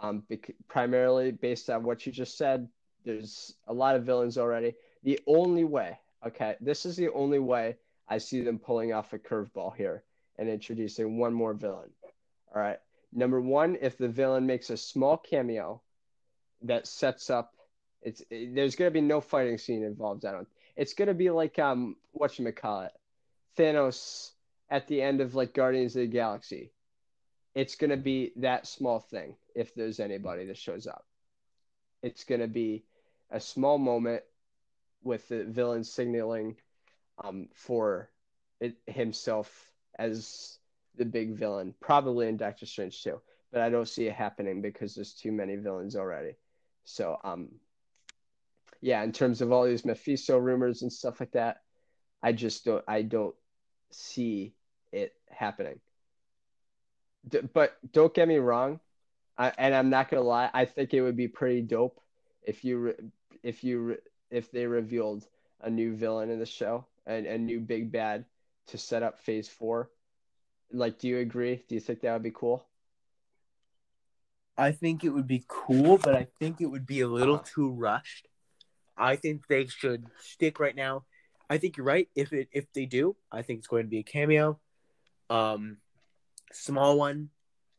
um, 0.00 0.22
bec- 0.28 0.54
primarily 0.68 1.32
based 1.32 1.70
on 1.70 1.82
what 1.82 2.06
you 2.06 2.12
just 2.12 2.36
said. 2.36 2.68
There's 3.04 3.54
a 3.66 3.72
lot 3.72 3.96
of 3.96 4.04
villains 4.04 4.38
already. 4.38 4.74
The 5.02 5.20
only 5.26 5.64
way, 5.64 5.98
okay, 6.26 6.56
this 6.60 6.84
is 6.84 6.96
the 6.96 7.10
only 7.12 7.38
way 7.38 7.76
I 8.08 8.18
see 8.18 8.42
them 8.42 8.58
pulling 8.58 8.92
off 8.92 9.12
a 9.12 9.18
curveball 9.18 9.76
here 9.76 10.02
and 10.38 10.48
introducing 10.48 11.18
one 11.18 11.32
more 11.32 11.54
villain. 11.54 11.90
All 12.54 12.60
right. 12.60 12.78
Number 13.12 13.40
one, 13.40 13.78
if 13.80 13.96
the 13.96 14.08
villain 14.08 14.46
makes 14.46 14.70
a 14.70 14.76
small 14.76 15.16
cameo 15.16 15.80
that 16.62 16.86
sets 16.86 17.30
up, 17.30 17.54
it's 18.02 18.22
it, 18.30 18.54
there's 18.54 18.76
gonna 18.76 18.90
be 18.90 19.00
no 19.00 19.20
fighting 19.20 19.58
scene 19.58 19.82
involved. 19.82 20.24
I 20.24 20.32
don't. 20.32 20.48
It's 20.76 20.94
gonna 20.94 21.14
be 21.14 21.30
like 21.30 21.58
um, 21.58 21.96
what 22.12 22.38
you 22.38 22.52
call 22.52 22.82
it, 22.82 22.92
Thanos 23.56 24.30
at 24.70 24.86
the 24.86 25.00
end 25.00 25.20
of 25.20 25.34
like 25.34 25.54
Guardians 25.54 25.96
of 25.96 26.02
the 26.02 26.06
Galaxy 26.06 26.70
it's 27.58 27.74
going 27.74 27.90
to 27.90 27.96
be 27.96 28.32
that 28.36 28.68
small 28.68 29.00
thing 29.00 29.34
if 29.58 29.74
there's 29.74 29.98
anybody 29.98 30.46
that 30.46 30.56
shows 30.56 30.86
up. 30.86 31.04
It's 32.02 32.24
going 32.24 32.40
to 32.40 32.48
be 32.48 32.84
a 33.30 33.40
small 33.40 33.76
moment 33.76 34.22
with 35.02 35.28
the 35.28 35.44
villain 35.44 35.82
signaling 35.82 36.56
um, 37.22 37.48
for 37.54 38.08
it, 38.60 38.76
himself 38.86 39.50
as 39.98 40.58
the 40.96 41.04
big 41.04 41.34
villain, 41.34 41.74
probably 41.80 42.28
in 42.28 42.36
Doctor 42.36 42.66
Strange 42.66 43.02
too. 43.02 43.20
But 43.50 43.62
I 43.62 43.68
don't 43.68 43.88
see 43.88 44.06
it 44.06 44.14
happening 44.14 44.62
because 44.62 44.94
there's 44.94 45.14
too 45.14 45.32
many 45.32 45.56
villains 45.56 45.96
already. 45.96 46.36
So, 46.84 47.18
um, 47.24 47.48
yeah, 48.80 49.02
in 49.02 49.10
terms 49.10 49.40
of 49.40 49.50
all 49.50 49.64
these 49.64 49.84
Mephisto 49.84 50.38
rumors 50.38 50.82
and 50.82 50.92
stuff 50.92 51.18
like 51.18 51.32
that, 51.32 51.62
I 52.22 52.32
just 52.32 52.64
don't, 52.64 52.84
I 52.86 53.02
don't 53.02 53.34
see 53.90 54.54
it 54.92 55.14
happening 55.28 55.80
but 57.52 57.76
don't 57.92 58.14
get 58.14 58.28
me 58.28 58.36
wrong, 58.36 58.80
I, 59.38 59.52
and 59.56 59.74
I'm 59.74 59.88
not 59.88 60.10
gonna 60.10 60.22
lie. 60.22 60.50
I 60.52 60.64
think 60.64 60.92
it 60.92 61.00
would 61.00 61.16
be 61.16 61.28
pretty 61.28 61.62
dope 61.62 62.00
if 62.42 62.64
you 62.64 62.94
if 63.42 63.62
you 63.62 63.98
if 64.30 64.50
they 64.50 64.66
revealed 64.66 65.26
a 65.62 65.70
new 65.70 65.94
villain 65.94 66.30
in 66.30 66.38
the 66.38 66.46
show 66.46 66.86
and 67.06 67.26
a 67.26 67.38
new 67.38 67.60
big 67.60 67.90
bad 67.92 68.24
to 68.68 68.78
set 68.78 69.02
up 69.02 69.20
Phase 69.20 69.48
Four. 69.48 69.90
Like, 70.72 70.98
do 70.98 71.08
you 71.08 71.18
agree? 71.18 71.62
Do 71.68 71.74
you 71.74 71.80
think 71.80 72.00
that 72.00 72.12
would 72.12 72.22
be 72.22 72.32
cool? 72.34 72.66
I 74.58 74.72
think 74.72 75.04
it 75.04 75.10
would 75.10 75.28
be 75.28 75.44
cool, 75.46 75.98
but 75.98 76.16
I 76.16 76.26
think 76.40 76.60
it 76.60 76.66
would 76.66 76.86
be 76.86 77.00
a 77.00 77.08
little 77.08 77.36
uh-huh. 77.36 77.44
too 77.54 77.70
rushed. 77.70 78.26
I 78.96 79.14
think 79.14 79.46
they 79.46 79.66
should 79.66 80.06
stick 80.20 80.58
right 80.58 80.74
now. 80.74 81.04
I 81.48 81.58
think 81.58 81.76
you're 81.76 81.86
right. 81.86 82.08
If 82.14 82.32
it 82.32 82.48
if 82.52 82.70
they 82.72 82.84
do, 82.84 83.16
I 83.30 83.42
think 83.42 83.60
it's 83.60 83.68
going 83.68 83.84
to 83.84 83.88
be 83.88 84.00
a 84.00 84.02
cameo. 84.02 84.58
Um, 85.30 85.78
small 86.52 86.98
one, 86.98 87.30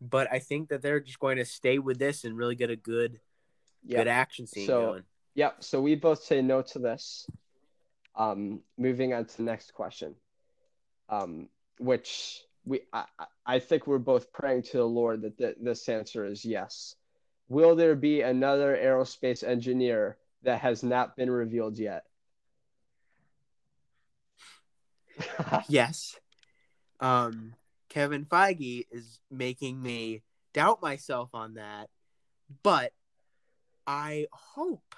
but 0.02 0.32
I 0.32 0.40
think 0.40 0.70
that 0.70 0.82
they're 0.82 1.00
just 1.00 1.20
going 1.20 1.38
to 1.38 1.46
stay 1.46 1.80
with 1.80 2.00
this 2.00 2.24
and 2.24 2.38
really 2.38 2.56
get 2.56 2.70
a 2.70 2.76
good, 2.76 3.20
yep. 3.86 4.02
good 4.02 4.08
action 4.08 4.48
scene 4.48 4.68
so, 4.68 4.86
going. 4.86 5.04
Yep. 5.36 5.64
So 5.64 5.82
we 5.82 5.96
both 5.96 6.24
say 6.24 6.42
no 6.42 6.62
to 6.62 6.80
this. 6.80 7.30
Um, 8.16 8.62
moving 8.78 9.14
on 9.14 9.26
to 9.26 9.38
the 9.38 9.44
next 9.44 9.74
question, 9.74 10.16
um, 11.08 11.48
which 11.78 12.42
we 12.66 12.82
I, 12.92 13.06
I 13.46 13.60
think 13.60 13.88
we're 13.88 13.98
both 13.98 14.34
praying 14.34 14.64
to 14.64 14.78
the 14.78 14.84
Lord 14.86 15.22
that 15.22 15.38
the, 15.38 15.56
this 15.62 15.88
answer 15.88 16.26
is 16.26 16.44
yes. 16.44 16.96
Will 17.48 17.76
there 17.76 17.96
be 17.96 18.22
another 18.22 18.78
aerospace 18.78 19.44
engineer 19.44 20.18
that 20.44 20.60
has 20.62 20.84
not 20.84 21.16
been 21.16 21.32
revealed 21.32 21.78
yet? 21.78 22.04
yes. 25.70 26.16
Um, 27.00 27.54
Kevin 27.90 28.26
Feige 28.26 28.86
is 28.92 29.20
making 29.30 29.82
me 29.82 30.24
doubt 30.54 30.82
myself 30.82 31.30
on 31.34 31.56
that. 31.56 31.90
But 32.64 32.94
I 33.86 34.28
hope 34.32 34.96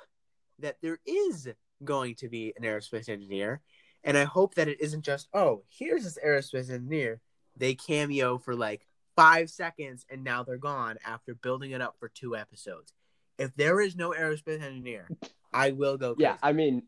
that 0.59 0.77
there 0.81 0.99
is 1.05 1.47
going 1.83 2.15
to 2.15 2.29
be 2.29 2.53
an 2.57 2.63
aerospace 2.63 3.09
engineer, 3.09 3.61
and 4.03 4.17
I 4.17 4.25
hope 4.25 4.55
that 4.55 4.67
it 4.67 4.79
isn't 4.81 5.03
just 5.03 5.27
oh 5.33 5.63
here's 5.69 6.03
this 6.03 6.19
aerospace 6.23 6.69
engineer. 6.69 7.21
They 7.57 7.75
cameo 7.75 8.37
for 8.37 8.55
like 8.55 8.87
five 9.15 9.49
seconds 9.49 10.05
and 10.09 10.23
now 10.23 10.43
they're 10.43 10.57
gone 10.57 10.97
after 11.05 11.35
building 11.35 11.71
it 11.71 11.81
up 11.81 11.95
for 11.99 12.09
two 12.09 12.35
episodes. 12.35 12.93
If 13.37 13.53
there 13.55 13.81
is 13.81 13.95
no 13.95 14.11
aerospace 14.11 14.61
engineer, 14.61 15.09
I 15.53 15.71
will 15.71 15.97
go. 15.97 16.15
Crazy. 16.15 16.23
Yeah, 16.23 16.37
I 16.41 16.53
mean, 16.53 16.83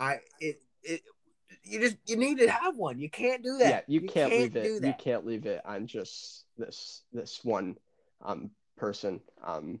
I 0.00 0.18
it 0.40 0.60
it 0.82 1.02
you 1.62 1.80
just 1.80 1.96
you 2.06 2.16
need 2.16 2.38
to 2.38 2.50
have 2.50 2.76
one. 2.76 2.98
You 2.98 3.10
can't 3.10 3.42
do 3.42 3.58
that. 3.58 3.68
yeah, 3.68 3.80
you, 3.86 4.02
can't, 4.02 4.32
leave 4.32 4.52
do 4.52 4.60
it. 4.82 4.84
You 4.84 4.94
can't 4.98 5.26
leave 5.26 5.46
it 5.46 5.60
on 5.64 5.86
just 5.86 6.44
this 6.58 7.02
this 7.12 7.40
one 7.44 7.76
um 8.22 8.50
person. 8.76 9.20
Um, 9.42 9.80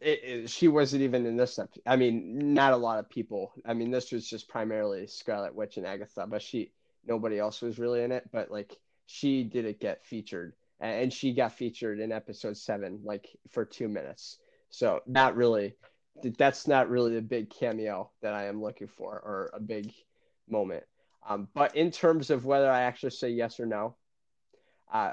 it, 0.00 0.20
it- 0.24 0.50
she 0.50 0.68
wasn't 0.68 1.02
even 1.02 1.26
in 1.26 1.36
this. 1.36 1.58
I 1.86 1.96
mean, 1.96 2.54
not 2.54 2.72
a 2.72 2.76
lot 2.76 2.98
of 2.98 3.08
people. 3.08 3.52
I 3.66 3.74
mean, 3.74 3.90
this 3.90 4.12
was 4.12 4.28
just 4.28 4.48
primarily 4.48 5.06
Scarlet 5.06 5.54
Witch 5.54 5.76
and 5.76 5.86
Agatha, 5.86 6.26
but 6.26 6.42
she 6.42 6.72
nobody 7.06 7.38
else 7.38 7.62
was 7.62 7.78
really 7.78 8.02
in 8.02 8.12
it. 8.12 8.28
But 8.32 8.50
like, 8.50 8.76
she 9.06 9.42
didn't 9.44 9.80
get 9.80 10.04
featured, 10.04 10.52
and 10.80 11.12
she 11.12 11.32
got 11.32 11.52
featured 11.52 12.00
in 12.00 12.12
episode 12.12 12.56
seven, 12.56 13.00
like 13.04 13.28
for 13.50 13.64
two 13.64 13.88
minutes. 13.88 14.38
So 14.70 15.00
not 15.06 15.36
really. 15.36 15.74
That's 16.36 16.66
not 16.66 16.90
really 16.90 17.16
a 17.16 17.22
big 17.22 17.48
cameo 17.48 18.10
that 18.22 18.34
I 18.34 18.46
am 18.46 18.60
looking 18.60 18.88
for, 18.88 19.12
or 19.14 19.50
a 19.54 19.60
big 19.60 19.92
moment. 20.50 20.84
Um, 21.28 21.48
but 21.54 21.76
in 21.76 21.90
terms 21.90 22.30
of 22.30 22.44
whether 22.44 22.70
I 22.70 22.82
actually 22.82 23.10
say 23.10 23.30
yes 23.30 23.60
or 23.60 23.66
no, 23.66 23.96
uh, 24.92 25.12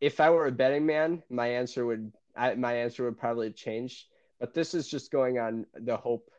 if 0.00 0.20
I 0.20 0.30
were 0.30 0.46
a 0.46 0.52
betting 0.52 0.86
man, 0.86 1.22
my 1.30 1.48
answer 1.48 1.84
would 1.84 2.12
I, 2.36 2.54
my 2.54 2.74
answer 2.74 3.04
would 3.04 3.18
probably 3.18 3.50
change. 3.50 4.06
But 4.38 4.54
this 4.54 4.72
is 4.74 4.86
just 4.88 5.10
going 5.10 5.38
on 5.40 5.66
the 5.74 5.96
hope 5.96 6.30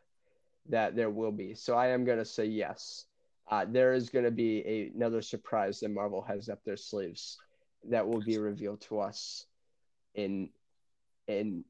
that 0.70 0.96
there 0.96 1.10
will 1.10 1.32
be. 1.32 1.54
So 1.54 1.76
I 1.76 1.88
am 1.88 2.04
going 2.04 2.18
to 2.18 2.24
say 2.24 2.46
yes. 2.46 3.04
Uh, 3.50 3.66
there 3.68 3.92
is 3.92 4.08
going 4.08 4.24
to 4.24 4.30
be 4.30 4.60
a, 4.66 4.90
another 4.96 5.20
surprise 5.20 5.80
that 5.80 5.90
Marvel 5.90 6.22
has 6.22 6.48
up 6.48 6.60
their 6.64 6.76
sleeves 6.78 7.36
that 7.90 8.06
will 8.06 8.22
be 8.22 8.38
revealed 8.38 8.80
to 8.82 9.00
us 9.00 9.44
in 10.14 10.48
in 11.26 11.64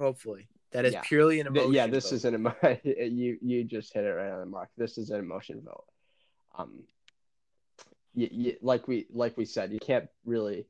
Hopefully, 0.00 0.48
that 0.72 0.84
is 0.84 0.94
Yeah. 0.94 1.02
purely 1.04 1.40
an 1.40 1.46
emotion. 1.48 1.72
yeah, 1.72 1.86
this 1.86 2.10
vote. 2.10 2.16
is 2.16 2.24
an 2.24 2.34
emo- 2.34 2.56
you 2.84 3.38
you 3.42 3.64
just 3.64 3.92
hit 3.92 4.04
it 4.04 4.08
right 4.10 4.30
on 4.30 4.40
the 4.40 4.46
mark. 4.46 4.70
This 4.76 4.96
is 4.98 5.10
an 5.10 5.20
emotion 5.20 5.60
vote. 5.64 5.84
Um, 6.56 6.84
you, 8.14 8.28
you, 8.30 8.56
like 8.62 8.86
we 8.86 9.06
like 9.12 9.36
we 9.36 9.44
said, 9.44 9.72
you 9.72 9.78
can't 9.80 10.08
really 10.24 10.66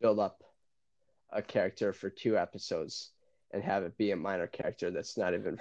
build 0.00 0.18
up 0.18 0.42
a 1.30 1.42
character 1.42 1.92
for 1.92 2.08
two 2.08 2.38
episodes 2.38 3.10
and 3.52 3.62
have 3.62 3.82
it 3.82 3.96
be 3.96 4.10
a 4.12 4.16
minor 4.16 4.46
character 4.46 4.90
that's 4.90 5.16
not 5.16 5.34
even 5.34 5.58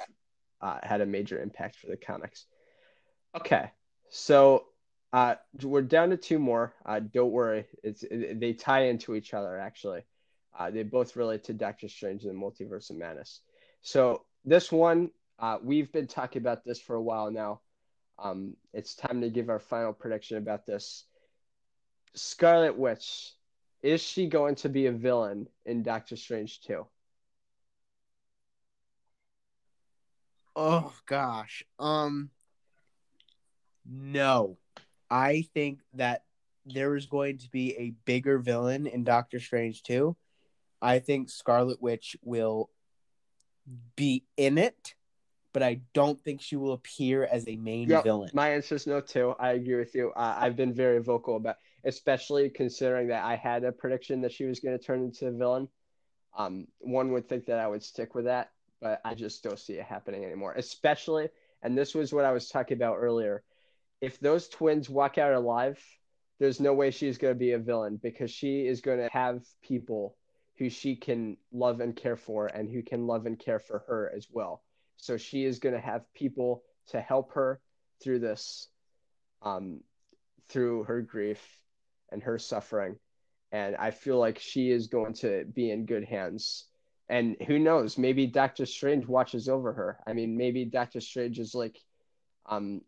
uh, 0.62 0.80
had 0.84 1.02
a 1.02 1.06
major 1.06 1.42
impact 1.42 1.78
for 1.78 1.88
the 1.88 1.98
comics. 1.98 2.46
Okay, 3.36 3.72
so 4.10 4.66
uh, 5.12 5.36
we're 5.62 5.82
down 5.82 6.10
to 6.12 6.18
two 6.18 6.40
more. 6.40 6.74
Uh, 6.86 7.00
don't 7.00 7.32
worry, 7.32 7.66
it's 7.84 8.04
it, 8.04 8.40
they 8.40 8.54
tie 8.54 8.86
into 8.86 9.16
each 9.16 9.34
other 9.34 9.58
actually. 9.58 10.04
Uh, 10.58 10.70
they 10.70 10.84
both 10.84 11.16
relate 11.16 11.44
to 11.46 11.54
Doctor 11.54 11.90
Strange 11.90 12.26
and 12.26 12.32
the 12.32 12.40
Multiverse 12.40 12.92
of 12.92 12.98
Madness. 12.98 13.42
So 13.82 14.24
this 14.46 14.72
one, 14.72 15.10
uh, 15.40 15.58
we've 15.64 15.92
been 15.92 16.08
talking 16.08 16.42
about 16.42 16.64
this 16.64 16.80
for 16.80 16.96
a 16.96 17.02
while 17.02 17.32
now. 17.32 17.62
Um, 18.20 18.55
it's 18.74 18.95
time 18.95 19.22
to 19.22 19.30
give 19.30 19.49
our 19.49 19.59
final 19.59 19.93
prediction 19.93 20.38
about 20.38 20.66
this. 20.66 21.05
Scarlet 22.16 22.78
Witch, 22.78 23.34
is 23.82 24.01
she 24.01 24.28
going 24.28 24.55
to 24.55 24.70
be 24.70 24.86
a 24.86 24.91
villain 24.91 25.47
in 25.66 25.84
Doctor 25.84 26.16
Strange 26.16 26.61
2? 26.61 26.86
Oh 30.55 30.93
gosh. 31.07 31.64
Um 31.80 32.30
no. 33.86 34.57
I 35.09 35.47
think 35.53 35.80
that 35.95 36.24
there 36.66 36.95
is 36.95 37.07
going 37.07 37.39
to 37.39 37.49
be 37.49 37.76
a 37.78 37.93
bigger 38.05 38.39
villain 38.39 38.88
in 38.88 39.03
Doctor 39.03 39.39
Strange 39.39 39.84
2. 39.84 40.16
I 40.82 40.99
think 40.99 41.30
Scarlet 41.30 41.82
Witch 41.82 42.16
will 42.24 42.70
be 43.95 44.26
in 44.38 44.57
it, 44.57 44.95
but 45.54 45.64
I 45.64 45.82
don't 45.93 46.20
think 46.22 46.41
she 46.41 46.56
will 46.56 46.74
appear 46.74 47.26
as 47.26 47.47
a 47.47 47.56
main 47.56 47.89
Yep, 47.89 48.04
villain. 48.04 48.30
My 48.34 48.49
answer 48.49 48.76
is 48.76 48.88
no 48.88 48.99
too. 48.99 49.36
I 49.39 49.51
agree 49.51 49.76
with 49.76 49.93
you. 49.95 50.12
Uh, 50.16 50.36
I've 50.38 50.56
been 50.56 50.74
very 50.74 51.01
vocal 51.01 51.38
about, 51.38 51.58
especially 51.86 52.49
considering 52.49 53.08
that 53.10 53.24
I 53.24 53.36
had 53.36 53.64
a 53.64 53.72
prediction 53.72 54.22
that 54.22 54.32
she 54.32 54.45
was 54.45 54.60
going 54.60 54.78
to 54.78 54.84
turn 54.84 55.04
into 55.04 55.28
a 55.28 55.32
villain. 55.32 55.70
Um, 56.36 56.68
one 56.80 57.12
would 57.12 57.30
think 57.30 57.45
that 57.45 57.60
I 57.60 57.68
would 57.68 57.84
stick 57.84 58.16
with 58.16 58.26
that, 58.26 58.49
but 58.82 58.99
I 59.06 59.14
just 59.14 59.43
don't 59.43 59.60
see 59.60 59.74
it 59.74 59.86
happening 59.86 60.26
anymore. 60.26 60.54
Especially, 60.54 61.30
and 61.62 61.78
this 61.78 61.93
was 61.93 62.12
what 62.12 62.26
I 62.26 62.32
was 62.32 62.49
talking 62.49 62.76
about 62.76 62.97
earlier. 62.97 63.43
If 64.01 64.20
those 64.20 64.49
twins 64.49 64.89
walk 64.89 65.20
out 65.20 65.34
alive, 65.34 65.80
there's 66.39 66.60
no 66.60 66.74
way 66.74 66.89
she's 66.89 67.20
going 67.20 67.34
to 67.34 67.39
be 67.39 67.51
a 67.51 67.60
villain 67.60 67.99
because 68.01 68.32
she 68.32 68.66
is 68.66 68.82
going 68.82 68.97
to 68.97 69.10
have 69.12 69.43
people 69.62 70.18
who 70.58 70.70
she 70.70 70.95
can 70.95 71.38
love 71.51 71.80
and 71.80 71.95
care 71.95 72.18
for 72.18 72.47
and 72.47 72.70
who 72.70 72.82
can 72.82 73.06
love 73.08 73.28
and 73.28 73.39
care 73.39 73.60
for 73.60 73.84
her 73.88 74.12
as 74.16 74.28
well. 74.32 74.64
So 75.04 75.18
she 75.18 75.43
is 75.43 75.60
going 75.60 75.76
to 75.76 75.82
have 75.82 76.14
people 76.14 76.64
to 76.88 77.01
help 77.01 77.34
her 77.34 77.60
through 78.01 78.20
this, 78.20 78.70
um, 79.41 79.82
through 80.47 80.86
her 80.86 81.01
grief 81.01 81.45
and 82.10 82.24
her 82.24 82.39
suffering. 82.39 82.95
And 83.51 83.76
I 83.76 83.91
feel 83.91 84.18
like 84.18 84.39
she 84.39 84.72
is 84.72 84.88
going 84.88 85.16
to 85.16 85.43
be 85.43 85.72
in 85.72 85.86
good 85.86 86.06
hands. 86.06 86.68
And 87.10 87.36
who 87.45 87.60
knows? 87.60 87.97
Maybe 87.97 88.28
Doctor 88.28 88.66
Strange 88.66 89.06
watches 89.06 89.49
over 89.49 89.74
her. 89.74 89.99
I 90.08 90.14
mean, 90.14 90.38
maybe 90.38 90.64
Doctor 90.64 91.01
Strange 91.01 91.38
is 91.38 91.54
like, 91.54 91.78
um, 92.45 92.80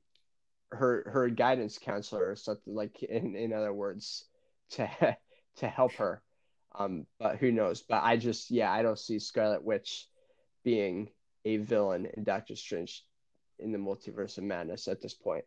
her 0.72 1.10
her 1.12 1.30
guidance 1.30 1.78
counselor 1.78 2.30
or 2.30 2.36
something 2.38 2.74
like. 2.74 3.04
In 3.04 3.36
in 3.36 3.52
other 3.52 3.74
words, 3.74 4.26
to 4.72 4.88
to 5.58 5.68
help 5.68 5.94
her. 5.96 6.22
Um, 6.74 7.08
but 7.20 7.38
who 7.38 7.52
knows? 7.52 7.82
But 7.82 8.04
I 8.04 8.16
just 8.16 8.52
yeah, 8.52 8.72
I 8.72 8.84
don't 8.84 9.00
see 9.00 9.20
Scarlet 9.20 9.64
Witch 9.64 10.08
being 10.64 11.10
a 11.46 11.58
villain 11.58 12.08
in 12.18 12.24
Doctor 12.24 12.56
Strange 12.56 13.04
in 13.60 13.72
the 13.72 13.78
Multiverse 13.78 14.38
of 14.38 14.44
Madness 14.44 14.88
at 14.88 15.02
this 15.02 15.14
point. 15.14 15.46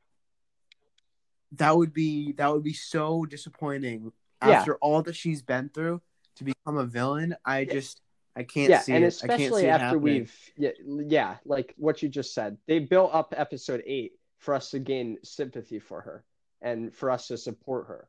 That 1.53 1.77
would 1.77 1.93
be 1.93 2.33
that 2.33 2.53
would 2.53 2.63
be 2.65 2.73
so 2.75 3.25
disappointing 3.25 4.13
Yeah. 4.43 4.51
after 4.51 4.77
all 4.77 5.03
that 5.03 5.17
she's 5.17 5.43
been 5.43 5.69
through 5.71 6.01
to 6.37 6.45
become 6.45 6.77
a 6.79 6.85
villain. 6.87 7.37
I 7.45 7.61
Yeah. 7.61 7.73
just 7.73 8.01
I 8.37 8.45
can't 8.45 8.71
yeah, 8.71 8.81
see 8.81 8.93
and 8.93 9.05
it. 9.05 9.19
I 9.25 9.27
can't 9.27 9.41
especially 9.41 9.69
after 9.69 9.85
happening. 9.87 10.03
we've 10.03 10.53
yeah, 10.57 10.71
yeah, 11.09 11.37
like 11.45 11.75
what 11.77 12.03
you 12.03 12.09
just 12.09 12.33
said. 12.35 12.57
They 12.67 12.79
built 12.79 13.13
up 13.13 13.35
episode 13.37 13.83
8 13.85 14.13
for 14.37 14.55
us 14.55 14.71
to 14.71 14.79
gain 14.79 15.19
sympathy 15.25 15.81
for 15.81 16.01
her 16.03 16.25
and 16.63 16.95
for 16.95 17.11
us 17.11 17.27
to 17.29 17.37
support 17.37 17.89
her, 17.89 18.09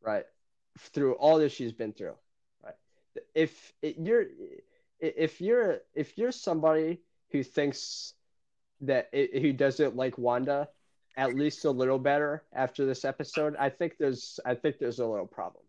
right? 0.00 0.24
Through 0.78 1.14
all 1.14 1.38
that 1.38 1.50
she's 1.50 1.72
been 1.72 1.92
through, 1.92 2.14
right? 2.62 2.76
If 3.34 3.72
it, 3.82 3.96
you're 3.98 4.26
if 5.00 5.40
you're 5.40 5.80
if 5.94 6.16
you're 6.16 6.30
somebody 6.32 7.00
who 7.36 7.42
thinks 7.42 8.14
that 8.80 9.08
it, 9.12 9.42
who 9.42 9.52
doesn't 9.52 9.96
like 9.96 10.16
Wanda 10.18 10.68
at 11.16 11.34
least 11.34 11.64
a 11.64 11.70
little 11.70 11.98
better 11.98 12.42
after 12.52 12.84
this 12.84 13.04
episode, 13.04 13.56
I 13.58 13.70
think 13.70 13.96
there's 13.98 14.38
I 14.44 14.54
think 14.54 14.78
there's 14.78 14.98
a 14.98 15.06
little 15.06 15.26
problem. 15.26 15.64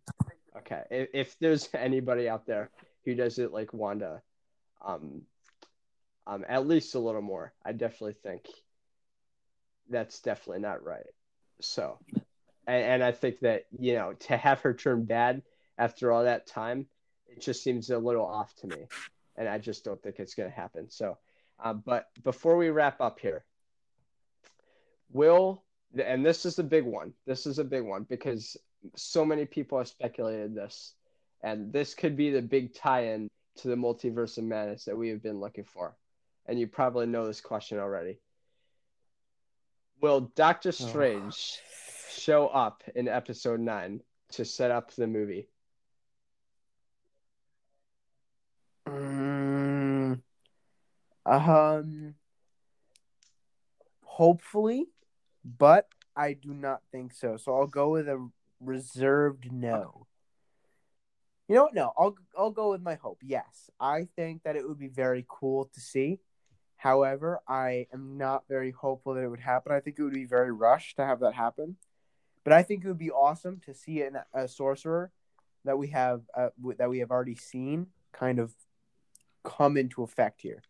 Okay, 0.58 0.84
if, 0.90 1.10
if 1.14 1.40
there's 1.40 1.70
anybody 1.74 2.28
out 2.28 2.46
there 2.46 2.70
who 3.06 3.16
doesn't 3.16 3.54
like 3.54 3.74
Wanda, 3.74 4.22
um, 4.86 5.22
um, 6.26 6.44
at 6.48 6.68
least 6.68 6.96
a 6.96 7.00
little 7.00 7.22
more, 7.22 7.54
I 7.66 7.72
definitely 7.72 8.16
think 8.22 8.46
that's 9.90 10.20
definitely 10.20 10.62
not 10.62 10.84
right. 10.84 11.06
So, 11.62 11.98
and, 12.68 12.84
and 12.84 13.04
I 13.04 13.12
think 13.12 13.40
that 13.40 13.66
you 13.78 13.96
know 13.96 14.14
to 14.14 14.38
have 14.38 14.62
her 14.62 14.74
turn 14.74 15.06
bad 15.06 15.42
after 15.78 16.12
all 16.12 16.24
that 16.24 16.48
time, 16.48 16.88
it 17.28 17.42
just 17.42 17.64
seems 17.64 17.90
a 17.90 17.98
little 17.98 18.26
off 18.26 18.54
to 18.58 18.68
me, 18.68 18.88
and 19.38 19.48
I 19.48 19.60
just 19.60 19.86
don't 19.86 20.02
think 20.02 20.20
it's 20.20 20.36
going 20.36 20.50
to 20.50 20.56
happen. 20.56 20.90
So, 20.90 21.18
uh, 21.64 21.74
but 21.74 22.08
before 22.24 22.58
we 22.58 22.70
wrap 22.70 23.02
up 23.02 23.20
here, 23.20 23.44
will 25.12 25.64
and 25.98 26.26
this 26.26 26.46
is 26.46 26.60
a 26.60 26.64
big 26.64 26.86
one. 26.86 27.14
This 27.26 27.46
is 27.46 27.60
a 27.60 27.64
big 27.64 27.84
one 27.84 28.04
because 28.04 28.58
so 28.96 29.26
many 29.26 29.46
people 29.46 29.78
have 29.78 29.88
speculated 29.88 30.54
this, 30.54 30.94
and 31.42 31.72
this 31.72 31.94
could 31.94 32.16
be 32.16 32.30
the 32.30 32.42
big 32.42 32.74
tie-in 32.74 33.30
to 33.58 33.68
the 33.68 33.76
multiverse 33.76 34.38
of 34.38 34.44
madness 34.44 34.86
that 34.86 34.98
we 34.98 35.10
have 35.10 35.24
been 35.24 35.40
looking 35.40 35.64
for. 35.64 35.96
And 36.46 36.60
you 36.60 36.68
probably 36.68 37.08
know 37.08 37.26
this 37.26 37.42
question 37.42 37.80
already. 37.80 38.20
Will 40.02 40.32
Doctor 40.36 40.72
Strange 40.72 41.60
show 42.12 42.48
up 42.48 42.84
in 42.96 43.08
episode 43.08 43.60
nine 43.60 44.02
to 44.34 44.46
set 44.46 44.72
up 44.72 44.94
the 44.94 45.08
movie? 45.08 45.50
Mm, 48.88 49.27
um, 51.28 52.16
hopefully, 54.04 54.88
but 55.44 55.88
I 56.16 56.34
do 56.34 56.54
not 56.54 56.82
think 56.92 57.14
so. 57.14 57.38
So 57.38 57.56
I'll 57.56 57.68
go 57.68 57.90
with 57.92 58.08
a 58.08 58.30
reserved 58.60 59.52
no. 59.52 60.08
You 61.48 61.56
know 61.56 61.64
what? 61.64 61.74
No, 61.76 61.94
I'll 61.98 62.16
I'll 62.38 62.52
go 62.52 62.72
with 62.72 62.82
my 62.82 62.96
hope. 62.96 63.20
Yes, 63.24 63.70
I 63.80 64.08
think 64.16 64.44
that 64.44 64.56
it 64.56 64.68
would 64.68 64.80
be 64.80 64.90
very 64.90 65.26
cool 65.30 65.70
to 65.74 65.80
see 65.80 66.20
However, 66.78 67.42
I 67.48 67.88
am 67.92 68.18
not 68.18 68.48
very 68.48 68.72
hopeful 68.72 69.16
that 69.16 69.24
it 69.24 69.30
would 69.30 69.40
happen. 69.40 69.72
I 69.72 69.80
think 69.80 69.98
it 69.98 70.04
would 70.04 70.14
be 70.14 70.26
very 70.26 70.52
rushed 70.52 70.96
to 70.98 71.06
have 71.06 71.20
that 71.22 71.34
happen. 71.34 71.76
But 72.44 72.54
I 72.54 72.64
think 72.64 72.86
it 72.86 72.88
would 72.88 73.00
be 73.00 73.12
awesome 73.12 73.60
to 73.66 73.74
see 73.74 74.04
an, 74.04 74.18
a 74.34 74.48
sorcerer 74.48 75.12
that 75.66 75.78
we 75.78 75.88
have 75.88 76.22
uh, 76.36 76.50
w- 76.58 76.78
that 76.78 76.90
we 76.90 77.00
have 77.00 77.12
already 77.12 77.36
seen 77.36 77.88
kind 78.14 78.40
of 78.40 78.54
come 79.44 79.76
into 79.76 80.04
effect 80.04 80.42
here, 80.42 80.62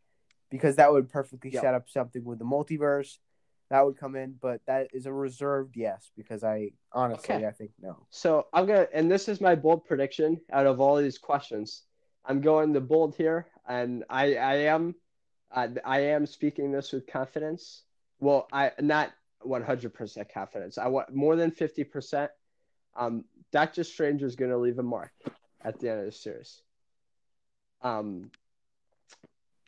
because 0.49 0.75
that 0.77 0.91
would 0.91 1.09
perfectly 1.09 1.51
Yep. 1.51 1.61
set 1.61 1.73
up 1.73 1.89
something 1.89 2.23
with 2.23 2.39
the 2.39 2.45
multiverse. 2.45 3.17
That 3.69 3.85
would 3.85 3.97
come 3.97 4.15
in, 4.15 4.37
but 4.41 4.61
that 4.65 4.87
is 4.93 5.05
a 5.05 5.13
reserved 5.13 5.75
yes 5.75 6.09
because 6.15 6.43
I 6.43 6.71
honestly 6.93 7.35
Okay. 7.35 7.45
I 7.45 7.51
think 7.51 7.71
no. 7.81 8.05
So 8.09 8.47
I'm 8.53 8.65
gonna, 8.65 8.87
and 8.93 9.11
this 9.11 9.27
is 9.27 9.41
my 9.41 9.55
bold 9.55 9.85
prediction 9.85 10.39
out 10.51 10.65
of 10.65 10.79
all 10.79 10.95
these 10.95 11.17
questions. 11.17 11.83
I'm 12.23 12.39
going 12.41 12.71
the 12.71 12.81
bold 12.81 13.15
here, 13.15 13.47
and 13.67 14.03
I, 14.09 14.35
I 14.35 14.55
am, 14.55 14.95
uh, 15.51 15.67
I 15.83 15.99
am 15.99 16.25
speaking 16.25 16.71
this 16.71 16.93
with 16.93 17.07
confidence. 17.07 17.83
Well, 18.19 18.47
I 18.53 18.71
not 18.79 19.11
100% 19.45 20.29
confidence. 20.33 20.77
I 20.77 20.87
want 20.87 21.13
more 21.13 21.35
than 21.35 21.51
50%. 21.51 22.29
Um, 22.95 23.25
Doctor 23.51 23.83
Strange 23.83 24.23
is 24.23 24.35
gonna 24.35 24.57
leave 24.57 24.79
a 24.79 24.83
mark 24.83 25.11
at 25.61 25.79
the 25.79 25.89
end 25.89 25.99
of 25.99 26.05
the 26.05 26.11
series. 26.13 26.61
Um, 27.81 28.31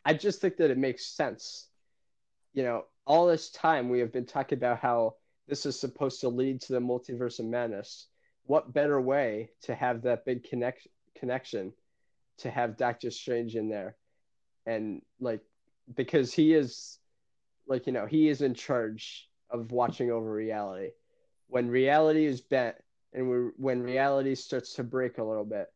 I 0.04 0.14
just 0.14 0.40
think 0.40 0.56
that 0.56 0.70
it 0.70 0.78
makes 0.78 1.06
sense. 1.06 1.68
You 2.52 2.62
know, 2.62 2.84
all 3.06 3.26
this 3.26 3.50
time 3.50 3.88
we 3.88 4.00
have 4.00 4.12
been 4.12 4.26
talking 4.26 4.58
about 4.58 4.78
how 4.78 5.16
this 5.46 5.66
is 5.66 5.78
supposed 5.78 6.20
to 6.20 6.28
lead 6.28 6.60
to 6.62 6.72
the 6.72 6.80
multiverse 6.80 7.38
of 7.38 7.46
madness. 7.46 8.06
What 8.44 8.72
better 8.72 9.00
way 9.00 9.50
to 9.62 9.74
have 9.74 10.02
that 10.02 10.24
big 10.24 10.44
connect 10.44 10.86
connection 11.16 11.72
to 12.38 12.50
have 12.50 12.76
Doctor 12.76 13.10
Strange 13.10 13.54
in 13.54 13.68
there, 13.68 13.96
and 14.66 15.02
like 15.20 15.40
because 15.94 16.32
he 16.32 16.54
is 16.54 16.98
like 17.66 17.86
you 17.86 17.92
know 17.92 18.06
he 18.06 18.28
is 18.28 18.42
in 18.42 18.54
charge 18.54 19.28
of 19.50 19.72
watching 19.72 20.10
over 20.10 20.32
reality. 20.32 20.90
When 21.48 21.68
reality 21.68 22.24
is 22.24 22.40
bent 22.40 22.76
and 23.12 23.28
we, 23.28 23.36
when 23.56 23.82
reality 23.82 24.34
starts 24.34 24.74
to 24.74 24.84
break 24.84 25.18
a 25.18 25.24
little 25.24 25.44
bit, 25.44 25.66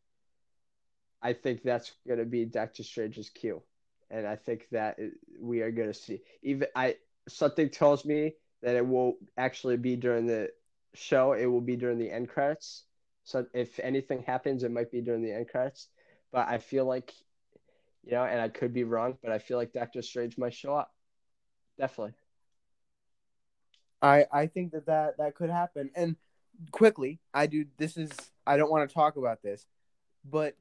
I 1.21 1.33
think 1.33 1.63
that's 1.63 1.91
going 2.07 2.19
to 2.19 2.25
be 2.25 2.45
Doctor 2.45 2.83
Strange's 2.83 3.29
cue, 3.29 3.61
and 4.09 4.27
I 4.27 4.35
think 4.35 4.67
that 4.71 4.97
we 5.39 5.61
are 5.61 5.71
going 5.71 5.87
to 5.87 5.93
see 5.93 6.21
even 6.43 6.67
I 6.75 6.95
something 7.27 7.69
tells 7.69 8.05
me 8.05 8.33
that 8.61 8.75
it 8.75 8.87
will 8.87 9.17
actually 9.37 9.77
be 9.77 9.95
during 9.95 10.25
the 10.25 10.49
show. 10.93 11.33
It 11.33 11.45
will 11.45 11.61
be 11.61 11.75
during 11.75 11.97
the 11.97 12.11
end 12.11 12.29
credits. 12.29 12.83
So 13.23 13.45
if 13.53 13.79
anything 13.79 14.23
happens, 14.23 14.63
it 14.63 14.71
might 14.71 14.91
be 14.91 15.01
during 15.01 15.23
the 15.23 15.33
end 15.33 15.49
credits. 15.49 15.87
But 16.31 16.47
I 16.47 16.59
feel 16.59 16.85
like, 16.85 17.13
you 18.03 18.11
know, 18.11 18.23
and 18.23 18.39
I 18.39 18.49
could 18.49 18.73
be 18.73 18.83
wrong, 18.83 19.17
but 19.21 19.31
I 19.31 19.39
feel 19.39 19.57
like 19.57 19.73
Doctor 19.73 20.01
Strange 20.01 20.37
might 20.37 20.53
show 20.53 20.75
up. 20.75 20.93
Definitely. 21.79 22.13
I 24.01 24.25
I 24.31 24.47
think 24.47 24.71
that 24.71 24.85
that 24.85 25.17
that 25.17 25.35
could 25.35 25.49
happen. 25.49 25.89
And 25.95 26.15
quickly, 26.71 27.19
I 27.33 27.47
do. 27.47 27.65
This 27.77 27.97
is 27.97 28.11
I 28.45 28.57
don't 28.57 28.71
want 28.71 28.87
to 28.87 28.93
talk 28.93 29.17
about 29.17 29.41
this, 29.41 29.65
but 30.23 30.55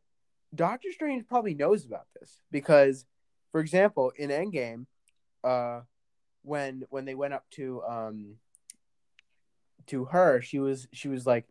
Doctor 0.54 0.92
Strange 0.92 1.26
probably 1.26 1.54
knows 1.54 1.84
about 1.84 2.06
this 2.18 2.40
because, 2.50 3.04
for 3.54 3.60
example, 3.60 4.10
in 4.16 4.30
Endgame, 4.30 4.86
uh, 5.44 5.82
when 6.42 6.82
when 6.90 7.04
they 7.04 7.14
went 7.14 7.34
up 7.34 7.44
to 7.50 7.84
um 7.88 8.34
to 9.86 10.06
her, 10.06 10.40
she 10.40 10.58
was 10.58 10.88
she 10.92 11.06
was 11.06 11.24
like, 11.24 11.46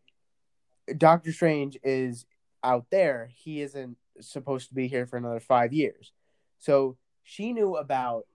Doctor 0.98 1.32
Strange 1.32 1.78
is 1.82 2.26
out 2.62 2.88
there. 2.92 3.30
He 3.34 3.62
isn't 3.62 3.96
supposed 4.20 4.68
to 4.68 4.76
be 4.76 4.90
here 4.90 5.06
for 5.06 5.16
another 5.16 5.40
five 5.40 5.72
years, 5.72 6.12
so 6.60 6.98
she 7.24 7.54
knew 7.54 7.78
about 7.78 8.26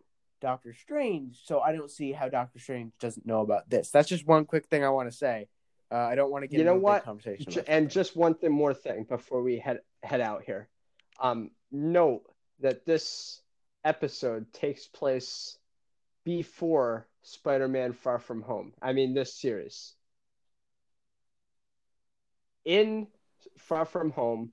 Doctor 0.40 0.72
Strange, 0.72 1.38
so 1.44 1.60
I 1.60 1.72
don't 1.72 1.90
see 1.90 2.12
how 2.12 2.30
Doctor 2.30 2.58
Strange 2.58 2.92
doesn't 2.98 3.26
know 3.26 3.42
about 3.42 3.68
this. 3.68 3.90
That's 3.90 4.08
just 4.08 4.26
one 4.26 4.46
quick 4.46 4.68
thing 4.68 4.82
I 4.82 4.88
want 4.88 5.10
to 5.10 5.14
say. 5.14 5.48
Uh, 5.92 5.96
I 5.96 6.14
don't 6.14 6.30
want 6.30 6.44
to 6.44 6.48
get 6.48 6.56
You 6.56 6.64
know 6.64 6.76
into 6.76 6.86
a 6.86 6.88
big 6.88 6.94
what? 6.94 7.04
conversation. 7.04 7.52
J- 7.52 7.64
and 7.68 7.90
just 7.90 8.16
one 8.16 8.34
thing 8.34 8.50
more 8.52 8.72
thing 8.72 9.04
before 9.04 9.42
we 9.42 9.58
head 9.58 9.80
head 10.02 10.22
out 10.22 10.44
here. 10.44 10.70
Um, 11.20 11.50
note 11.70 12.22
that 12.60 12.86
this 12.86 13.42
episode 13.89 14.53
takes 14.53 14.86
place 14.86 15.57
before 16.24 17.09
Spider-Man: 17.22 17.95
Far 17.95 18.18
From 18.18 18.43
Home. 18.43 18.74
I 18.82 18.93
mean, 18.93 19.14
this 19.14 19.34
series. 19.41 19.95
In 22.66 23.07
Far 23.57 23.86
From 23.86 24.11
Home, 24.11 24.53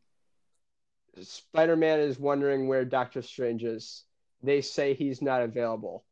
Spider-Man 1.22 2.00
is 2.00 2.18
wondering 2.18 2.70
where 2.70 2.86
Doctor 2.86 3.22
Strange 3.22 3.66
is. 3.66 4.04
They 4.42 4.62
say 4.62 4.94
he's 4.94 5.22
not 5.22 5.42
available. 5.42 6.06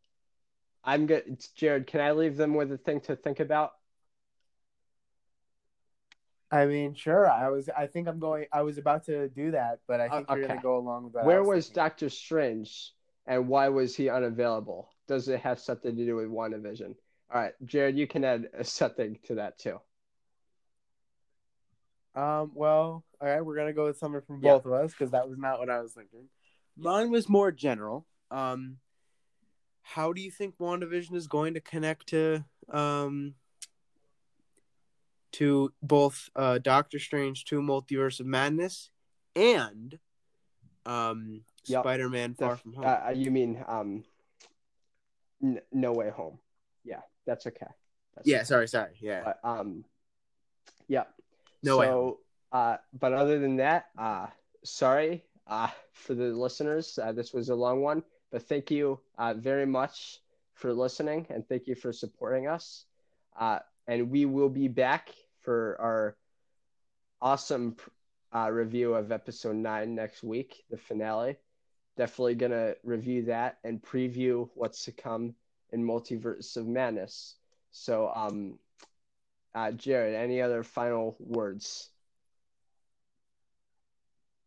I'm 0.83 1.05
good. 1.05 1.41
Jared, 1.55 1.87
can 1.87 2.01
I 2.01 2.11
leave 2.11 2.35
them 2.35 2.55
with 2.55 2.71
a 2.73 2.77
thing 2.77 2.99
to 3.01 3.15
think 3.15 3.39
about? 3.39 3.71
I 6.51 6.65
mean, 6.65 6.93
sure. 6.93 7.29
I 7.29 7.49
was. 7.49 7.69
I 7.69 7.87
think 7.87 8.09
I'm 8.09 8.19
going. 8.19 8.47
I 8.51 8.63
was 8.63 8.77
about 8.77 9.05
to 9.05 9.29
do 9.29 9.51
that, 9.51 9.79
but 9.87 10.01
I 10.01 10.09
think 10.09 10.29
you're 10.29 10.45
going 10.45 10.57
to 10.57 10.61
go 10.61 10.77
along 10.77 11.05
with 11.05 11.13
that. 11.13 11.25
Where 11.25 11.41
was 11.41 11.69
Doctor 11.69 12.09
Strange 12.09 12.91
and 13.25 13.47
why 13.47 13.69
was 13.69 13.95
he 13.95 14.09
unavailable? 14.09 14.89
Does 15.07 15.27
it 15.27 15.39
have 15.41 15.59
something 15.59 15.95
to 15.95 16.05
do 16.05 16.15
with 16.15 16.27
WandaVision? 16.27 16.95
All 17.33 17.41
right, 17.41 17.53
Jared, 17.65 17.97
you 17.97 18.07
can 18.07 18.23
add 18.23 18.47
something 18.63 19.17
to 19.23 19.35
that 19.35 19.57
too. 19.59 19.79
Um. 22.15 22.51
Well, 22.53 23.03
all 23.19 23.27
right. 23.27 23.41
We're 23.41 23.55
gonna 23.55 23.73
go 23.73 23.85
with 23.85 23.97
something 23.97 24.21
from 24.21 24.39
Yeah. 24.41 24.51
both 24.53 24.65
of 24.65 24.73
us 24.73 24.91
because 24.91 25.11
that 25.11 25.27
was 25.27 25.37
not 25.39 25.59
what 25.59 25.69
I 25.69 25.81
was 25.81 25.93
thinking. 25.93 26.29
Mine 26.77 27.09
was 27.11 27.27
more 27.27 27.51
general. 27.51 28.05
Um. 28.29 28.77
How 29.81 30.13
do 30.13 30.21
you 30.21 30.31
think 30.31 30.57
WandaVision 30.59 31.15
is 31.15 31.27
going 31.27 31.55
to 31.55 31.59
connect 31.59 32.07
to 32.09 32.45
um 32.69 33.33
to 35.33 35.73
both 35.81 36.29
uh 36.35 36.59
Doctor 36.59 36.99
Strange 36.99 37.45
two 37.45 37.61
Multiverse 37.61 38.19
of 38.19 38.25
Madness 38.27 38.91
and 39.35 39.97
um 40.85 41.41
Yep. 41.65 41.83
Spider-Man 41.83 42.33
Far 42.35 42.57
From 42.57 42.73
Home? 42.73 42.85
Uh, 42.85 43.11
you 43.11 43.31
mean 43.31 43.63
um, 43.67 44.03
n- 45.41 45.61
No 45.71 45.93
Way 45.93 46.09
Home? 46.09 46.39
Yeah, 46.83 47.01
that's 47.25 47.47
okay. 47.47 47.67
That's 48.15 48.27
yeah. 48.27 48.37
okay. 48.37 48.45
Sorry. 48.45 48.67
Sorry. 48.67 48.91
Yeah. 48.99 49.21
But, 49.23 49.39
um, 49.43 49.85
yeah. 50.87 51.03
No 51.63 51.77
Way 51.77 51.87
so, 51.87 52.19
uh, 52.51 52.77
but 52.99 53.13
other 53.13 53.39
than 53.39 53.57
that, 53.57 53.87
uh, 53.97 54.27
sorry 54.63 55.23
uh, 55.47 55.69
for 55.91 56.13
the 56.13 56.25
listeners. 56.25 56.99
Uh, 57.01 57.11
this 57.11 57.33
was 57.33 57.49
a 57.49 57.55
long 57.55 57.81
one, 57.81 58.03
but 58.31 58.43
thank 58.43 58.71
you 58.71 58.99
uh, 59.17 59.33
very 59.33 59.65
much 59.65 60.19
for 60.53 60.73
listening 60.73 61.25
and 61.29 61.47
thank 61.47 61.67
you 61.67 61.75
for 61.75 61.91
supporting 61.91 62.47
us. 62.47 62.85
Uh, 63.37 63.59
and 63.87 64.09
we 64.09 64.25
will 64.25 64.49
be 64.49 64.67
back 64.67 65.09
for 65.41 65.77
our 65.79 66.15
awesome 67.21 67.75
uh, 68.33 68.49
review 68.51 68.93
of 68.93 69.11
episode 69.11 69.55
nine 69.55 69.95
next 69.95 70.23
week, 70.23 70.63
the 70.69 70.77
finale. 70.77 71.37
Definitely 71.97 72.35
gonna 72.35 72.75
review 72.83 73.23
that 73.25 73.59
and 73.63 73.81
preview 73.81 74.49
what's 74.55 74.85
to 74.85 74.91
come 74.91 75.35
in 75.71 75.83
Multiverse 75.83 76.57
of 76.57 76.67
Madness. 76.67 77.35
So, 77.71 78.11
um, 78.13 78.59
uh, 79.55 79.71
Jared, 79.71 80.15
any 80.15 80.41
other 80.41 80.63
final 80.63 81.15
words? 81.19 81.89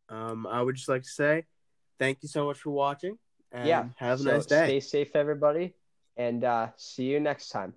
Um, 0.08 0.46
I 0.46 0.62
would 0.62 0.76
just 0.76 0.88
like 0.88 1.02
to 1.02 1.08
say 1.08 1.44
thank 1.98 2.18
you 2.22 2.28
so 2.28 2.46
much 2.46 2.58
for 2.58 2.70
watching 2.70 3.18
and 3.52 3.68
yeah. 3.68 3.84
have 3.96 4.20
a 4.20 4.22
so 4.22 4.32
nice 4.32 4.46
day. 4.46 4.64
Stay 4.64 4.80
safe, 4.80 5.16
everybody, 5.16 5.74
and 6.16 6.44
uh, 6.44 6.68
see 6.76 7.04
you 7.04 7.20
next 7.20 7.48
time. 7.48 7.74